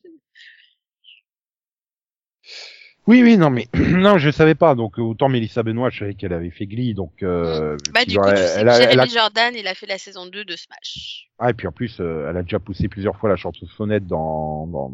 Oui, 3.08 3.24
oui, 3.24 3.38
non, 3.38 3.50
mais 3.50 3.68
non, 3.74 4.18
je 4.18 4.30
savais 4.30 4.56
pas. 4.56 4.76
Donc 4.76 4.98
autant 4.98 5.30
Mélissa 5.30 5.64
Benoît, 5.64 5.90
je 5.90 6.00
savais 6.00 6.14
qu'elle 6.14 6.34
avait 6.34 6.50
fait 6.52 6.66
Glee, 6.68 6.94
donc. 6.94 7.24
Euh, 7.24 7.78
bah, 7.94 8.04
du 8.06 8.18
coup, 8.18 8.26
sais 8.28 8.32
elle 8.58 8.66
que 8.66 8.70
a- 8.70 8.92
Jeremy 8.92 9.10
Jordan, 9.10 9.54
il 9.56 9.66
a 9.68 9.74
fait 9.76 9.86
la 9.86 9.98
saison 9.98 10.26
2 10.26 10.44
de 10.44 10.56
Smash. 10.56 11.30
Ah, 11.40 11.50
et 11.50 11.54
puis 11.54 11.68
en 11.68 11.72
plus, 11.72 12.00
euh, 12.02 12.28
elle 12.30 12.36
a 12.38 12.44
déjà 12.44 12.60
poussé 12.60 12.90
plusieurs 12.90 13.16
fois 13.18 13.30
la 13.30 13.38
chansonnette 13.38 14.06
dans 14.08 14.68
dans, 14.68 14.90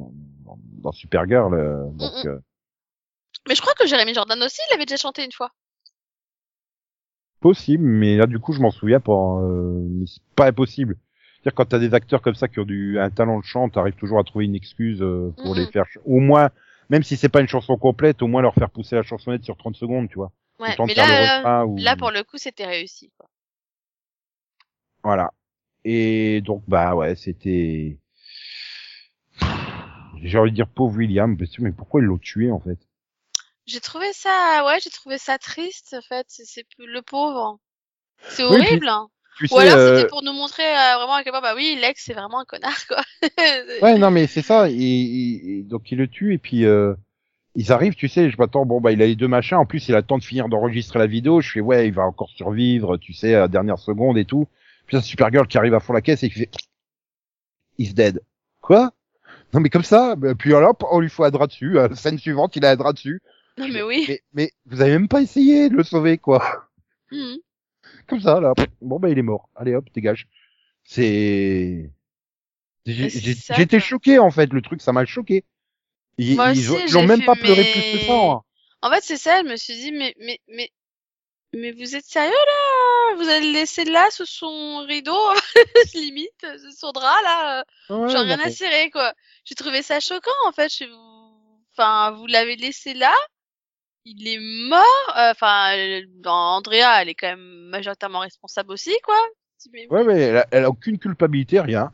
dans, 0.46 0.60
dans 0.84 0.92
Supergirl, 0.92 1.54
euh, 1.56 1.86
donc. 1.94 2.12
Mm, 2.24 2.28
mm. 2.28 2.32
euh, 2.32 2.40
Mais 3.50 3.56
je 3.56 3.62
crois 3.62 3.74
que 3.74 3.88
Jeremy 3.88 4.14
Jordan 4.14 4.42
aussi, 4.44 4.62
il 4.72 4.76
avait 4.76 4.86
déjà 4.86 4.98
chanté 4.98 5.26
une 5.26 5.32
fois. 5.32 5.50
possible, 7.42 7.84
mais 7.84 8.16
là 8.16 8.26
du 8.26 8.40
coup 8.40 8.54
je 8.54 8.62
m'en 8.62 8.72
souviens 8.72 9.00
pas. 9.02 9.12
Euh, 9.42 9.86
mais 9.90 10.06
c'est 10.08 10.22
pas 10.36 10.48
impossible. 10.48 10.96
C'est-à-dire 11.42 11.56
quand 11.56 11.66
t'as 11.66 11.80
des 11.80 11.94
acteurs 11.94 12.22
comme 12.22 12.36
ça 12.36 12.48
qui 12.48 12.60
ont 12.60 12.64
du 12.66 12.98
un 13.00 13.10
talent 13.10 13.38
de 13.40 13.44
chant, 13.44 13.68
t'arrives 13.68 13.96
toujours 13.96 14.18
à 14.20 14.24
trouver 14.24 14.46
une 14.46 14.56
excuse 14.56 15.02
euh, 15.02 15.34
pour 15.42 15.54
Mhm. 15.56 15.60
les 15.60 15.66
faire, 15.68 15.86
au 16.06 16.20
moins, 16.22 16.52
même 16.90 17.04
si 17.04 17.18
c'est 17.18 17.30
pas 17.30 17.42
une 17.42 17.48
chanson 17.48 17.78
complète, 17.78 18.22
au 18.22 18.28
moins 18.28 18.42
leur 18.42 18.54
faire 18.56 18.70
pousser 18.70 18.96
la 18.96 19.04
chansonnette 19.04 19.44
sur 19.44 19.58
30 19.58 19.76
secondes, 19.76 20.10
tu 20.10 20.16
vois. 20.16 20.32
Ouais, 20.60 20.76
mais 20.86 20.94
là, 20.94 21.62
euh, 21.64 21.66
ou- 21.66 21.78
là 21.78 21.96
pour 21.96 22.12
le 22.12 22.24
coup, 22.24 22.38
c'était 22.38 22.66
réussi. 22.66 23.12
Quoi. 23.18 23.28
Voilà. 25.04 25.32
Et 25.84 26.42
donc 26.42 26.64
bah 26.68 26.96
ouais, 26.96 27.16
c'était. 27.16 27.98
J'ai 30.22 30.38
envie 30.38 30.52
de 30.52 30.56
dire 30.56 30.68
pauvre 30.70 30.96
William, 30.98 31.36
mais 31.60 31.72
pourquoi 31.74 32.00
ils 32.02 32.06
l'ont 32.06 32.18
tué 32.18 32.50
en 32.52 32.60
fait? 32.60 32.78
J'ai 33.66 33.82
trouvé 33.82 34.12
ça, 34.14 34.64
ouais, 34.66 34.80
j'ai 34.82 34.90
trouvé 34.90 35.18
ça 35.18 35.38
triste 35.38 35.96
en 35.98 36.02
fait. 36.02 36.26
C'est, 36.30 36.66
le 36.80 37.02
pauvre. 37.02 37.60
C'est 38.30 38.44
Oui, 38.44 38.58
puis, 38.60 38.68
horrible. 38.68 38.88
hein. 38.88 39.10
Tu 39.38 39.46
Ou 39.46 39.48
sais, 39.48 39.68
alors 39.68 39.78
euh, 39.78 39.96
c'était 39.98 40.10
pour 40.10 40.24
nous 40.24 40.34
montrer 40.34 40.64
euh, 40.64 40.96
vraiment 40.98 41.14
à 41.16 41.24
quel 41.24 41.32
point, 41.32 41.42
bah 41.42 41.54
oui, 41.56 41.78
Lex 41.82 42.04
c'est 42.06 42.14
vraiment 42.14 42.40
un 42.42 42.46
connard 42.46 42.86
quoi. 42.88 43.02
Ouais, 43.82 43.98
non, 43.98 44.12
mais 44.12 44.28
c'est 44.28 44.42
ça. 44.44 44.70
Et, 44.70 44.74
et- 44.76 45.60
et 45.60 45.64
donc 45.64 45.92
il 45.92 45.98
le 45.98 46.08
tue 46.08 46.34
et 46.34 46.38
puis 46.38 46.66
euh, 46.66 46.94
ils 47.56 47.72
arrivent, 47.72 47.96
tu 47.96 48.08
sais. 48.08 48.30
Je 48.30 48.38
m'attends. 48.38 48.66
Bon 48.66 48.80
bah 48.82 48.92
il 48.92 49.02
a 49.02 49.06
les 49.08 49.16
deux 49.16 49.28
machins. 49.28 49.58
En 49.58 49.66
plus 49.66 49.88
il 49.88 49.96
a 49.96 49.98
le 50.00 50.04
temps 50.06 50.18
de 50.20 50.24
finir 50.24 50.50
d'enregistrer 50.50 51.00
la 51.00 51.08
vidéo. 51.08 51.42
Je 51.42 51.50
fais 51.52 51.60
ouais, 51.62 51.88
il 51.88 51.94
va 51.94 52.04
encore 52.04 52.30
survivre, 52.30 52.98
tu 52.98 53.14
sais, 53.14 53.34
à 53.36 53.40
la 53.42 53.48
dernière 53.48 53.80
seconde 53.80 54.18
et 54.18 54.26
tout. 54.26 54.48
Puis 54.86 55.02
Supergirl 55.02 55.48
qui 55.48 55.58
arrive 55.58 55.74
à 55.74 55.80
fond 55.80 55.94
la 55.94 56.02
caisse 56.02 56.24
et 56.24 56.30
qui 56.30 56.40
fait 56.40 56.50
He's 57.80 57.94
dead. 57.96 58.22
Quoi? 58.62 58.92
Non 59.54 59.60
mais 59.60 59.70
comme 59.70 59.84
ça. 59.84 60.16
bah, 60.16 60.36
Puis 60.36 60.54
alors 60.54 60.72
hop, 60.72 60.84
on 60.92 61.00
lui 61.00 61.10
faut 61.10 61.24
un 61.24 61.32
drap 61.32 61.48
dessus. 61.48 61.78
Euh, 61.80 61.94
scène 61.96 62.18
suivante, 62.20 62.56
il 62.56 62.66
a 62.66 62.72
un 62.72 62.76
drap 62.76 62.94
dessus. 62.94 63.22
Non 63.58 63.68
mais 63.68 63.82
oui. 63.84 64.06
Mais, 64.08 64.22
mais 64.34 64.52
vous 64.66 64.82
avez 64.82 64.92
même 64.92 65.08
pas 65.08 65.22
essayé 65.22 65.70
de 65.70 65.76
le 65.76 65.84
sauver 65.84 66.18
quoi. 66.18 66.68
Mhm. 67.12 67.38
Comme 68.08 68.22
ça 68.22 68.40
là. 68.40 68.54
Bon 68.82 69.00
bah 69.00 69.10
il 69.10 69.18
est 69.18 69.22
mort. 69.24 69.50
Allez 69.56 69.76
hop, 69.76 69.86
dégage. 69.94 70.28
C'est 70.84 71.90
J'étais 72.86 73.80
choqué 73.80 74.20
en 74.20 74.30
fait, 74.32 74.52
le 74.52 74.62
truc, 74.62 74.82
ça 74.82 74.92
m'a 74.92 75.06
choqué. 75.06 75.46
Ils, 76.18 76.36
Moi 76.36 76.52
ils 76.52 76.72
ont, 76.72 76.76
aussi, 76.84 77.08
même 77.08 77.22
fait, 77.22 77.26
pas 77.26 77.36
pleuré 77.36 77.62
mais- 77.64 77.72
plus 77.72 78.00
que 78.00 78.06
ça. 78.06 78.14
hein. 78.14 78.42
En 78.82 78.90
fait 78.92 79.02
c'est 79.02 79.18
ça, 79.18 79.40
je 79.44 79.50
me 79.50 79.56
suis 79.56 79.76
dit 79.76 79.92
mais 79.92 80.14
mais 80.20 80.40
mais 80.50 80.70
mais 81.56 81.72
vous 81.72 81.96
êtes 81.96 82.06
sérieux 82.06 82.32
là? 82.32 83.16
Vous 83.16 83.30
allez 83.30 83.48
le 83.48 83.54
laisser 83.54 83.86
là 83.86 84.08
sous 84.12 84.26
son 84.26 84.84
rideau 84.88 85.16
limite, 85.94 86.46
sous 86.60 86.72
son 86.72 86.92
drap 86.92 87.22
là 87.24 87.64
Ouais, 87.90 88.10
J'en 88.10 88.24
rien 88.24 88.40
à 88.40 88.50
cirer, 88.50 88.90
quoi. 88.90 89.14
J'ai 89.46 89.54
trouvé 89.56 89.84
ça 89.84 90.00
choquant, 90.00 90.32
en 90.48 90.52
fait. 90.52 90.70
Je... 90.74 90.86
Enfin, 91.76 92.12
vous 92.12 92.26
l'avez 92.26 92.56
laissé 92.56 92.96
là. 92.96 93.14
Il 94.06 94.28
est 94.28 94.40
mort. 94.70 95.18
euh, 95.18 95.32
Enfin, 95.32 95.76
euh, 95.78 96.02
Andrea, 96.26 97.02
elle 97.02 97.10
est 97.10 97.16
quand 97.16 97.28
même 97.28 97.70
majoritairement 97.70 98.20
responsable 98.20 98.72
aussi, 98.72 98.92
quoi. 99.04 99.16
Mais- 99.72 99.88
Ouais, 99.90 100.04
mais 100.04 100.20
elle 100.20 100.38
a, 100.38 100.48
elle 100.52 100.64
a 100.66 100.70
aucune 100.70 100.98
culpabilité, 101.00 101.60
rien. 101.62 101.92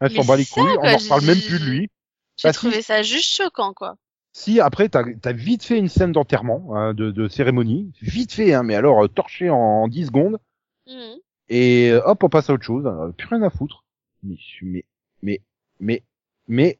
Elle 0.00 0.10
s'en 0.10 0.24
bat 0.24 0.36
les 0.36 0.46
couilles, 0.46 0.62
on 0.80 0.86
en 0.88 0.96
reparle 0.96 1.24
même 1.26 1.40
plus 1.40 1.60
de 1.60 1.64
lui. 1.64 1.90
J'ai 2.36 2.48
Bah, 2.48 2.52
si. 2.52 2.58
trouvé 2.58 2.82
ça 2.82 3.02
juste 3.02 3.36
choquant, 3.36 3.72
quoi. 3.74 3.96
Si 4.32 4.58
après 4.58 4.88
t'as 4.88 5.04
as 5.24 5.32
vite 5.32 5.62
fait 5.62 5.78
une 5.78 5.88
scène 5.88 6.10
d'enterrement, 6.12 6.74
hein, 6.74 6.92
de, 6.94 7.10
de 7.12 7.28
cérémonie, 7.28 7.92
vite 8.00 8.32
fait, 8.32 8.52
hein, 8.52 8.62
mais 8.64 8.74
alors 8.74 9.04
euh, 9.04 9.08
torché 9.08 9.48
en, 9.50 9.56
en 9.56 9.88
10 9.88 10.06
secondes, 10.06 10.38
Mhm. 10.88 11.18
et 11.50 11.90
euh, 11.92 12.02
hop 12.04 12.24
on 12.24 12.28
passe 12.28 12.50
à 12.50 12.54
autre 12.54 12.64
chose, 12.64 12.84
euh, 12.86 13.12
plus 13.12 13.28
rien 13.28 13.42
à 13.42 13.50
foutre. 13.50 13.84
Mais 14.22 14.36
mais 14.62 14.84
mais 15.22 15.40
mais 15.78 16.02
mais 16.48 16.78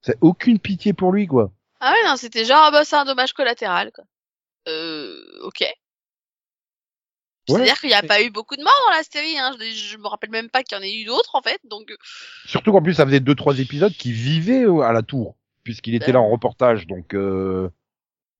c'est 0.00 0.16
aucune 0.22 0.58
pitié 0.58 0.92
pour 0.94 1.12
lui 1.12 1.26
quoi. 1.26 1.52
Ah 1.86 1.92
ouais, 1.92 2.08
non, 2.08 2.16
c'était 2.16 2.44
genre, 2.46 2.62
ah 2.64 2.70
bah, 2.70 2.84
c'est 2.84 2.96
un 2.96 3.04
dommage 3.04 3.32
collatéral, 3.34 3.92
quoi. 3.92 4.04
Euh, 4.68 5.20
ok. 5.42 5.60
Ouais, 5.60 5.74
C'est-à-dire 7.48 7.78
qu'il 7.78 7.90
n'y 7.90 7.94
a 7.94 8.02
pas 8.02 8.22
eu 8.22 8.30
beaucoup 8.30 8.56
de 8.56 8.62
morts 8.62 8.72
dans 8.86 8.92
la 8.96 9.02
série, 9.02 9.38
hein. 9.38 9.54
Je, 9.60 9.64
je 9.70 9.96
me 9.98 10.06
rappelle 10.08 10.30
même 10.30 10.48
pas 10.48 10.62
qu'il 10.62 10.78
y 10.78 10.80
en 10.80 10.82
ait 10.82 10.94
eu 10.94 11.04
d'autres, 11.04 11.34
en 11.34 11.42
fait, 11.42 11.60
donc, 11.64 11.90
euh, 11.90 11.96
Surtout 12.46 12.72
qu'en 12.72 12.80
plus 12.82 12.94
ça 12.94 13.04
faisait 13.04 13.20
deux 13.20 13.34
trois 13.34 13.58
épisodes 13.58 13.92
qu'il 13.92 14.12
vivait 14.12 14.64
euh, 14.64 14.80
à 14.80 14.92
la 14.94 15.02
tour, 15.02 15.36
puisqu'il 15.62 15.94
était 15.94 16.12
là 16.12 16.20
en 16.20 16.26
Ben. 16.28 16.32
reportage, 16.32 16.86
donc 16.86 17.12
euh, 17.14 17.68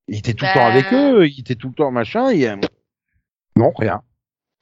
il 0.09 0.19
était 0.21 0.33
tout 0.33 0.47
le 0.47 0.51
Ben. 0.51 0.55
temps 0.55 0.67
avec 0.67 0.91
eux, 0.95 1.29
il 1.29 1.39
était 1.41 1.55
tout 1.55 1.69
le 1.69 1.75
temps 1.75 1.91
machin, 1.91 2.31
et 2.31 2.49
non 3.57 3.73
rien. 3.77 4.03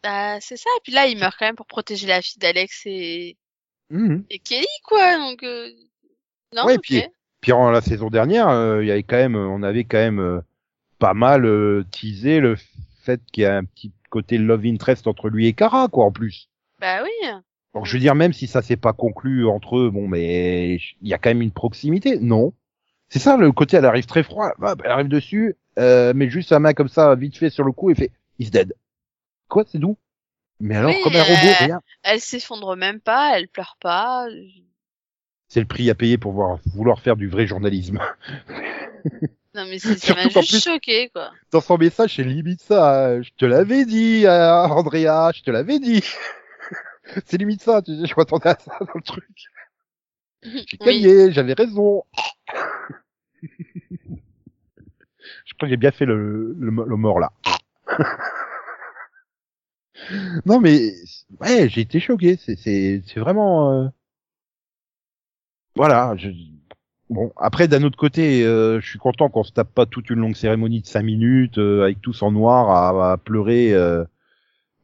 bah, 0.02 0.40
c'est 0.40 0.56
ça. 0.56 0.68
Et 0.78 0.80
puis 0.82 0.92
là, 0.92 1.06
il 1.06 1.16
meurt 1.18 1.36
quand 1.38 1.46
même 1.46 1.54
pour 1.54 1.66
protéger 1.66 2.08
la 2.08 2.20
fille 2.20 2.40
d'Alex 2.40 2.82
et, 2.86 3.36
Mhm. 3.90 4.24
et 4.28 4.40
Kelly, 4.40 4.66
quoi. 4.82 5.18
Donc, 5.18 5.44
euh... 5.44 5.70
non, 6.52 6.64
Ouais, 6.64 6.74
ok. 6.74 6.80
puis- 6.82 7.02
Puis 7.42 7.52
en 7.52 7.70
la 7.70 7.80
saison 7.80 8.08
dernière, 8.08 8.48
euh, 8.48 8.82
il 8.82 8.86
y 8.86 8.92
avait 8.92 9.02
quand 9.02 9.16
même, 9.16 9.36
on 9.36 9.62
avait 9.62 9.84
quand 9.84 9.98
même 9.98 10.20
euh, 10.20 10.40
pas 10.98 11.12
mal 11.12 11.44
euh, 11.44 11.84
teasé 11.90 12.38
le 12.38 12.56
fait 13.02 13.20
qu'il 13.32 13.42
y 13.42 13.46
a 13.46 13.56
un 13.56 13.64
petit 13.64 13.92
côté 14.10 14.38
love 14.38 14.64
interest 14.64 15.08
entre 15.08 15.28
lui 15.28 15.48
et 15.48 15.52
Kara, 15.52 15.88
quoi, 15.88 16.04
en 16.04 16.12
plus. 16.12 16.48
Bah 16.80 17.02
oui. 17.02 17.28
Donc 17.74 17.86
je 17.86 17.92
veux 17.94 17.98
dire, 17.98 18.14
même 18.14 18.32
si 18.32 18.46
ça 18.46 18.62
s'est 18.62 18.76
pas 18.76 18.92
conclu 18.92 19.46
entre 19.46 19.78
eux, 19.78 19.90
bon, 19.90 20.06
mais 20.06 20.76
il 20.76 21.08
y 21.08 21.14
a 21.14 21.18
quand 21.18 21.30
même 21.30 21.42
une 21.42 21.50
proximité. 21.50 22.18
Non. 22.20 22.52
C'est 23.08 23.18
ça, 23.18 23.36
le 23.36 23.50
côté, 23.50 23.76
elle 23.76 23.86
arrive 23.86 24.06
très 24.06 24.22
froid, 24.22 24.52
elle 24.84 24.90
arrive 24.90 25.08
dessus, 25.08 25.56
euh, 25.78 26.14
met 26.14 26.30
juste 26.30 26.50
sa 26.50 26.60
main 26.60 26.74
comme 26.74 26.88
ça, 26.88 27.14
vite 27.16 27.36
fait 27.36 27.50
sur 27.50 27.64
le 27.64 27.72
cou, 27.72 27.90
et 27.90 27.94
fait, 27.94 28.12
he's 28.38 28.50
dead. 28.50 28.74
Quoi, 29.48 29.64
c'est 29.66 29.78
doux? 29.78 29.98
Mais 30.60 30.76
alors, 30.76 30.90
Oui, 30.90 31.00
comme 31.02 31.16
un 31.16 31.22
robot, 31.22 31.34
euh, 31.34 31.64
rien. 31.64 31.80
Elle 32.04 32.20
s'effondre 32.20 32.76
même 32.76 33.00
pas, 33.00 33.36
elle 33.36 33.48
pleure 33.48 33.76
pas. 33.80 34.28
C'est 35.52 35.60
le 35.60 35.66
prix 35.66 35.90
à 35.90 35.94
payer 35.94 36.16
pour 36.16 36.32
voir, 36.32 36.58
vouloir 36.64 36.98
faire 37.00 37.14
du 37.14 37.28
vrai 37.28 37.46
journalisme. 37.46 38.00
Non 39.54 39.66
mais 39.66 39.78
c'est- 39.78 39.98
ça 39.98 40.14
m'a 40.14 40.22
juste 40.30 40.48
plus- 40.48 40.62
choqué 40.62 41.10
quoi. 41.10 41.30
dans 41.50 41.60
son 41.60 41.76
message, 41.76 42.16
c'est 42.16 42.24
limite 42.24 42.62
ça. 42.62 43.20
Je 43.20 43.28
te 43.36 43.44
l'avais 43.44 43.84
dit, 43.84 44.24
euh, 44.24 44.50
Andrea, 44.64 45.30
je 45.34 45.42
te 45.42 45.50
l'avais 45.50 45.78
dit. 45.78 46.02
c'est 47.26 47.36
limite 47.36 47.60
ça, 47.60 47.82
tu 47.82 47.94
sais, 48.00 48.06
je 48.06 48.14
m'attendais 48.16 48.48
à 48.48 48.58
ça 48.58 48.78
dans 48.80 48.86
le 48.94 49.02
truc. 49.02 49.26
J'ai 50.42 50.64
Oui. 50.80 51.02
gagné, 51.02 51.32
j'avais 51.32 51.52
raison. 51.52 52.02
je 53.42 53.48
crois 55.54 55.60
que 55.60 55.68
j'ai 55.68 55.76
bien 55.76 55.90
fait 55.90 56.06
le, 56.06 56.56
le, 56.58 56.70
le 56.70 56.96
mort 56.96 57.20
là. 57.20 57.30
non 60.46 60.60
mais, 60.60 60.94
ouais, 61.40 61.68
j'ai 61.68 61.82
été 61.82 62.00
choqué. 62.00 62.38
C'est, 62.42 62.56
c'est, 62.56 63.02
c'est 63.06 63.20
vraiment... 63.20 63.82
euh, 63.82 63.88
Voilà, 65.74 66.14
je... 66.16 66.30
Bon, 67.10 67.30
après 67.36 67.68
d'un 67.68 67.82
autre 67.82 67.98
côté, 67.98 68.42
euh, 68.44 68.80
je 68.80 68.88
suis 68.88 68.98
content 68.98 69.28
qu'on 69.28 69.42
se 69.42 69.52
tape 69.52 69.72
pas 69.74 69.84
toute 69.84 70.08
une 70.10 70.20
longue 70.20 70.34
cérémonie 70.36 70.80
de 70.80 70.86
cinq 70.86 71.02
minutes 71.02 71.58
euh, 71.58 71.82
avec 71.82 72.00
tous 72.00 72.22
en 72.22 72.30
noir 72.30 72.70
à, 72.70 73.12
à 73.12 73.16
pleurer. 73.18 73.74
euh. 73.74 74.04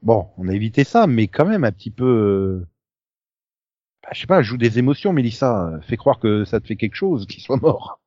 Bon, 0.03 0.29
on 0.37 0.49
a 0.49 0.53
évité 0.55 0.85
ça, 0.85 1.07
mais 1.07 1.27
quand 1.29 1.47
même 1.47 1.65
un 1.65 1.73
petit 1.73 1.91
peu. 1.91 2.05
euh, 2.05 2.67
bah, 4.03 4.11
je 4.13 4.21
sais 4.21 4.27
pas, 4.27 4.43
joue 4.43 4.59
des 4.59 4.79
émotions, 4.79 5.13
Mélissa. 5.13 5.73
Fais 5.83 5.97
croire 5.97 6.19
que 6.19 6.45
ça 6.45 6.61
te 6.61 6.67
fait 6.67 6.77
quelque 6.77 6.95
chose 6.97 7.27
qu'il 7.27 7.43
soit 7.43 7.61
mort. 7.61 8.01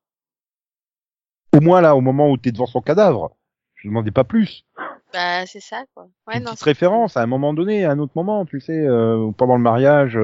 Au 1.55 1.61
moins 1.61 1.81
là, 1.81 1.95
au 1.95 2.01
moment 2.01 2.29
où 2.29 2.37
t'es 2.37 2.51
devant 2.51 2.65
son 2.67 2.81
cadavre, 2.81 3.35
je 3.75 3.87
demandais 3.87 4.11
pas 4.11 4.23
plus. 4.23 4.65
Bah 5.13 5.45
c'est 5.45 5.59
ça 5.59 5.83
quoi. 5.93 6.07
Ouais 6.27 6.37
une 6.37 6.43
non. 6.43 6.51
petite 6.51 6.63
référence 6.63 7.17
à 7.17 7.21
un 7.23 7.25
moment 7.25 7.53
donné, 7.53 7.83
à 7.85 7.91
un 7.91 7.99
autre 7.99 8.13
moment, 8.15 8.45
tu 8.45 8.61
sais, 8.61 8.79
euh, 8.85 9.31
pendant 9.31 9.55
le 9.57 9.61
mariage. 9.61 10.17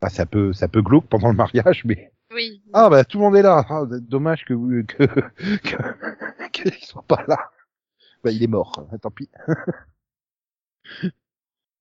Bah, 0.00 0.08
ça 0.08 0.26
peut, 0.26 0.52
ça 0.52 0.68
peut 0.68 0.82
glauque 0.82 1.06
pendant 1.08 1.28
le 1.28 1.34
mariage, 1.34 1.84
mais 1.84 2.12
Oui. 2.32 2.62
ah 2.72 2.88
bah 2.88 3.04
tout 3.04 3.18
le 3.18 3.24
monde 3.24 3.36
est 3.36 3.42
là. 3.42 3.64
Ah, 3.68 3.82
dommage 3.90 4.44
que 4.44 4.54
vous 4.54 4.84
que 4.84 5.04
que 5.58 6.48
qu'il 6.52 6.72
soit 6.84 7.02
pas 7.02 7.24
là. 7.26 7.50
Bah 8.22 8.30
il 8.30 8.42
est 8.42 8.46
mort. 8.48 8.86
hein, 8.92 8.98
Tant 8.98 9.10
pis. 9.10 9.28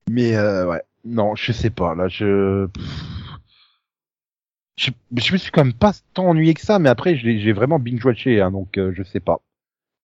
Mais 0.09 0.35
euh, 0.35 0.65
ouais, 0.67 0.81
non, 1.05 1.35
je 1.35 1.51
sais 1.51 1.69
pas. 1.69 1.93
Là, 1.95 2.07
je 2.07 2.67
je, 4.77 4.91
je 5.15 5.33
me 5.33 5.37
suis 5.37 5.51
quand 5.51 5.63
même 5.65 5.73
pas 5.73 5.91
tant 6.13 6.27
ennuyé 6.27 6.53
que 6.53 6.61
ça, 6.61 6.77
mais 6.79 6.89
après 6.89 7.15
j'ai 7.15 7.51
vraiment 7.51 7.79
binge-watché, 7.79 8.41
hein, 8.41 8.51
donc 8.51 8.77
euh, 8.77 8.93
je 8.95 9.03
sais 9.03 9.19
pas. 9.19 9.41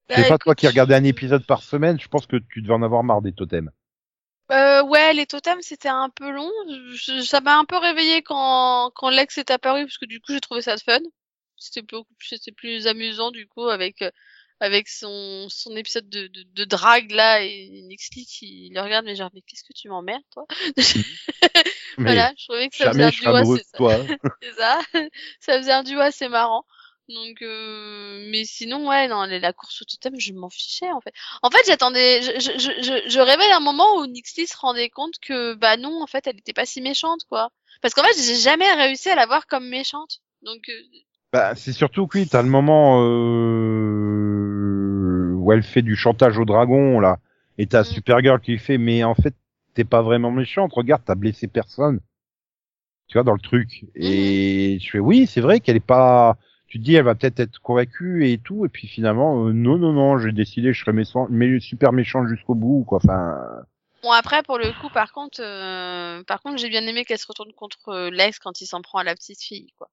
Bah, 0.09 0.15
pas 0.27 0.37
toi 0.37 0.55
qui 0.55 0.67
regardais 0.67 0.95
un 0.95 1.03
épisode 1.03 1.45
par 1.45 1.61
semaine, 1.63 1.99
je 1.99 2.07
pense 2.07 2.25
que 2.27 2.37
tu 2.37 2.61
devais 2.61 2.73
en 2.73 2.81
avoir 2.83 3.03
marre 3.03 3.21
des 3.21 3.33
totems. 3.33 3.71
Euh, 4.51 4.83
ouais, 4.83 5.13
les 5.13 5.25
totems, 5.25 5.61
c'était 5.61 5.89
un 5.89 6.09
peu 6.09 6.29
long. 6.31 6.51
Je- 6.93 7.21
ça 7.23 7.41
m'a 7.41 7.57
un 7.57 7.65
peu 7.65 7.77
réveillé 7.77 8.21
quand, 8.21 8.91
quand 8.95 9.09
Lex 9.09 9.37
est 9.37 9.51
apparu, 9.51 9.85
parce 9.85 9.97
que 9.97 10.05
du 10.05 10.19
coup, 10.19 10.33
j'ai 10.33 10.41
trouvé 10.41 10.61
ça 10.61 10.77
fun. 10.77 10.99
C'était 11.57 11.81
beaucoup 11.81 12.13
plus, 12.15 12.27
c'était 12.37 12.51
plus 12.51 12.87
amusant, 12.87 13.31
du 13.31 13.47
coup, 13.47 13.67
avec, 13.69 14.01
euh, 14.01 14.11
avec 14.59 14.89
son, 14.89 15.47
son 15.49 15.75
épisode 15.77 16.09
de, 16.09 16.27
de, 16.27 16.43
de 16.43 16.65
drague, 16.65 17.11
là, 17.11 17.41
et 17.41 17.69
Nixley 17.83 18.25
qui 18.25 18.69
le 18.73 18.81
regarde, 18.81 19.05
mais 19.05 19.15
genre, 19.15 19.29
mais 19.33 19.41
qu'est-ce 19.41 19.63
que 19.63 19.73
tu 19.73 19.87
m'emmerdes, 19.89 20.23
toi? 20.31 20.45
Voilà, 22.03 22.33
je 22.37 22.45
trouvais 22.45 22.69
que 22.69 22.75
ça 22.75 22.87
faisait 22.87 23.03
un 23.03 23.11
duo 23.11 23.31
de 23.33 23.43
c'est 24.41 24.53
ça. 24.53 24.79
Ça 25.39 25.57
faisait 25.57 25.71
un 25.71 25.83
duo 25.83 25.99
assez 25.99 26.27
marrant. 26.27 26.65
Donc, 27.09 27.41
euh, 27.41 28.27
mais 28.31 28.45
sinon, 28.45 28.87
ouais, 28.87 29.07
non, 29.07 29.25
la 29.25 29.53
course 29.53 29.81
au 29.81 29.85
totem, 29.85 30.17
je 30.19 30.33
m'en 30.33 30.49
fichais, 30.49 30.91
en 30.91 31.01
fait. 31.01 31.13
En 31.41 31.49
fait, 31.49 31.59
j'attendais, 31.67 32.21
je, 32.21 32.31
je, 32.39 32.81
je, 32.81 33.09
je, 33.09 33.19
rêvais 33.19 33.49
d'un 33.49 33.59
moment 33.59 33.97
où 33.97 34.05
Nixley 34.07 34.45
se 34.47 34.55
rendait 34.57 34.89
compte 34.89 35.15
que, 35.21 35.53
bah 35.55 35.75
non, 35.77 36.01
en 36.01 36.07
fait, 36.07 36.25
elle 36.27 36.37
était 36.37 36.53
pas 36.53 36.65
si 36.65 36.81
méchante, 36.81 37.21
quoi. 37.29 37.49
Parce 37.81 37.93
qu'en 37.93 38.03
fait, 38.03 38.15
j'ai 38.15 38.35
jamais 38.35 38.71
réussi 38.73 39.09
à 39.09 39.15
la 39.15 39.25
voir 39.25 39.47
comme 39.47 39.67
méchante. 39.67 40.21
Donc, 40.43 40.69
euh, 40.69 40.81
Bah, 41.33 41.55
c'est 41.55 41.73
surtout 41.73 42.07
que 42.07 42.19
oui, 42.19 42.27
t'as 42.27 42.41
le 42.41 42.49
moment 42.49 43.01
euh, 43.03 45.33
où 45.35 45.51
elle 45.51 45.63
fait 45.63 45.81
du 45.81 45.95
chantage 45.95 46.37
au 46.37 46.45
dragon 46.45 46.99
là, 46.99 47.17
et 47.57 47.67
t'as 47.67 47.81
Mm. 47.81 47.85
Supergirl 47.85 48.41
qui 48.41 48.57
fait, 48.57 48.77
mais 48.77 49.03
en 49.03 49.15
fait 49.15 49.33
t'es 49.73 49.83
pas 49.83 50.01
vraiment 50.01 50.31
méchante. 50.31 50.71
Regarde, 50.73 51.01
t'as 51.05 51.15
blessé 51.15 51.47
personne. 51.47 51.99
Tu 53.07 53.17
vois 53.17 53.23
dans 53.23 53.33
le 53.33 53.39
truc. 53.39 53.85
Et 53.95 54.77
je 54.79 54.89
fais 54.89 54.99
oui, 54.99 55.27
c'est 55.27 55.41
vrai 55.41 55.59
qu'elle 55.59 55.75
est 55.75 55.79
pas. 55.79 56.37
Tu 56.73 56.79
te 56.79 56.85
dis, 56.85 56.95
elle 56.95 57.05
va 57.05 57.13
peut-être 57.13 57.39
être 57.39 57.59
convaincue 57.59 58.27
et 58.27 58.39
tout, 58.39 58.65
et 58.65 58.67
puis 58.67 58.87
finalement, 58.87 59.45
euh, 59.45 59.53
non, 59.53 59.77
non, 59.77 59.93
non, 59.93 60.17
j'ai 60.17 60.31
décidé, 60.31 60.73
je 60.73 60.79
serais 60.79 60.91
méchant, 60.91 61.27
mais 61.29 61.59
super 61.59 61.93
méchant 61.93 62.25
jusqu'au 62.25 62.55
bout, 62.55 62.83
quoi. 62.83 62.97
Enfin, 62.97 63.37
bon, 64.01 64.09
après, 64.09 64.41
pour 64.41 64.57
le 64.57 64.73
coup, 64.73 64.89
par 64.89 65.11
contre, 65.11 65.39
euh, 65.39 66.23
par 66.23 66.41
contre, 66.41 66.57
j'ai 66.57 66.69
bien 66.69 66.81
aimé 66.87 67.05
qu'elle 67.05 67.19
se 67.19 67.27
retourne 67.27 67.53
contre 67.53 67.89
euh, 67.89 68.09
Lex 68.09 68.39
quand 68.39 68.59
il 68.59 68.65
s'en 68.65 68.81
prend 68.81 68.97
à 68.97 69.03
la 69.03 69.13
petite 69.13 69.39
fille, 69.39 69.71
quoi. 69.77 69.87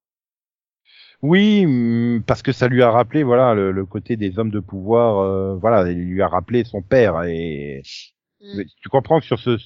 Oui, 1.21 1.67
hum, 1.67 2.23
parce 2.27 2.41
que 2.41 2.53
ça 2.53 2.67
lui 2.67 2.83
a 2.83 2.91
rappelé, 2.91 3.25
voilà, 3.25 3.53
le, 3.53 3.73
le 3.73 3.85
côté 3.85 4.17
des 4.17 4.39
hommes 4.39 4.51
de 4.51 4.61
pouvoir, 4.61 5.19
euh, 5.19 5.57
voilà, 5.57 5.91
il 5.91 5.99
lui 5.99 6.23
a 6.23 6.29
rappelé 6.29 6.65
son 6.65 6.81
père 6.81 7.25
et 7.25 7.83
Mm. 8.41 8.57
mais 8.57 8.65
tu 8.81 8.89
comprends 8.89 9.21
que 9.21 9.27
sur 9.27 9.39
ce- 9.39 9.59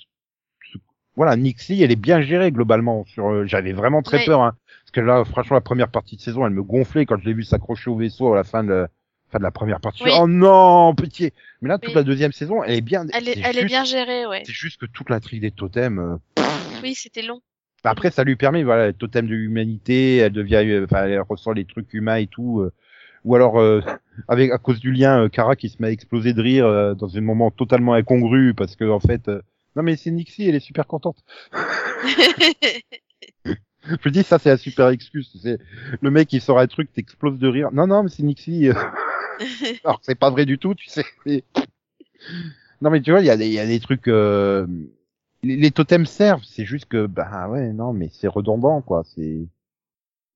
voilà, 1.17 1.37
Nixie, 1.37 1.83
elle 1.83 1.93
est 1.93 1.97
bien 1.97 2.21
gérée 2.21 2.51
globalement. 2.53 3.05
Sur, 3.07 3.29
euh, 3.31 3.47
j'avais 3.47 3.73
vraiment 3.73 4.03
très 4.03 4.25
peur, 4.25 4.43
hein, 4.43 4.55
parce 4.83 4.91
que 4.93 5.01
là, 5.01 5.25
franchement, 5.25 5.55
la 5.57 5.61
première 5.61 5.89
partie 5.89 6.17
de 6.17 6.21
saison, 6.21 6.47
elle 6.47 6.53
me 6.53 6.63
gonflait 6.63 7.07
quand 7.07 7.19
je 7.21 7.25
l'ai 7.25 7.35
vu 7.35 7.43
s'accrocher 7.45 7.91
au 7.91 7.97
vaisseau 7.97 8.33
à 8.33 8.37
la 8.37 8.45
fin 8.45 8.65
de, 8.65 8.87
fin 9.31 9.39
de 9.39 9.45
la 9.45 9.51
première 9.51 9.81
partie. 9.81 10.03
Oui. 10.05 10.11
Oh 10.19 10.27
non, 10.27 10.95
pitié. 10.95 11.33
Mais 11.63 11.69
là, 11.69 11.79
toute 11.79 11.89
Oui. 11.91 11.95
la 11.95 12.03
deuxième 12.03 12.33
saison, 12.33 12.63
elle 12.63 12.75
est 12.75 12.81
bien. 12.81 13.07
Elle 13.13 13.29
est, 13.29 13.39
elle 13.45 13.65
bien 13.67 13.85
gérée, 13.85 14.27
ouais. 14.27 14.43
C'est 14.47 14.53
juste 14.53 14.81
que 14.81 14.87
toute 14.87 15.09
la 15.11 15.21
trique 15.21 15.41
des 15.41 15.51
totems. 15.51 15.99
euh, 16.39 16.43
Oui, 16.83 16.95
c'était 16.95 17.23
long. 17.23 17.41
bah, 17.83 17.91
après, 17.91 18.11
ça 18.11 18.25
lui 18.25 18.37
permet, 18.37 18.63
voilà, 18.65 18.89
le 18.89 18.93
totem 18.93 19.27
de 19.27 19.35
l'humanité, 19.35 20.17
elle 20.19 20.33
devient, 20.33 20.63
euh, 20.67 20.85
enfin, 20.85 21.05
elle 21.07 21.21
ressent 21.21 21.53
les 21.53 21.65
trucs 21.65 21.93
humains 21.95 22.17
et 22.17 22.27
tout. 22.27 22.61
euh, 22.61 22.73
ou 23.25 23.35
alors, 23.35 23.59
euh, 23.59 23.81
avec 24.29 24.51
à 24.53 24.59
cause 24.59 24.81
du 24.81 24.93
lien, 24.93 25.23
euh, 25.25 25.29
Kara 25.31 25.57
qui 25.57 25.71
se 25.71 25.77
met 25.81 25.89
à 25.89 25.91
exploser 25.91 26.35
de 26.35 26.43
rire 26.43 26.67
euh, 26.67 26.95
dans 26.95 27.17
un 27.17 27.21
moment 27.23 27.51
totalement 27.51 27.95
incongru 27.95 28.53
parce 28.53 28.77
que 28.77 28.85
en 28.85 29.01
fait, 29.01 29.29
euh, 29.29 29.41
non 29.77 29.83
mais 29.83 29.97
c'est 29.97 30.11
Nixie, 30.11 30.49
elle 30.49 30.55
est 30.55 30.61
super 30.61 30.87
contente. 30.87 31.25
Je 34.03 34.09
dis 34.09 34.23
ça, 34.23 34.39
c'est 34.39 34.49
la 34.49 34.57
super 34.57 34.89
excuse. 34.89 35.31
C'est 35.43 35.59
le 36.01 36.11
mec 36.11 36.29
qui 36.29 36.41
sort 36.41 36.59
un 36.59 36.67
truc, 36.67 36.91
t'exploses 36.93 37.39
de 37.39 37.49
rire. 37.49 37.71
Non 37.73 37.87
non, 37.87 38.03
mais 38.03 38.09
c'est 38.09 38.23
Nixie. 38.23 38.69
alors 39.85 40.01
c'est 40.03 40.15
pas 40.15 40.31
vrai 40.31 40.47
du 40.47 40.59
tout, 40.59 40.75
tu 40.75 40.89
sais. 40.89 41.05
Non 42.81 42.91
mais 42.91 43.01
tu 43.01 43.11
vois, 43.11 43.21
il 43.21 43.27
y 43.27 43.31
a 43.31 43.37
des, 43.37 43.47
il 43.47 43.53
y 43.53 43.59
a 43.59 43.67
des 43.67 43.81
trucs. 43.81 44.09
euh, 44.09 44.67
Les, 45.43 45.57
les 45.57 45.71
totems 45.71 46.07
servent, 46.07 46.45
c'est 46.45 46.65
juste 46.65 46.87
que 46.87 47.07
bah 47.07 47.49
ouais 47.49 47.73
non 47.73 47.93
mais 47.93 48.09
c'est 48.13 48.29
redondant 48.29 48.83
quoi. 48.83 49.05
C'est 49.15 49.47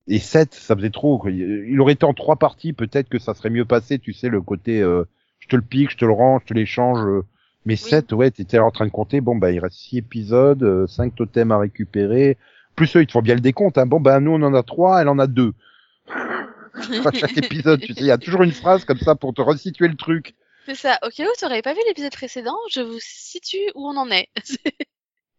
et 0.07 0.19
7, 0.19 0.53
ça 0.55 0.75
faisait 0.75 0.89
trop. 0.89 1.19
quoi. 1.19 1.31
Il 1.31 1.79
aurait 1.81 1.93
été 1.93 2.05
en 2.05 2.13
trois 2.15 2.37
parties, 2.37 2.73
peut-être 2.73 3.09
que 3.09 3.19
ça 3.19 3.33
serait 3.35 3.51
mieux 3.51 3.65
passé. 3.65 3.99
Tu 3.99 4.13
sais 4.13 4.29
le 4.29 4.41
côté, 4.41 4.81
euh, 4.81 5.05
je 5.39 5.47
te 5.47 5.55
le 5.55 5.61
pique, 5.61 5.91
je 5.91 5.97
te 5.97 6.05
le 6.05 6.11
rends, 6.13 6.39
je 6.39 6.45
te 6.47 6.53
l'échange. 6.55 6.99
euh. 7.07 7.23
Mais 7.65 7.75
7, 7.75 8.13
ouais, 8.13 8.31
t'étais 8.31 8.59
en 8.59 8.71
train 8.71 8.85
de 8.85 8.91
compter. 8.91 9.21
Bon 9.21 9.35
bah 9.35 9.51
il 9.51 9.59
reste 9.59 9.77
six 9.77 9.97
épisodes, 9.97 10.63
euh, 10.63 10.87
cinq 10.87 11.15
totems 11.15 11.51
à 11.51 11.59
récupérer. 11.59 12.37
Plus 12.75 12.95
eux, 12.95 13.01
ils 13.01 13.07
te 13.07 13.11
font 13.11 13.21
bien 13.21 13.35
le 13.35 13.41
décompte. 13.41 13.77
Hein. 13.77 13.85
Bon 13.85 13.99
bah 13.99 14.19
nous 14.19 14.31
on 14.31 14.41
en 14.41 14.53
a 14.53 14.63
trois, 14.63 15.01
elle 15.01 15.09
en 15.09 15.19
a 15.19 15.27
deux. 15.27 15.53
Enfin, 16.75 17.11
chaque 17.13 17.37
épisode, 17.37 17.81
tu 17.81 17.93
sais, 17.93 18.01
il 18.01 18.05
y 18.05 18.11
a 18.11 18.17
toujours 18.17 18.43
une 18.43 18.53
phrase 18.53 18.85
comme 18.85 18.99
ça 18.99 19.13
pour 19.15 19.33
te 19.33 19.41
resituer 19.41 19.89
le 19.89 19.95
truc. 19.95 20.33
C'est 20.65 20.75
ça. 20.75 20.97
Au 21.03 21.09
cas 21.09 21.23
où 21.23 21.33
tu 21.37 21.43
n'aurais 21.43 21.61
pas 21.61 21.73
vu 21.73 21.79
l'épisode 21.87 22.13
précédent, 22.13 22.55
je 22.71 22.79
vous 22.81 22.99
situe 22.99 23.71
où 23.75 23.87
on 23.87 23.97
en 23.97 24.09
est. 24.11 24.29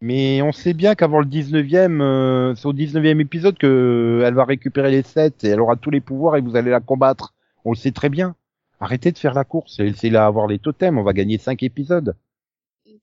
Mais 0.01 0.41
on 0.41 0.51
sait 0.51 0.73
bien 0.73 0.95
qu'avant 0.95 1.19
le 1.19 1.27
19e, 1.27 2.01
euh, 2.01 2.55
c'est 2.55 2.65
au 2.65 2.73
19e 2.73 3.19
épisode 3.21 3.57
que 3.57 3.67
euh, 3.67 4.27
elle 4.27 4.33
va 4.33 4.45
récupérer 4.45 4.89
les 4.89 5.03
7 5.03 5.43
et 5.43 5.49
elle 5.49 5.61
aura 5.61 5.75
tous 5.75 5.91
les 5.91 6.01
pouvoirs 6.01 6.37
et 6.37 6.41
vous 6.41 6.55
allez 6.55 6.71
la 6.71 6.79
combattre. 6.79 7.33
On 7.65 7.71
le 7.71 7.77
sait 7.77 7.91
très 7.91 8.09
bien. 8.09 8.35
Arrêtez 8.81 9.11
de 9.11 9.17
faire 9.19 9.35
la 9.35 9.43
course 9.43 9.79
et 9.79 9.83
laissez-la 9.83 10.25
avoir 10.25 10.47
les 10.47 10.57
totems, 10.57 10.97
on 10.97 11.03
va 11.03 11.13
gagner 11.13 11.37
5 11.37 11.61
épisodes. 11.61 12.15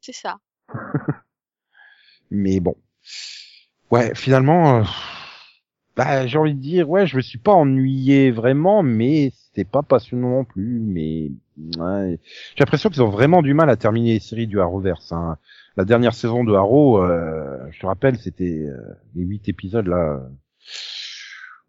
C'est 0.01 0.13
ça. 0.13 0.39
Mais 2.31 2.59
bon. 2.59 2.75
Ouais, 3.91 4.13
finalement, 4.17 4.81
euh, 4.81 4.85
bah, 5.97 6.27
j'ai 6.27 6.37
envie 6.37 6.55
de 6.55 6.61
dire, 6.61 6.91
ouais, 6.91 7.07
je 7.07 7.17
me 7.17 7.23
suis 7.23 7.39
pas 7.39 7.53
ennuyé 7.53 8.31
vraiment, 8.31 8.83
mais 8.83 9.33
c'était 9.35 9.65
pas 9.65 9.83
passionnant 9.83 10.31
non 10.31 10.45
plus. 10.45 10.81
Mais 10.81 11.31
ouais, 11.79 12.19
j'ai 12.55 12.61
l'impression 12.61 12.91
qu'ils 12.91 13.03
ont 13.03 13.09
vraiment 13.09 13.41
du 13.41 13.55
mal 13.55 13.71
à 13.71 13.77
terminer 13.77 14.15
les 14.15 14.21
séries 14.21 14.47
du 14.47 14.61
Arrowverse. 14.61 15.13
Hein. 15.13 15.39
La 15.77 15.85
dernière 15.85 16.13
saison 16.13 16.45
de 16.45 16.53
Arrow, 16.55 17.03
euh, 17.03 17.57
je 17.71 17.81
te 17.81 17.87
rappelle, 17.87 18.19
c'était 18.19 18.67
euh, 18.67 18.77
les 19.15 19.23
huit 19.23 19.49
épisodes 19.49 19.87
là. 19.87 20.21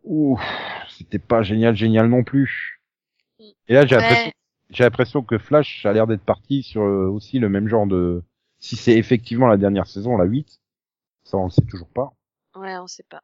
Ouh, 0.04 0.40
c'était 0.90 1.20
pas 1.20 1.44
génial, 1.44 1.76
génial 1.76 2.08
non 2.08 2.24
plus. 2.24 2.79
Et 3.40 3.74
là, 3.74 3.86
j'ai 3.86 3.96
l'impression, 3.96 4.32
Ouais. 4.32 4.80
l'impression 4.80 5.24
que 5.24 5.38
Flash 5.38 5.86
a 5.86 5.94
l'air 5.94 6.08
d'être 6.08 6.24
parti 6.24 6.64
sur 6.64 6.82
euh, 6.82 7.08
aussi 7.08 7.40
le 7.40 7.50
même 7.50 7.68
genre 7.68 7.88
de. 7.88 8.24
Si 8.60 8.76
c'est 8.76 8.98
effectivement 8.98 9.48
la 9.48 9.58
dernière 9.58 9.88
saison, 9.88 10.18
la 10.18 10.26
8, 10.26 10.60
ça 11.24 11.38
on 11.38 11.46
le 11.46 11.50
sait 11.50 11.66
toujours 11.70 11.90
pas. 11.90 12.14
Ouais, 12.56 12.78
on 12.78 12.88
sait 12.88 13.06
pas. 13.10 13.22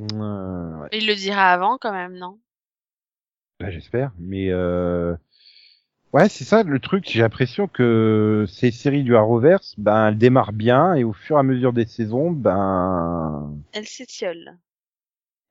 Euh, 0.00 0.78
ouais, 0.80 0.88
il 0.92 1.06
le 1.06 1.14
dira 1.14 1.52
avant 1.52 1.78
quand 1.78 1.92
même, 1.92 2.16
non? 2.16 2.38
Bah, 3.60 3.70
j'espère. 3.70 4.12
Mais 4.18 4.50
euh... 4.50 5.14
ouais, 6.12 6.28
c'est 6.28 6.44
ça 6.44 6.62
le 6.62 6.80
truc. 6.80 7.04
J'ai 7.08 7.20
l'impression 7.20 7.68
que 7.68 8.44
ces 8.48 8.70
séries 8.70 9.04
du 9.04 9.14
Arrowverse, 9.16 9.74
ben, 9.78 10.08
elles 10.08 10.18
démarrent 10.18 10.52
bien 10.52 10.94
et 10.94 11.04
au 11.04 11.12
fur 11.12 11.36
et 11.36 11.40
à 11.40 11.42
mesure 11.42 11.72
des 11.72 11.86
saisons, 11.86 12.30
ben, 12.30 13.54
Elle 13.72 13.86
s'étiole. 13.86 14.58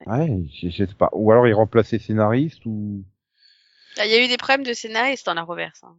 ouais, 0.06 0.44
je 0.52 0.70
sais 0.70 0.86
pas. 0.94 1.10
Ou 1.12 1.30
alors 1.32 1.46
ils 1.46 1.54
remplacent 1.54 1.92
les 1.92 1.98
scénaristes 1.98 2.64
ou. 2.66 3.04
Ah, 4.00 4.06
Il 4.06 4.12
y 4.12 4.14
a 4.14 4.24
eu 4.24 4.28
des 4.28 4.36
problèmes 4.36 4.64
de 4.66 4.72
scénariste 4.72 5.26
dans 5.26 5.34
la 5.34 5.42
reverse. 5.42 5.82
hein. 5.84 5.96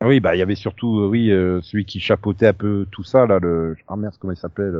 Ah 0.00 0.08
Oui, 0.08 0.20
bah 0.20 0.34
il 0.34 0.38
y 0.38 0.42
avait 0.42 0.54
surtout, 0.56 1.00
euh, 1.00 1.08
oui, 1.08 1.30
euh, 1.30 1.60
celui 1.62 1.84
qui 1.84 2.00
chapeautait 2.00 2.48
un 2.48 2.52
peu 2.52 2.86
tout 2.90 3.04
ça 3.04 3.26
là, 3.26 3.38
le 3.38 3.76
ah 3.88 3.96
merde, 3.96 4.14
comment 4.18 4.32
il 4.32 4.36
s'appelait, 4.36 4.70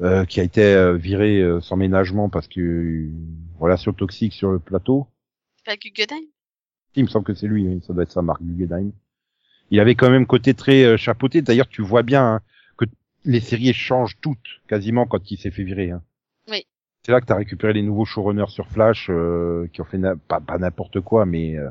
euh, 0.00 0.24
qui 0.24 0.40
a 0.40 0.42
été 0.42 0.62
euh, 0.62 0.96
viré 0.96 1.40
euh, 1.40 1.60
sans 1.60 1.76
ménagement 1.76 2.28
parce 2.28 2.48
que 2.48 3.08
relation 3.58 3.92
toxique 3.92 4.32
sur 4.32 4.50
le 4.50 4.58
plateau. 4.58 5.06
Pas 5.64 5.76
Guggenheim 5.76 6.24
Il 6.96 7.04
me 7.04 7.08
semble 7.08 7.24
que 7.24 7.34
c'est 7.34 7.46
lui, 7.46 7.66
oui, 7.68 7.80
ça 7.86 7.92
doit 7.92 8.02
être 8.02 8.12
ça, 8.12 8.22
Marc 8.22 8.42
Guggenheim. 8.42 8.92
Il 9.70 9.80
avait 9.80 9.94
quand 9.94 10.10
même 10.10 10.26
côté 10.26 10.54
très 10.54 10.96
chapeauté. 10.98 11.40
D'ailleurs, 11.40 11.68
tu 11.68 11.82
vois 11.82 12.02
bien 12.02 12.34
hein, 12.34 12.40
que 12.76 12.84
les 13.24 13.40
séries 13.40 13.72
changent 13.72 14.18
toutes 14.20 14.60
quasiment 14.68 15.06
quand 15.06 15.30
il 15.30 15.38
s'est 15.38 15.50
fait 15.50 15.62
virer. 15.62 15.90
Hein. 15.90 16.02
Oui. 17.02 17.06
C'est 17.06 17.12
là 17.12 17.20
que 17.20 17.26
tu 17.26 17.32
as 17.32 17.36
récupéré 17.36 17.72
les 17.72 17.82
nouveaux 17.82 18.04
showrunners 18.04 18.48
sur 18.48 18.68
Flash 18.68 19.08
euh, 19.10 19.66
qui 19.72 19.80
ont 19.80 19.84
fait 19.84 19.98
na- 19.98 20.16
pas, 20.16 20.40
pas 20.40 20.58
n'importe 20.58 21.00
quoi, 21.00 21.26
mais 21.26 21.56
euh, 21.56 21.70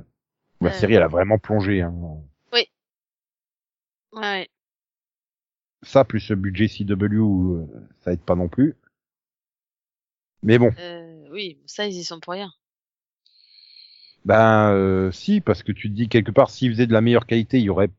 la 0.59 0.71
série 0.73 0.95
elle 0.95 1.03
a 1.03 1.07
vraiment 1.07 1.37
plongé. 1.37 1.81
Hein. 1.81 1.93
Ouais, 2.51 2.67
ouais. 4.13 4.49
Ça 5.83 6.03
plus 6.05 6.19
ce 6.19 6.33
budget 6.33 6.67
CW, 6.67 7.55
euh, 7.55 7.67
ça 8.01 8.13
aide 8.13 8.21
pas 8.21 8.35
non 8.35 8.49
plus. 8.49 8.75
Mais 10.43 10.57
bon, 10.57 10.71
Euh, 10.79 11.27
oui, 11.31 11.59
ça, 11.65 11.87
ils 11.87 11.97
y 11.97 12.03
sont 12.03 12.19
pour 12.19 12.33
rien. 12.33 12.51
ben 14.25 14.71
euh, 14.73 15.11
si, 15.11 15.41
parce 15.41 15.63
que 15.63 15.71
tu 15.71 15.89
te 15.89 15.95
dis 15.95 16.09
quelque 16.09 16.31
part, 16.31 16.49
s'ils 16.49 16.71
faisaient 16.71 16.87
de 16.87 16.93
la 16.93 17.01
meilleure 17.01 17.25
qualité, 17.25 17.57
il 17.59 17.63
y 17.63 17.69
aurait 17.69 17.89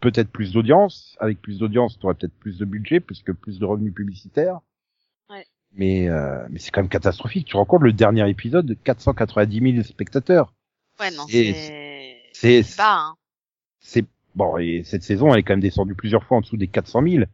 peut-être 0.00 0.30
plus 0.30 0.52
d'audience. 0.52 1.16
Avec 1.20 1.40
plus 1.40 1.58
d'audience, 1.58 1.98
tu 1.98 2.06
aurais 2.06 2.14
peut-être 2.14 2.34
plus 2.38 2.58
de 2.58 2.64
budget, 2.64 3.00
puisque 3.00 3.32
plus 3.32 3.58
de 3.58 3.64
revenus 3.64 3.94
publicitaires. 3.94 4.60
Mais 5.74 6.08
euh, 6.08 6.46
mais 6.50 6.58
c'est 6.58 6.70
quand 6.70 6.80
même 6.80 6.88
catastrophique. 6.88 7.46
Tu 7.46 7.56
compte 7.56 7.82
le 7.82 7.92
dernier 7.92 8.28
épisode 8.28 8.66
de 8.66 8.74
490 8.74 9.72
000 9.72 9.82
spectateurs. 9.84 10.52
Ouais, 10.98 11.10
non, 11.12 11.24
c'est... 11.28 11.52
C'est 12.32 12.62
C'est 12.62 12.76
bas, 12.76 12.98
hein. 12.98 13.14
c'est 13.80 14.04
bon 14.34 14.58
et 14.58 14.82
cette 14.84 15.02
saison 15.02 15.32
elle 15.32 15.40
est 15.40 15.42
quand 15.42 15.52
même 15.54 15.60
descendue 15.60 15.94
plusieurs 15.94 16.22
fois 16.24 16.36
en 16.38 16.40
dessous 16.40 16.56
des 16.56 16.68
400 16.68 17.02
000. 17.02 17.24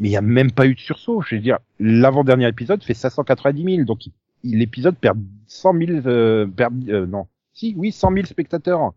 mais 0.00 0.08
il 0.08 0.12
y 0.12 0.16
a 0.16 0.20
même 0.20 0.52
pas 0.52 0.66
eu 0.66 0.74
de 0.74 0.80
sursaut. 0.80 1.22
Je 1.22 1.34
veux 1.36 1.40
dire, 1.40 1.58
l'avant-dernier 1.80 2.46
épisode 2.48 2.82
fait 2.84 2.94
590 2.94 3.64
000, 3.76 3.84
donc 3.84 4.06
il- 4.06 4.12
il- 4.44 4.58
l'épisode 4.58 4.96
perd 4.96 5.18
100 5.46 5.72
000, 5.76 6.06
euh, 6.06 6.46
perd, 6.46 6.88
euh, 6.88 7.06
non, 7.06 7.26
si, 7.52 7.74
oui, 7.76 7.90
100 7.92 8.12
000 8.12 8.26
spectateurs. 8.26 8.92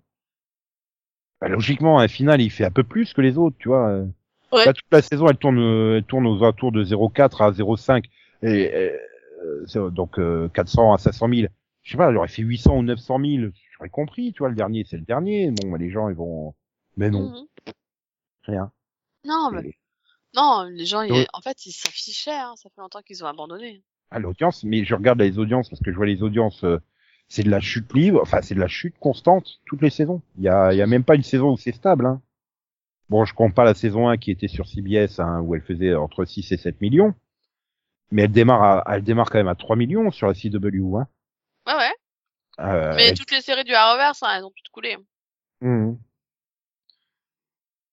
Bah, 1.41 1.47
logiquement, 1.47 1.99
un 1.99 2.07
final, 2.07 2.41
il 2.41 2.51
fait 2.51 2.65
un 2.65 2.71
peu 2.71 2.83
plus 2.83 3.13
que 3.13 3.21
les 3.21 3.37
autres, 3.37 3.55
tu 3.59 3.69
vois. 3.69 4.03
Ouais. 4.51 4.65
Là, 4.65 4.73
toute 4.73 4.85
la 4.91 5.01
saison, 5.01 5.27
elle 5.27 5.37
tourne, 5.37 5.59
elle 5.95 6.03
tourne 6.03 6.27
aux 6.27 6.43
alentours 6.43 6.71
de 6.71 6.83
0,4 6.83 7.41
à 7.41 7.51
0,5, 7.51 8.05
et 8.41 8.73
euh, 8.75 9.65
c'est, 9.67 9.79
donc 9.91 10.19
euh, 10.19 10.49
400 10.49 10.93
à 10.93 10.97
500 10.97 11.27
000. 11.33 11.47
Je 11.83 11.91
sais 11.91 11.97
pas, 11.97 12.09
elle 12.09 12.17
aurait 12.17 12.27
fait 12.27 12.43
800 12.43 12.77
ou 12.77 12.83
900 12.83 13.19
000, 13.19 13.51
j'aurais 13.77 13.89
compris, 13.89 14.33
tu 14.33 14.39
vois, 14.39 14.49
le 14.49 14.55
dernier, 14.55 14.85
c'est 14.87 14.97
le 14.97 15.03
dernier. 15.03 15.49
Bon, 15.51 15.71
bah, 15.71 15.77
les 15.79 15.89
gens, 15.89 16.09
ils 16.09 16.15
vont, 16.15 16.53
mais 16.97 17.09
non, 17.09 17.29
Mhm. 17.29 17.47
rien. 18.43 18.71
Non, 19.25 19.49
mais 19.51 19.69
Et- 19.69 19.75
non, 20.35 20.63
les 20.71 20.85
gens, 20.85 21.01
ils- 21.01 21.25
en 21.33 21.41
fait, 21.41 21.65
ils 21.65 21.71
s'affichaient. 21.71 22.31
Hein. 22.31 22.53
Ça 22.57 22.69
fait 22.69 22.81
longtemps 22.81 23.01
qu'ils 23.01 23.23
ont 23.23 23.27
abandonné. 23.27 23.83
à 24.13 24.19
l'audience, 24.19 24.65
mais 24.65 24.83
je 24.83 24.93
regarde 24.93 25.19
les 25.21 25.39
audiences 25.39 25.69
parce 25.69 25.81
que 25.81 25.89
je 25.89 25.95
vois 25.95 26.05
les 26.05 26.21
audiences, 26.21 26.65
euh, 26.65 26.79
c'est 27.29 27.43
de 27.43 27.49
la 27.49 27.61
chute 27.61 27.93
libre, 27.93 28.19
enfin 28.21 28.41
c'est 28.41 28.55
de 28.55 28.59
la 28.59 28.67
chute 28.67 28.93
constante 28.99 29.61
toutes 29.65 29.81
les 29.81 29.89
saisons. 29.89 30.21
Il 30.37 30.43
y 30.43 30.49
a, 30.49 30.73
y 30.73 30.81
a 30.81 30.85
même 30.87 31.05
pas 31.05 31.15
une 31.15 31.23
saison 31.23 31.53
où 31.53 31.57
c'est 31.57 31.71
stable. 31.71 32.05
Hein. 32.05 32.21
Bon, 33.09 33.23
je 33.23 33.33
compte 33.33 33.55
pas 33.55 33.63
la 33.63 33.73
saison 33.73 34.09
1 34.09 34.17
qui 34.17 34.29
était 34.31 34.49
sur 34.49 34.67
CBS 34.67 35.21
hein, 35.21 35.39
où 35.39 35.55
elle 35.55 35.61
faisait 35.61 35.95
entre 35.95 36.25
6 36.25 36.51
et 36.51 36.57
7 36.57 36.81
millions, 36.81 37.13
mais 38.11 38.23
elle 38.23 38.31
démarre, 38.31 38.61
à, 38.87 38.95
elle 38.95 39.03
démarre 39.03 39.29
quand 39.29 39.37
même 39.39 39.47
à 39.47 39.55
3 39.55 39.75
millions 39.75 40.11
sur 40.11 40.27
la 40.27 40.33
CW. 40.33 40.97
Hein. 40.97 41.07
Ouais, 41.67 41.73
ouais. 41.75 41.91
Euh, 42.59 42.93
Mais 42.95 43.07
elle- 43.09 43.17
toutes 43.17 43.31
les 43.31 43.41
séries 43.41 43.63
du 43.63 43.73
Arrowverse, 43.73 44.21
hein, 44.23 44.35
elles 44.37 44.43
ont 44.45 44.51
toutes 44.55 44.69
coulé. 44.71 44.97
Mhm. 45.61 45.97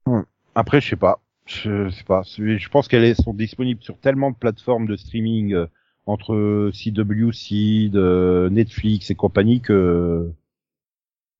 Hmm. 0.06 0.22
Après, 0.54 0.80
je 0.80 0.90
sais 0.90 0.96
pas. 0.96 1.20
Je 1.46 1.88
sais 1.90 2.04
pas. 2.04 2.22
Je 2.24 2.68
pense 2.68 2.88
qu'elles 2.88 3.14
sont 3.16 3.32
disponibles 3.34 3.82
sur 3.82 3.98
tellement 3.98 4.30
de 4.30 4.36
plateformes 4.36 4.86
de 4.86 4.96
streaming 4.96 5.54
euh, 5.54 5.66
entre 6.06 6.70
CW, 6.72 7.32
Seed, 7.32 7.96
euh, 7.96 8.48
Netflix 8.50 9.10
et 9.10 9.14
compagnie 9.14 9.60
que 9.60 10.30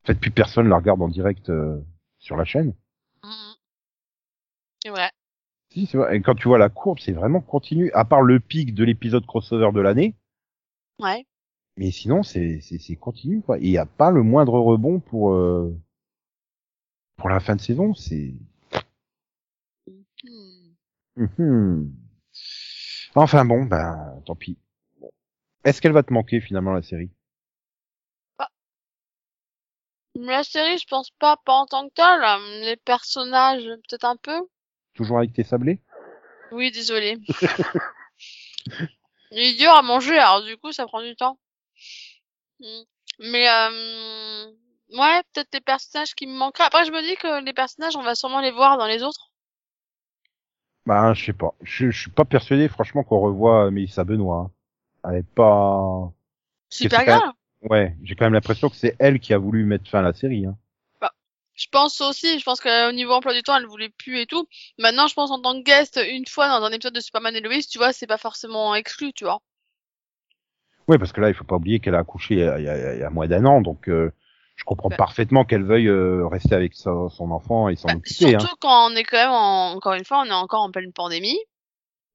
en 0.02 0.06
fait 0.06 0.14
plus 0.14 0.30
personne 0.30 0.68
la 0.68 0.76
regarde 0.76 1.02
en 1.02 1.08
direct 1.08 1.50
euh, 1.50 1.78
sur 2.18 2.36
la 2.36 2.44
chaîne. 2.44 2.74
C'est 4.82 4.90
vrai. 4.90 5.10
Si, 5.70 5.86
c'est 5.86 5.98
vrai. 5.98 6.16
Et 6.16 6.22
quand 6.22 6.34
tu 6.34 6.48
vois 6.48 6.58
la 6.58 6.68
courbe, 6.70 6.98
c'est 6.98 7.12
vraiment 7.12 7.40
continu. 7.40 7.90
À 7.92 8.04
part 8.04 8.22
le 8.22 8.40
pic 8.40 8.74
de 8.74 8.84
l'épisode 8.84 9.26
crossover 9.26 9.70
de 9.72 9.80
l'année, 9.80 10.14
Ouais. 11.00 11.26
mais 11.76 11.90
sinon 11.90 12.22
c'est 12.22 12.60
c'est 12.60 12.78
c'est 12.78 12.96
continu 12.96 13.42
quoi. 13.42 13.58
Et 13.58 13.62
il 13.64 13.70
y 13.70 13.78
a 13.78 13.86
pas 13.86 14.10
le 14.10 14.22
moindre 14.22 14.58
rebond 14.58 15.00
pour 15.00 15.32
euh, 15.32 15.74
pour 17.16 17.28
la 17.28 17.40
fin 17.40 17.56
de 17.56 17.60
saison. 17.60 17.94
C'est 17.94 18.34
Hmm. 20.24 20.74
Mhm. 21.16 21.92
Enfin 23.14 23.44
bon, 23.44 23.64
ben 23.64 24.20
tant 24.26 24.34
pis. 24.34 24.58
Bon. 25.00 25.10
Est-ce 25.64 25.80
qu'elle 25.80 25.92
va 25.92 26.02
te 26.02 26.12
manquer 26.12 26.40
finalement 26.40 26.72
la 26.72 26.82
série? 26.82 27.10
La 30.16 30.42
série, 30.42 30.76
je 30.78 30.86
pense 30.86 31.10
pas, 31.12 31.36
pas 31.46 31.54
en 31.54 31.66
tant 31.66 31.88
que 31.88 31.94
telle. 31.94 32.62
Les 32.66 32.76
personnages, 32.76 33.64
peut-être 33.88 34.04
un 34.04 34.16
peu. 34.16 34.38
Toujours 34.98 35.18
avec 35.18 35.32
tes 35.32 35.44
sablés? 35.44 35.78
Oui, 36.50 36.72
désolé. 36.72 37.18
Il 39.30 39.38
est 39.38 39.56
dur 39.56 39.70
à 39.70 39.82
manger, 39.82 40.18
alors 40.18 40.42
du 40.42 40.56
coup, 40.56 40.72
ça 40.72 40.86
prend 40.86 41.02
du 41.02 41.14
temps. 41.14 41.38
Hmm. 42.58 42.82
Mais, 43.20 43.48
euh, 43.48 44.46
ouais, 44.98 45.22
peut-être 45.32 45.54
les 45.54 45.60
personnages 45.60 46.16
qui 46.16 46.26
me 46.26 46.36
manqueraient. 46.36 46.64
Après, 46.64 46.84
je 46.84 46.90
me 46.90 47.00
dis 47.00 47.14
que 47.14 47.44
les 47.44 47.52
personnages, 47.52 47.94
on 47.94 48.02
va 48.02 48.16
sûrement 48.16 48.40
les 48.40 48.50
voir 48.50 48.76
dans 48.76 48.88
les 48.88 49.04
autres. 49.04 49.30
Bah 50.84 51.14
je 51.14 51.26
sais 51.26 51.32
pas. 51.32 51.54
Je, 51.62 51.90
je 51.90 52.00
suis 52.00 52.10
pas 52.10 52.24
persuadé 52.24 52.66
franchement 52.66 53.04
qu'on 53.04 53.20
revoit 53.20 53.70
Mélissa 53.70 54.02
Benoît. 54.02 54.50
hein. 55.04 55.08
Elle 55.08 55.18
est 55.18 55.34
pas. 55.34 56.12
Super 56.70 57.04
grave. 57.04 57.32
Ouais, 57.62 57.96
j'ai 58.02 58.16
quand 58.16 58.26
même 58.26 58.34
l'impression 58.34 58.68
que 58.68 58.76
c'est 58.76 58.96
elle 58.98 59.20
qui 59.20 59.32
a 59.32 59.38
voulu 59.38 59.64
mettre 59.64 59.88
fin 59.88 60.00
à 60.00 60.02
la 60.02 60.12
série. 60.12 60.46
Hein. 60.46 60.56
Je 61.58 61.66
pense 61.70 62.00
aussi, 62.00 62.38
je 62.38 62.44
pense 62.44 62.60
qu'au 62.60 62.92
niveau 62.92 63.12
emploi 63.12 63.34
du 63.34 63.42
temps, 63.42 63.56
elle 63.56 63.66
voulait 63.66 63.90
plus 63.90 64.20
et 64.20 64.26
tout. 64.26 64.46
Maintenant, 64.78 65.08
je 65.08 65.14
pense 65.14 65.30
en 65.30 65.40
tant 65.40 65.54
que 65.58 65.64
guest, 65.64 66.00
une 66.08 66.26
fois 66.26 66.48
dans 66.48 66.64
un 66.64 66.70
épisode 66.72 66.94
de 66.94 67.00
Superman 67.00 67.34
et 67.36 67.40
Lois, 67.40 67.60
tu 67.70 67.78
vois, 67.78 67.92
c'est 67.92 68.06
pas 68.06 68.16
forcément 68.18 68.74
exclu, 68.74 69.12
tu 69.12 69.24
vois. 69.24 69.42
Ouais, 70.86 70.98
parce 70.98 71.12
que 71.12 71.20
là 71.20 71.28
il 71.28 71.34
faut 71.34 71.44
pas 71.44 71.56
oublier 71.56 71.80
qu'elle 71.80 71.94
a 71.94 71.98
accouché 71.98 72.34
il 72.34 72.40
y 72.40 72.44
a, 72.44 72.58
il 72.58 72.64
y 72.64 72.68
a- 72.68 72.94
il 72.94 73.00
y 73.00 73.02
a 73.02 73.10
moins 73.10 73.26
d'un 73.26 73.44
an, 73.44 73.60
donc 73.60 73.88
euh, 73.88 74.10
je 74.56 74.64
comprends 74.64 74.88
Bah. 74.88 74.96
parfaitement 74.96 75.44
qu'elle 75.44 75.64
veuille 75.64 75.88
euh, 75.88 76.26
rester 76.26 76.54
avec 76.54 76.74
sa- 76.74 77.08
son 77.10 77.30
enfant 77.30 77.68
et 77.68 77.76
s'en 77.76 77.88
Bah, 77.88 77.94
occuper. 77.96 78.34
Hein. 78.34 78.38
surtout 78.38 78.56
quand 78.60 78.90
on 78.90 78.96
est 78.96 79.04
quand 79.04 79.18
même, 79.18 79.30
en- 79.30 79.72
encore 79.72 79.92
une 79.94 80.04
fois, 80.04 80.20
on 80.20 80.26
est 80.26 80.32
encore 80.32 80.62
en 80.62 80.70
pleine 80.70 80.92
pandémie. 80.92 81.38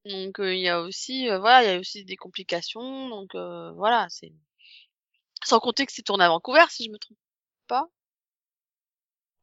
Donc, 0.06 0.40
euh, 0.40 0.54
il 0.56 0.62
y 0.62 0.70
a 0.70 0.82
aussi, 0.82 1.30
euh, 1.30 1.40
voilà, 1.40 1.64
il 1.64 1.74
y 1.74 1.76
a 1.76 1.80
aussi 1.80 2.04
des 2.06 2.18
complications. 2.18 3.10
Donc, 3.10 3.36
euh, 3.36 3.72
voilà, 3.74 4.08
c'est. 4.10 4.34
Sans 5.46 5.60
compter 5.60 5.86
que 5.86 5.92
c'est 5.94 6.02
tourné 6.02 6.24
à 6.26 6.30
Vancouver, 6.30 6.64
si 6.70 6.86
je 6.86 6.90
me 6.90 6.98
trompe 6.98 7.18
pas. 7.68 7.88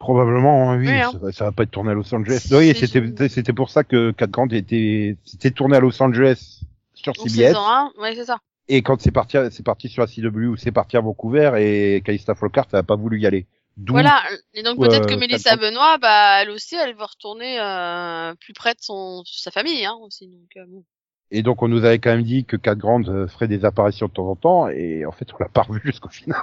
Probablement, 0.01 0.71
hein, 0.73 0.79
oui. 0.79 0.89
Oui, 0.89 0.95
hein. 1.01 1.11
Ça, 1.13 1.19
va- 1.19 1.33
ça 1.33 1.45
va 1.45 1.53
pas 1.53 1.63
être 1.63 1.71
tourné 1.71 1.91
à 1.93 1.95
Los 1.95 2.13
Angeles. 2.13 2.49
Oui, 2.53 2.75
c'était 2.75 3.29
c'était 3.29 3.53
pour 3.53 3.71
ça 3.71 3.85
que 3.85 4.11
Cat 4.13 4.27
Grant 4.27 4.49
était 4.49 5.17
c'était 5.25 5.51
tourné 5.53 5.77
à 5.77 5.81
Los 5.81 6.03
Angeles 6.03 6.63
sur 6.95 7.15
CBS. 7.15 7.55
1, 7.55 7.93
ouais, 8.01 8.15
c'est 8.17 8.25
ça. 8.25 8.39
Et 8.69 8.83
quand 8.83 9.01
c'est 9.01 9.11
parti, 9.11 9.37
c'est 9.51 9.63
parti 9.65 9.89
sur 9.89 10.03
la 10.03 10.09
CW, 10.09 10.57
c'est 10.57 10.73
parti 10.73 10.97
à 10.97 11.01
Vancouver 11.01 11.53
et 11.59 12.01
Calista 12.05 12.35
Flockhart 12.35 12.67
n'a 12.73 12.83
pas 12.83 12.97
voulu 12.97 13.21
y 13.21 13.27
aller. 13.27 13.47
Voilà. 13.89 14.21
Et 14.55 14.63
donc, 14.63 14.79
peut-être 14.79 15.07
que 15.07 15.15
euh, 15.15 15.19
Mélissa 15.19 15.57
Benoît, 15.57 15.97
bah, 15.99 16.43
elle 16.43 16.51
aussi, 16.51 16.75
elle 16.77 16.95
veut 16.95 17.05
retourner 17.05 17.59
euh, 17.61 18.35
plus 18.41 18.53
près 18.53 18.73
de 18.75 18.81
son, 18.81 19.23
sa 19.25 19.51
famille, 19.51 19.85
hein, 19.85 19.97
aussi. 20.03 20.27
Donc, 20.29 20.49
euh, 20.57 20.65
bon. 20.69 20.85
et 21.31 21.43
donc 21.43 21.63
on 21.63 21.69
nous 21.69 21.85
avait 21.85 21.99
quand 21.99 22.11
même 22.11 22.23
dit 22.25 22.45
que 22.45 22.57
Cat 22.57 22.75
Grant 22.75 23.03
euh, 23.09 23.27
ferait 23.29 23.49
des 23.49 23.65
apparitions 23.65 24.07
de 24.09 24.13
temps 24.13 24.29
en 24.29 24.37
temps 24.37 24.69
et 24.69 25.05
en 25.07 25.13
fait 25.13 25.29
on 25.33 25.37
l'a 25.43 25.49
pas 25.49 25.63
revu 25.63 25.81
jusqu'au 25.85 26.09
final. 26.09 26.41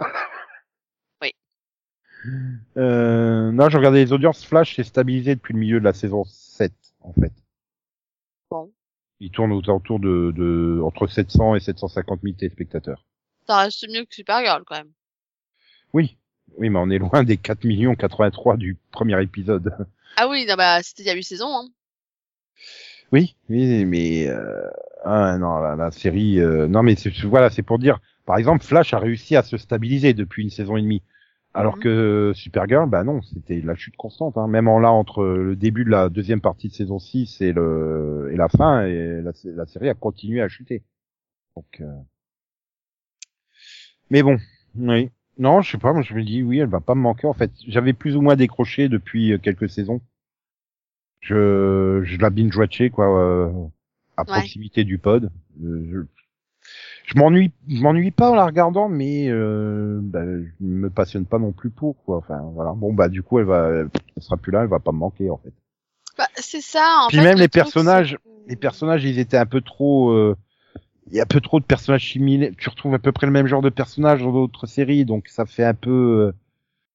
Euh, 2.77 3.51
non, 3.51 3.69
j'ai 3.69 3.77
regardé 3.77 4.03
les 4.03 4.13
audiences 4.13 4.45
Flash, 4.45 4.75
c'est 4.75 4.83
stabilisé 4.83 5.35
depuis 5.35 5.53
le 5.53 5.59
milieu 5.59 5.79
de 5.79 5.85
la 5.85 5.93
saison 5.93 6.23
7 6.25 6.73
en 7.01 7.13
fait. 7.13 7.33
Bon. 8.49 8.71
Il 9.19 9.31
tourne 9.31 9.51
aux 9.51 9.63
alentours 9.63 9.99
de, 9.99 10.31
de 10.35 10.81
entre 10.83 11.07
700 11.07 11.55
et 11.55 11.59
750 11.59 12.21
000 12.23 12.35
téléspectateurs. 12.35 13.05
Ça 13.47 13.57
reste 13.59 13.87
mieux 13.89 14.05
que 14.05 14.13
Supergirl, 14.13 14.63
quand 14.65 14.77
même. 14.77 14.91
Oui, 15.93 16.17
oui, 16.57 16.69
mais 16.69 16.79
on 16.79 16.89
est 16.89 16.99
loin 16.99 17.23
des 17.23 17.37
4 17.37 17.63
millions 17.63 17.95
83 17.95 18.57
du 18.57 18.77
premier 18.91 19.21
épisode. 19.21 19.73
Ah 20.17 20.27
oui, 20.27 20.45
non, 20.47 20.55
bah, 20.55 20.81
c'était 20.83 21.03
il 21.03 21.07
y 21.07 21.11
a 21.11 21.15
8 21.15 21.23
saisons, 21.23 21.55
hein. 21.55 21.67
Oui, 23.11 23.35
oui, 23.49 23.85
mais 23.85 24.27
euh, 24.27 24.69
ah, 25.05 25.37
non, 25.37 25.59
la, 25.59 25.75
la 25.75 25.91
série, 25.91 26.39
euh, 26.39 26.67
non, 26.67 26.83
mais 26.83 26.95
voilà, 27.23 27.49
c'est 27.49 27.63
pour 27.63 27.79
dire. 27.79 27.99
Par 28.25 28.37
exemple, 28.37 28.65
Flash 28.65 28.93
a 28.93 28.99
réussi 28.99 29.37
à 29.37 29.43
se 29.43 29.57
stabiliser 29.57 30.13
depuis 30.13 30.43
une 30.43 30.49
saison 30.49 30.75
et 30.75 30.81
demie, 30.81 31.01
alors 31.57 31.75
Mhm. 31.77 31.81
que 31.83 32.31
Supergirl, 32.35 32.89
bah 32.89 33.03
non, 33.03 33.21
c'était 33.21 33.61
la 33.61 33.75
chute 33.75 33.95
constante. 33.97 34.37
Hein. 34.37 34.47
Même 34.47 34.67
en 34.67 34.79
là 34.79 34.91
entre 34.91 35.23
le 35.25 35.55
début 35.55 35.83
de 35.85 35.89
la 35.89 36.09
deuxième 36.09 36.41
partie 36.41 36.69
de 36.69 36.73
saison 36.73 36.99
6 36.99 37.41
et 37.41 37.51
le 37.53 38.29
et 38.33 38.37
la 38.37 38.47
fin, 38.49 38.85
et 38.85 39.21
la, 39.21 39.31
la 39.45 39.65
série 39.65 39.89
a 39.89 39.93
continué 39.93 40.41
à 40.41 40.47
chuter. 40.49 40.83
Donc, 41.55 41.81
euh... 41.81 41.85
mais 44.09 44.23
bon, 44.23 44.37
oui. 44.75 45.09
Non, 45.37 45.61
je 45.61 45.71
sais 45.71 45.77
pas, 45.77 45.93
moi 45.93 46.01
je 46.01 46.13
me 46.15 46.23
dis 46.23 46.41
oui, 46.41 46.59
elle 46.59 46.67
va 46.69 46.79
pas 46.79 46.95
me 46.95 47.01
manquer 47.01 47.27
en 47.27 47.33
fait. 47.33 47.51
J'avais 47.67 47.93
plus 47.93 48.15
ou 48.15 48.21
moins 48.21 48.35
décroché 48.35 48.89
depuis 48.89 49.33
euh, 49.33 49.37
quelques 49.37 49.69
saisons. 49.69 50.01
Je, 51.19 52.01
je 52.03 52.17
la 52.19 52.29
binge 52.29 52.55
watchais 52.57 52.89
quoi, 52.89 53.07
euh, 53.19 53.51
à 54.17 54.21
Ouais. 54.21 54.27
proximité 54.39 54.83
du 54.83 54.97
pod. 54.97 55.29
Euh, 55.63 55.87
je, 55.91 55.99
je 57.05 57.17
m'ennuie, 57.17 57.51
je 57.67 57.81
m'ennuie 57.81 58.11
pas 58.11 58.31
en 58.31 58.35
la 58.35 58.45
regardant, 58.45 58.89
mais 58.89 59.27
euh, 59.29 59.99
bah, 60.01 60.23
je 60.25 60.65
me 60.65 60.89
passionne 60.89 61.25
pas 61.25 61.39
non 61.39 61.51
plus 61.51 61.69
pour 61.69 61.95
quoi. 62.03 62.17
Enfin 62.17 62.41
voilà. 62.53 62.73
Bon 62.73 62.93
bah 62.93 63.09
du 63.09 63.23
coup 63.23 63.39
elle 63.39 63.45
va, 63.45 63.69
elle 63.69 64.23
sera 64.23 64.37
plus 64.37 64.51
là, 64.51 64.61
elle 64.63 64.69
va 64.69 64.79
pas 64.79 64.91
me 64.91 64.97
manquer 64.97 65.29
en 65.29 65.37
fait. 65.37 65.53
Bah, 66.17 66.27
c'est 66.35 66.61
ça, 66.61 67.03
en 67.05 67.07
Puis 67.09 67.17
fait, 67.17 67.23
même 67.23 67.35
le 67.37 67.41
les 67.43 67.47
personnages- 67.47 68.17
Les 68.47 68.55
personnages 68.55 69.03
ils 69.05 69.19
étaient 69.19 69.37
un 69.37 69.45
peu 69.45 69.61
trop, 69.61 70.11
euh, 70.11 70.35
il 71.09 71.15
y 71.15 71.19
a 71.19 71.23
un 71.23 71.27
peu 71.27 71.41
trop 71.41 71.59
de 71.59 71.65
personnages 71.65 72.09
similaires. 72.11 72.51
Tu 72.57 72.69
retrouves 72.69 72.93
à 72.93 72.99
peu 72.99 73.11
près 73.11 73.27
le 73.27 73.33
même 73.33 73.47
genre 73.47 73.61
de 73.61 73.69
personnages 73.69 74.21
dans 74.23 74.31
d'autres 74.33 74.67
séries, 74.67 75.05
donc 75.05 75.27
ça 75.27 75.45
fait 75.45 75.63
un 75.65 75.73
peu. 75.73 75.91
euh, 75.91 76.31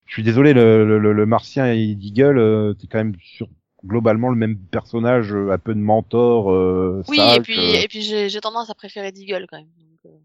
Je 0.06 0.14
suis 0.14 0.22
désolé, 0.22 0.52
le, 0.54 0.84
le, 0.86 0.98
le- 0.98 1.12
le 1.14 1.26
Martien 1.26 1.72
et 1.72 1.94
Deagle, 1.94 2.38
euh, 2.38 2.74
c'est 2.78 2.86
quand 2.88 2.98
même 2.98 3.14
sur 3.20 3.48
globalement 3.84 4.28
le 4.30 4.36
même 4.36 4.56
personnage, 4.56 5.32
euh, 5.34 5.50
un 5.50 5.58
peu 5.58 5.74
de 5.74 5.80
mentor. 5.80 6.52
Euh, 6.52 7.02
Oui, 7.08 7.16
sage, 7.16 7.36
et 7.38 7.40
puis, 7.40 7.58
euh. 7.58 7.80
et 7.82 7.88
puis 7.88 8.02
j'ai 8.02 8.28
j'ai 8.28 8.40
tendance 8.40 8.70
à 8.70 8.74
préférer 8.74 9.12
Deagle, 9.12 9.46
quand 9.48 9.58
même. 9.58 9.66
Donc, 9.66 9.98
euh, 10.06 10.18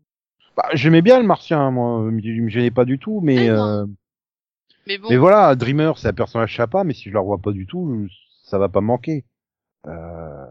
Bah, 0.55 0.69
j'aimais 0.73 1.01
bien 1.01 1.19
le 1.19 1.25
Martien, 1.25 1.71
moi, 1.71 2.07
il 2.11 2.43
me 2.43 2.49
gênait 2.49 2.71
pas 2.71 2.85
du 2.85 2.99
tout, 2.99 3.19
mais 3.21 3.49
euh, 3.49 3.85
Mais 4.87 4.97
bon, 4.97 5.09
mais 5.09 5.17
voilà, 5.17 5.55
Dreamer 5.55 5.93
c'est 5.97 6.07
un 6.09 6.13
personnage 6.13 6.55
sympa, 6.55 6.83
mais 6.83 6.93
si 6.93 7.09
je 7.09 7.13
le 7.13 7.19
revois 7.19 7.39
pas 7.39 7.51
du 7.51 7.65
tout, 7.65 8.07
ça 8.43 8.57
va 8.57 8.69
pas 8.69 8.81
me 8.81 8.87
manquer. 8.87 9.25
Euh, 9.87 10.45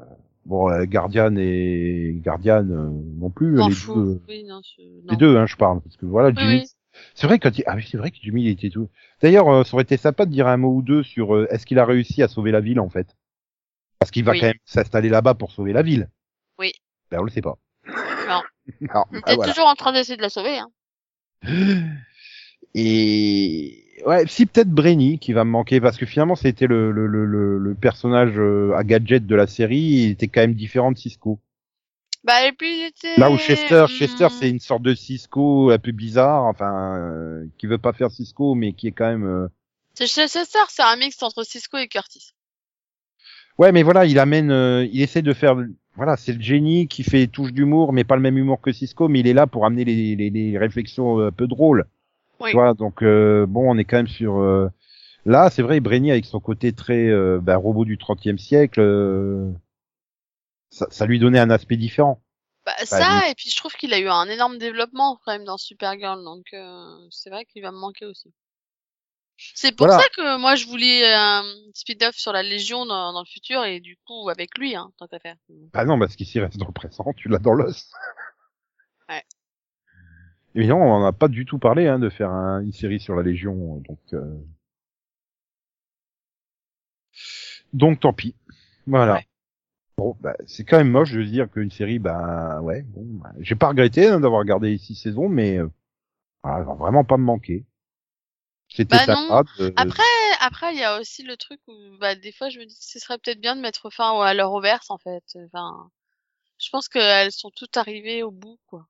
bon, 0.45 0.71
euh, 0.71 0.85
Guardian 0.85 1.35
et 1.37 2.19
Guardian 2.25 2.69
euh, 2.71 2.91
non 3.19 3.31
plus, 3.31 3.57
les 3.57 3.63
deux, 3.65 4.21
Oui, 4.29 4.45
non, 4.45 4.61
je- 4.63 4.83
non. 4.83 5.11
les 5.11 5.17
deux, 5.17 5.37
hein, 5.37 5.47
je 5.47 5.57
parle, 5.57 5.81
parce 5.81 5.97
que 5.97 6.07
voilà, 6.07 6.29
Oui, 6.29 6.35
Jimmy, 6.37 6.55
oui. 6.61 6.71
C'est 7.15 7.27
vrai 7.27 7.39
que 7.39 7.49
ah 7.67 7.75
oui, 7.77 7.87
c'est 7.91 7.97
vrai 7.99 8.11
que 8.11 8.17
Jimmy 8.23 8.43
il 8.45 8.49
était 8.51 8.71
tout. 8.71 8.89
D'ailleurs, 9.23 9.49
euh, 9.49 9.65
ça 9.65 9.75
aurait 9.75 9.83
été 9.85 9.97
sympa 9.97 10.27
de 10.27 10.31
dire 10.31 10.47
un 10.47 10.57
mot 10.57 10.75
ou 10.75 10.83
deux 10.83 11.03
sur 11.03 11.35
euh, 11.35 11.47
est-ce 11.51 11.67
qu'il 11.67 11.79
a 11.79 11.85
réussi 11.87 12.23
à 12.23 12.29
sauver 12.29 12.51
la 12.53 12.61
ville 12.61 12.81
en 12.81 12.89
fait? 12.89 13.17
Parce 13.99 14.11
qu'il 14.11 14.25
va 14.25 14.33
Oui. 14.33 14.41
quand 14.41 14.47
même 14.47 14.55
s'installer 14.65 15.09
là-bas 15.09 15.35
pour 15.35 15.51
sauver 15.53 15.73
la 15.73 15.83
ville. 15.83 16.09
Oui. 16.59 16.73
Ben, 17.11 17.21
on 17.21 17.25
le 17.25 17.31
sait 17.31 17.43
pas. 17.43 17.59
Non. 18.29 18.43
Non, 18.81 19.05
Il 19.13 19.21
ben 19.21 19.33
est 19.33 19.35
voilà. 19.37 19.53
toujours 19.53 19.69
en 19.69 19.75
train 19.77 19.93
d'essayer 19.93 20.17
de 20.17 20.23
la 20.23 20.29
sauver. 20.29 20.59
Hein. 20.59 20.69
Et 22.75 23.85
ouais, 24.07 24.27
si 24.27 24.47
peut-être 24.47 24.69
Brainy 24.71 25.19
qui 25.19 25.33
va 25.33 25.45
me 25.45 25.51
manquer 25.51 25.81
parce 25.81 25.97
que 25.97 26.07
finalement 26.07 26.35
c'était 26.35 26.67
le, 26.67 26.91
le, 26.91 27.07
le, 27.07 27.25
le, 27.25 27.59
le 27.59 27.75
personnage 27.75 28.35
euh, 28.37 28.75
à 28.77 28.85
gadget 28.85 29.27
de 29.27 29.35
la 29.35 29.47
série, 29.47 29.79
il 29.79 30.11
était 30.11 30.29
quand 30.29 30.41
même 30.41 30.55
différent 30.55 30.93
de 30.93 30.99
Cisco. 30.99 31.41
Bah. 32.27 32.41
Là 33.19 33.31
où 33.31 33.39
Chester, 33.39 33.85
Chester 33.89 34.25
Hmm. 34.27 34.29
c'est 34.41 34.51
une 34.51 34.61
sorte 34.61 34.83
de 34.83 34.95
Cisco 34.95 35.71
un 35.71 35.79
peu 35.79 35.93
bizarre, 35.93 36.45
enfin 36.45 36.97
euh, 36.99 37.47
qui 37.59 37.67
veut 37.67 37.79
pas 37.79 37.93
faire 37.93 38.11
Cisco 38.11 38.55
mais 38.55 38.73
qui 38.73 38.89
est 38.89 38.93
quand 38.93 39.07
même 39.09 39.25
euh, 39.25 39.49
C'est 39.95 40.07
Chester, 40.07 40.41
c'est 40.69 40.83
un 40.83 40.97
mix 40.97 41.23
entre 41.23 41.45
Cisco 41.45 41.77
et 41.79 41.89
Curtis. 41.89 42.33
Ouais, 43.59 43.73
mais 43.73 43.83
voilà, 43.83 44.05
il 44.05 44.19
amène, 44.19 44.51
euh, 44.51 44.87
il 44.93 45.01
essaie 45.01 45.23
de 45.23 45.33
faire, 45.33 45.57
voilà, 45.95 46.17
c'est 46.17 46.35
le 46.35 46.43
génie 46.43 46.89
qui 46.89 47.03
fait 47.03 47.27
touche 47.27 47.53
d'humour, 47.55 47.93
mais 47.95 48.05
pas 48.05 48.17
le 48.17 48.23
même 48.23 48.37
humour 48.37 48.61
que 48.61 48.71
Cisco, 48.71 49.09
mais 49.09 49.21
il 49.21 49.27
est 49.27 49.33
là 49.33 49.47
pour 49.47 49.65
amener 49.65 49.85
les, 49.85 50.15
les, 50.15 50.29
les 50.31 50.59
réflexions 50.59 51.19
euh, 51.21 51.29
un 51.29 51.33
peu 51.33 51.47
drôles. 51.47 51.87
Oui. 52.41 52.51
Tu 52.51 52.57
vois, 52.57 52.75
donc 52.75 53.03
euh, 53.03 53.47
bon, 53.47 53.71
on 53.71 53.79
est 53.79 53.85
quand 53.85 53.97
même 53.97 54.09
sur. 54.09 54.39
euh, 54.39 54.69
Là, 55.25 55.51
c'est 55.51 55.63
vrai, 55.63 55.81
Brainy 55.81 56.11
avec 56.13 56.25
son 56.27 56.39
côté 56.39 56.73
très 56.73 57.09
euh, 57.09 57.41
ben, 57.43 57.57
robot 57.57 57.85
du 57.85 57.97
30e 57.97 58.39
siècle, 58.39 58.81
euh, 58.81 59.51
ça, 60.77 60.87
ça 60.91 61.07
lui 61.07 61.19
donnait 61.19 61.39
un 61.39 61.51
aspect 61.51 61.77
différent. 61.77 62.23
Bah 62.67 62.73
Bah, 62.79 62.85
ça, 62.87 63.31
et 63.31 63.35
puis 63.35 63.51
je 63.51 63.57
trouve 63.57 63.73
qu'il 63.75 63.95
a 63.95 63.99
eu 63.99 64.09
un 64.09 64.29
énorme 64.29 64.59
développement 64.59 65.19
quand 65.25 65.33
même 65.33 65.45
dans 65.45 65.57
Supergirl, 65.57 66.23
donc 66.25 66.45
euh, 66.53 66.97
c'est 67.11 67.31
vrai 67.31 67.45
qu'il 67.47 67.63
va 67.63 67.73
me 67.73 67.79
manquer 67.79 68.05
aussi. 68.05 68.33
C'est 69.55 69.73
pour 69.77 69.87
Voilà. 69.87 70.03
ça 70.03 70.09
que 70.17 70.39
moi 70.39 70.55
je 70.57 70.67
voulais 70.67 71.13
un 71.13 71.43
speed-off 71.75 72.17
sur 72.17 72.33
la 72.33 72.43
Légion 72.43 72.87
dans, 72.87 73.13
dans 73.13 73.21
le 73.21 73.27
futur 73.27 73.65
et 73.65 73.81
du 73.81 73.97
coup 74.07 74.29
avec 74.31 74.57
lui, 74.59 74.75
hein, 74.75 74.91
tant 74.99 75.07
qu'à 75.07 75.19
faire. 75.19 75.37
Bah 75.73 75.85
non, 75.85 75.99
parce 75.99 76.17
qu'ici 76.17 76.39
il 76.39 76.43
reste 76.43 76.57
dans 76.59 76.67
le 76.67 76.73
présent, 76.73 77.05
tu 77.17 77.29
l'as 77.29 77.39
dans 77.39 77.53
l'os. 77.53 77.91
Ouais. 79.09 79.23
Et 80.57 80.67
non, 80.67 80.83
on 80.83 81.01
n'a 81.03 81.13
pas 81.13 81.29
du 81.29 81.45
tout 81.45 81.59
parlé 81.59 81.87
hein, 81.87 81.99
de 82.01 82.09
faire 82.11 82.31
un- 82.31 82.61
une 82.63 82.73
série 82.73 82.99
sur 82.99 83.15
la 83.15 83.23
Légion, 83.23 83.77
donc 83.87 84.01
euh... 84.15 84.35
donc 87.73 88.01
tant 88.01 88.13
pis. 88.13 88.35
Voilà. 88.87 89.15
Ouais. 89.15 89.29
Bon, 89.99 90.17
bah, 90.21 90.37
c'est 90.47 90.65
quand 90.65 90.77
même 90.79 90.91
moche 90.91 91.13
de 91.13 91.23
se 91.25 91.29
dire 91.31 91.51
qu'une 91.51 91.71
série, 91.71 91.99
bah 91.99 92.61
ouais, 92.61 92.83
bon, 92.83 93.05
bah, 93.07 93.33
j'ai 93.41 93.55
pas 93.55 93.69
regretté 93.69 94.07
hein, 94.09 94.21
d'avoir 94.21 94.41
regardé 94.41 94.77
six 94.79 94.95
saisons, 94.95 95.29
mais 95.29 95.59
euh, 95.59 95.69
voilà, 96.43 96.61
elle 96.61 96.67
va 96.67 96.75
vraiment 96.75 97.05
pas 97.05 97.17
me 97.19 97.25
manquer. 97.25 97.67
C'était 98.69 98.97
Bah 98.97 99.07
non. 99.07 99.43
de- 99.59 99.73
Après, 99.77 100.03
après 100.41 100.75
il 100.75 100.79
y 100.79 100.85
a 100.85 101.01
aussi 101.01 101.23
le 101.23 101.37
truc 101.37 101.61
où 101.67 101.75
bah 101.99 102.15
des 102.15 102.33
fois 102.33 102.49
je 102.51 102.59
me 102.59 102.67
dis 102.67 102.75
que 102.75 102.85
ce 102.85 102.99
serait 102.99 103.19
peut-être 103.19 103.41
bien 103.41 103.57
de 103.57 103.61
mettre 103.61 103.91
fin 103.91 104.21
à 104.21 104.35
leur 104.35 104.51
reverse 104.51 104.91
en 104.91 104.99
fait. 104.99 105.25
Enfin, 105.47 105.91
je 106.59 106.71
pense 106.71 106.89
qu'elles 106.89 107.33
sont 107.33 107.51
toutes 107.51 107.77
arrivées 107.77 108.23
au 108.23 108.31
bout 108.31 108.59
quoi. 108.67 108.87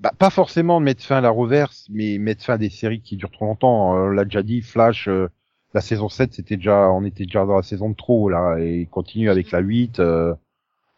Bah, 0.00 0.12
pas 0.16 0.30
forcément 0.30 0.80
de 0.80 0.84
mettre 0.84 1.02
fin 1.04 1.16
à 1.18 1.20
la 1.20 1.30
reverse, 1.30 1.86
mais 1.90 2.18
mettre 2.18 2.44
fin 2.44 2.54
à 2.54 2.58
des 2.58 2.70
séries 2.70 3.00
qui 3.02 3.16
durent 3.16 3.30
trop 3.30 3.46
longtemps. 3.46 3.96
Euh, 3.96 4.06
On 4.06 4.10
l'a 4.10 4.24
déjà 4.24 4.42
dit, 4.42 4.62
Flash, 4.62 5.08
euh, 5.08 5.28
la 5.74 5.80
saison 5.80 6.08
7, 6.08 6.34
c'était 6.34 6.56
déjà, 6.56 6.90
on 6.90 7.04
était 7.04 7.24
déjà 7.24 7.44
dans 7.46 7.56
la 7.56 7.62
saison 7.62 7.90
de 7.90 7.96
trop, 7.96 8.28
là, 8.28 8.56
et 8.58 8.80
il 8.82 8.88
continue 8.88 9.30
avec 9.30 9.50
la 9.50 9.60
8. 9.60 10.00
Euh, 10.00 10.34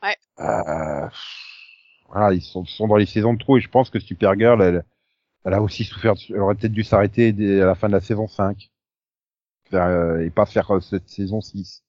Ouais. 0.02 0.16
euh, 0.40 1.08
voilà, 2.08 2.32
ils 2.34 2.42
sont, 2.42 2.64
sont 2.64 2.88
dans 2.88 2.96
les 2.96 3.06
saisons 3.06 3.34
de 3.34 3.38
trop, 3.38 3.58
et 3.58 3.60
je 3.60 3.68
pense 3.68 3.90
que 3.90 4.00
Supergirl, 4.00 4.60
elle, 4.62 4.84
elle 5.44 5.54
a 5.54 5.62
aussi 5.62 5.84
souffert, 5.84 6.14
elle 6.30 6.40
aurait 6.40 6.54
peut-être 6.56 6.72
dû 6.72 6.84
s'arrêter 6.84 7.28
à 7.62 7.66
la 7.66 7.74
fin 7.74 7.88
de 7.88 7.92
la 7.94 8.00
saison 8.00 8.28
5. 8.28 8.70
Faire, 9.70 9.84
euh, 9.86 10.20
et 10.24 10.30
pas 10.30 10.46
faire 10.46 10.70
euh, 10.74 10.80
cette 10.80 11.08
saison 11.08 11.40
6. 11.40 11.84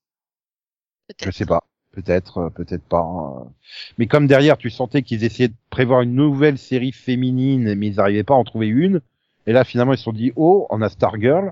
Je 1.23 1.31
sais 1.31 1.45
pas. 1.45 1.63
Peut-être, 1.91 2.37
euh, 2.37 2.49
peut-être 2.49 2.83
pas. 2.83 3.01
hein. 3.01 3.51
Mais 3.97 4.07
comme 4.07 4.27
derrière, 4.27 4.57
tu 4.57 4.69
sentais 4.69 5.01
qu'ils 5.01 5.23
essayaient 5.23 5.49
de 5.49 5.55
prévoir 5.69 6.01
une 6.01 6.13
nouvelle 6.15 6.57
série 6.57 6.91
féminine, 6.93 7.75
mais 7.75 7.87
ils 7.87 7.95
n'arrivaient 7.97 8.23
pas 8.23 8.35
à 8.35 8.37
en 8.37 8.43
trouver 8.43 8.67
une. 8.67 9.01
Et 9.47 9.51
là, 9.53 9.63
finalement, 9.63 9.93
ils 9.93 9.97
se 9.97 10.03
sont 10.03 10.13
dit, 10.13 10.31
oh, 10.35 10.67
on 10.69 10.81
a 10.81 10.89
Stargirl. 10.89 11.51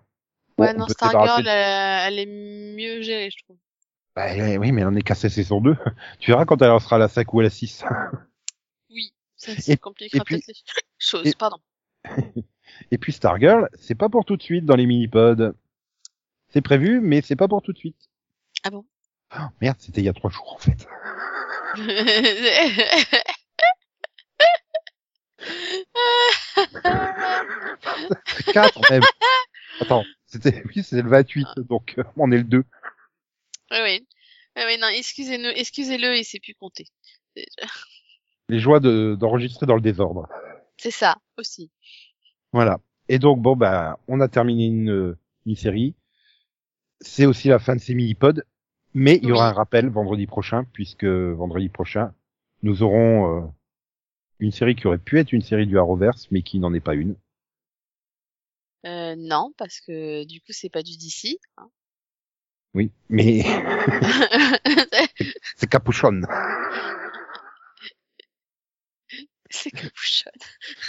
Ouais, 0.59 0.73
on 0.75 0.79
non, 0.79 0.87
Stargirl, 0.87 1.47
elle, 1.47 2.13
elle 2.13 2.19
est 2.19 2.25
mieux 2.25 3.01
gérée, 3.01 3.29
je 3.31 3.43
trouve. 3.43 3.57
Bah, 4.15 4.27
oui, 4.35 4.71
mais 4.71 4.83
on 4.85 4.93
est 4.95 5.01
qu'à 5.01 5.15
sa 5.15 5.29
saison 5.29 5.61
2. 5.61 5.75
tu 6.19 6.31
verras 6.31 6.45
quand 6.45 6.61
elle 6.61 6.71
en 6.71 6.79
sera 6.79 6.97
à 6.97 6.99
la 6.99 7.07
5 7.07 7.33
ou 7.33 7.39
à 7.39 7.43
la 7.43 7.49
6. 7.49 7.83
Oui, 8.91 9.13
ça, 9.35 9.55
ça 9.55 9.77
compliquera 9.77 10.17
et 10.17 10.21
puis- 10.21 10.35
peut-être 10.37 10.47
les 10.47 10.53
choses. 10.97 11.27
et- 11.27 11.33
Pardon. 11.37 11.57
et 12.91 12.97
puis 12.97 13.13
Stargirl, 13.13 13.69
c'est 13.79 13.93
pas 13.95 14.09
pour 14.09 14.25
tout 14.25 14.35
de 14.35 14.41
suite 14.41 14.65
dans 14.65 14.75
les 14.75 14.87
mini-pods. 14.87 15.53
C'est 16.49 16.61
prévu, 16.61 16.99
mais 17.01 17.21
c'est 17.21 17.35
pas 17.35 17.47
pour 17.47 17.61
tout 17.61 17.71
de 17.71 17.77
suite. 17.77 18.09
Ah 18.63 18.71
bon? 18.71 18.83
Oh, 19.37 19.43
merde, 19.61 19.77
c'était 19.79 20.01
il 20.01 20.05
y 20.05 20.09
a 20.09 20.13
trois 20.13 20.31
jours, 20.31 20.53
en 20.55 20.57
fait. 20.57 20.87
Quatre, 28.53 28.79
même. 28.91 29.03
Attends, 29.79 30.03
c'était, 30.29 30.63
oui, 30.75 30.83
c'est 30.83 31.01
le 31.01 31.09
28, 31.09 31.47
donc 31.67 31.95
euh, 31.97 32.03
on 32.15 32.31
est 32.31 32.37
le 32.37 32.43
2. 32.43 32.63
Oui, 33.71 33.77
oui. 33.83 34.07
Oui, 34.55 34.77
non, 34.79 34.87
excusez-nous, 34.87 35.49
excusez-le, 35.55 36.17
il 36.17 36.25
sait 36.25 36.39
plus 36.39 36.55
compter. 36.55 36.85
Les 38.49 38.59
joies 38.59 38.79
de, 38.79 39.15
d'enregistrer 39.17 39.65
dans 39.65 39.75
le 39.75 39.81
désordre. 39.81 40.27
C'est 40.77 40.91
ça, 40.91 41.17
aussi. 41.37 41.71
Voilà. 42.51 42.79
Et 43.07 43.19
donc, 43.19 43.41
bon, 43.41 43.55
bah, 43.55 43.99
on 44.07 44.19
a 44.19 44.27
terminé 44.27 44.65
une, 44.65 45.15
une 45.45 45.55
série. 45.55 45.95
C'est 46.99 47.25
aussi 47.25 47.47
la 47.47 47.59
fin 47.59 47.75
de 47.75 47.81
ces 47.81 47.93
mini-pods. 47.93 48.43
Mais 48.93 49.19
il 49.21 49.29
y 49.29 49.31
aura 49.31 49.49
un 49.49 49.53
rappel 49.53 49.87
vendredi 49.89 50.25
prochain, 50.25 50.65
puisque 50.73 51.05
vendredi 51.05 51.69
prochain, 51.69 52.13
nous 52.63 52.81
aurons 52.81 53.37
euh, 53.37 53.47
une 54.39 54.51
série 54.51 54.75
qui 54.75 54.87
aurait 54.87 54.97
pu 54.97 55.19
être 55.19 55.31
une 55.31 55.43
série 55.43 55.67
du 55.67 55.77
Arrowverse, 55.77 56.27
mais 56.31 56.41
qui 56.41 56.59
n'en 56.59 56.73
est 56.73 56.79
pas 56.79 56.95
une. 56.95 57.15
Euh, 58.85 59.15
non, 59.17 59.51
parce 59.57 59.79
que 59.81 60.23
du 60.25 60.39
coup, 60.41 60.51
c'est 60.51 60.69
pas 60.69 60.83
du 60.83 60.97
DC. 60.97 61.37
hein. 61.57 61.69
Oui, 62.75 62.91
mais 63.09 63.43
c'est 65.55 65.67
capuchon. 65.69 66.21
c'est 69.49 69.71
capuchon. 69.71 70.29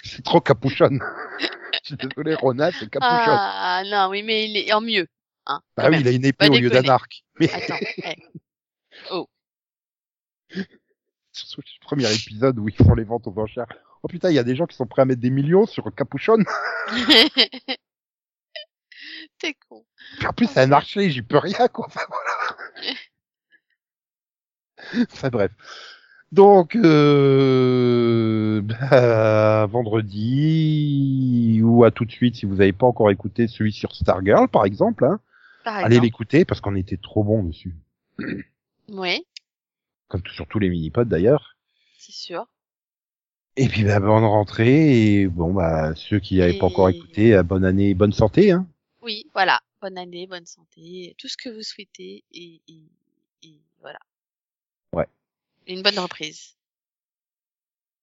C'est 0.05 0.23
trop 0.23 0.41
capuchon. 0.41 0.99
Je 1.41 1.47
suis 1.83 1.97
désolé, 1.97 2.35
Rona, 2.35 2.71
c'est 2.73 2.91
capuchon. 2.91 3.09
Ah, 3.09 3.83
non, 3.87 4.09
oui, 4.11 4.23
mais 4.23 4.49
il 4.49 4.57
est 4.59 4.73
en 4.73 4.83
mieux. 4.83 5.07
Hein, 5.47 5.61
bah 5.77 5.85
oui, 5.87 5.93
même. 5.93 6.01
il 6.03 6.09
a 6.09 6.11
une 6.13 6.25
épée 6.27 6.49
au 6.49 6.59
lieu 6.59 6.69
d'un 6.69 6.87
arc. 6.89 7.25
Mais 7.41 7.51
Attends, 7.51 7.79
eh. 8.05 8.17
sur 11.33 11.61
le 11.61 11.81
premier 11.87 12.13
épisode 12.13 12.59
où 12.59 12.69
ils 12.69 12.77
font 12.77 12.95
les 12.95 13.05
ventes 13.05 13.27
aux 13.27 13.39
enchères. 13.39 13.67
Oh 14.03 14.09
putain, 14.09 14.31
il 14.31 14.35
y 14.35 14.39
a 14.39 14.45
des 14.45 14.57
gens 14.57 14.67
qui 14.67 14.77
sont 14.77 14.87
prêts 14.87 15.03
à 15.03 15.05
mettre 15.05 15.21
des 15.21 15.31
millions 15.31 15.67
sur 15.67 15.95
capuchon. 15.95 16.39
T'es 19.39 19.55
con. 19.69 19.85
Puis 20.19 20.27
en 20.27 20.33
plus, 20.33 20.47
c'est 20.47 20.61
un 20.61 20.73
archer, 20.73 21.11
j'y 21.11 21.23
peux 21.23 21.39
rien, 21.39 21.69
quoi. 21.69 21.87
Enfin, 21.87 22.01
voilà. 22.09 22.97
enfin, 25.13 25.29
bref. 25.29 25.53
Donc, 26.33 26.77
euh, 26.77 28.61
bah, 28.63 29.67
vendredi, 29.67 31.61
ou 31.63 31.85
à 31.85 31.91
tout 31.91 32.05
de 32.05 32.13
suite, 32.13 32.37
si 32.37 32.47
vous 32.47 32.57
n'avez 32.57 32.73
pas 32.73 32.87
encore 32.87 33.11
écouté 33.11 33.49
celui 33.49 33.73
sur 33.73 33.93
Stargirl, 33.95 34.49
par 34.49 34.65
exemple, 34.65 35.05
hein, 35.05 35.19
Par 35.65 35.77
allez 35.77 35.99
l'écouter, 35.99 36.45
parce 36.45 36.61
qu'on 36.61 36.77
était 36.77 36.99
trop 36.99 37.25
bon 37.25 37.43
dessus. 37.43 37.75
Oui, 38.89 39.27
Comme 40.09 40.23
sur 40.33 40.47
tous 40.47 40.61
les 40.61 40.69
mini-pods, 40.71 41.07
d'ailleurs. 41.07 41.57
c'est 41.99 42.13
sûr. 42.13 42.47
Et 43.57 43.69
puis, 43.69 43.85
bah, 43.85 44.01
bonne 44.01 44.25
rentrée, 44.25 45.21
et 45.21 45.27
bon, 45.27 45.53
bah, 45.53 45.95
ceux 45.95 46.21
qui 46.21 46.39
n'avaient 46.39 46.59
pas 46.59 46.67
encore 46.67 46.89
Et- 46.89 46.93
écouté, 46.93 47.35
euh, 47.35 47.43
bonne 47.43 47.65
année, 47.65 47.95
bonne 47.95 48.13
santé, 48.13 48.53
hein. 48.53 48.67
Oui, 49.03 49.27
voilà. 49.35 49.61
Bonne 49.83 49.99
année, 49.99 50.27
bonne 50.27 50.47
santé, 50.47 51.15
tout 51.19 51.29
ce 51.29 51.37
que 51.37 51.49
vous 51.49 51.63
souhaitez 51.63 52.23
et, 52.33 52.61
et, 52.69 52.83
et 53.43 53.61
voilà. 53.81 53.99
Ouais. 54.93 55.07
Et 55.67 55.75
une 55.75 55.83
bonne 55.83 55.99
reprise. 55.99 56.55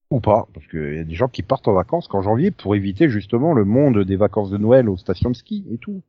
Ou 0.09 0.19
pas, 0.19 0.47
parce 0.53 0.65
qu'il 0.67 0.95
y 0.95 0.99
a 0.99 1.03
des 1.03 1.15
gens 1.15 1.27
qui 1.27 1.43
partent 1.43 1.67
en 1.67 1.73
vacances 1.73 2.07
qu'en 2.07 2.21
janvier 2.21 2.49
pour 2.49 2.75
éviter 2.75 3.09
justement 3.09 3.53
le 3.53 3.65
monde 3.65 3.99
des 3.99 4.15
vacances 4.15 4.49
de 4.49 4.57
Noël 4.57 4.89
aux 4.89 4.97
stations 4.97 5.29
de 5.29 5.35
ski 5.35 5.65
et 5.71 5.77
tout. 5.77 6.01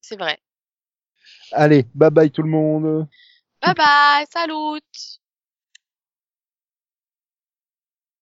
C'est 0.00 0.18
vrai. 0.18 0.40
Allez, 1.52 1.86
bye 1.94 2.10
bye 2.10 2.30
tout 2.30 2.42
le 2.42 2.48
monde 2.48 3.06
Bye 3.62 3.74
bye, 3.74 4.26
salut 4.32 4.80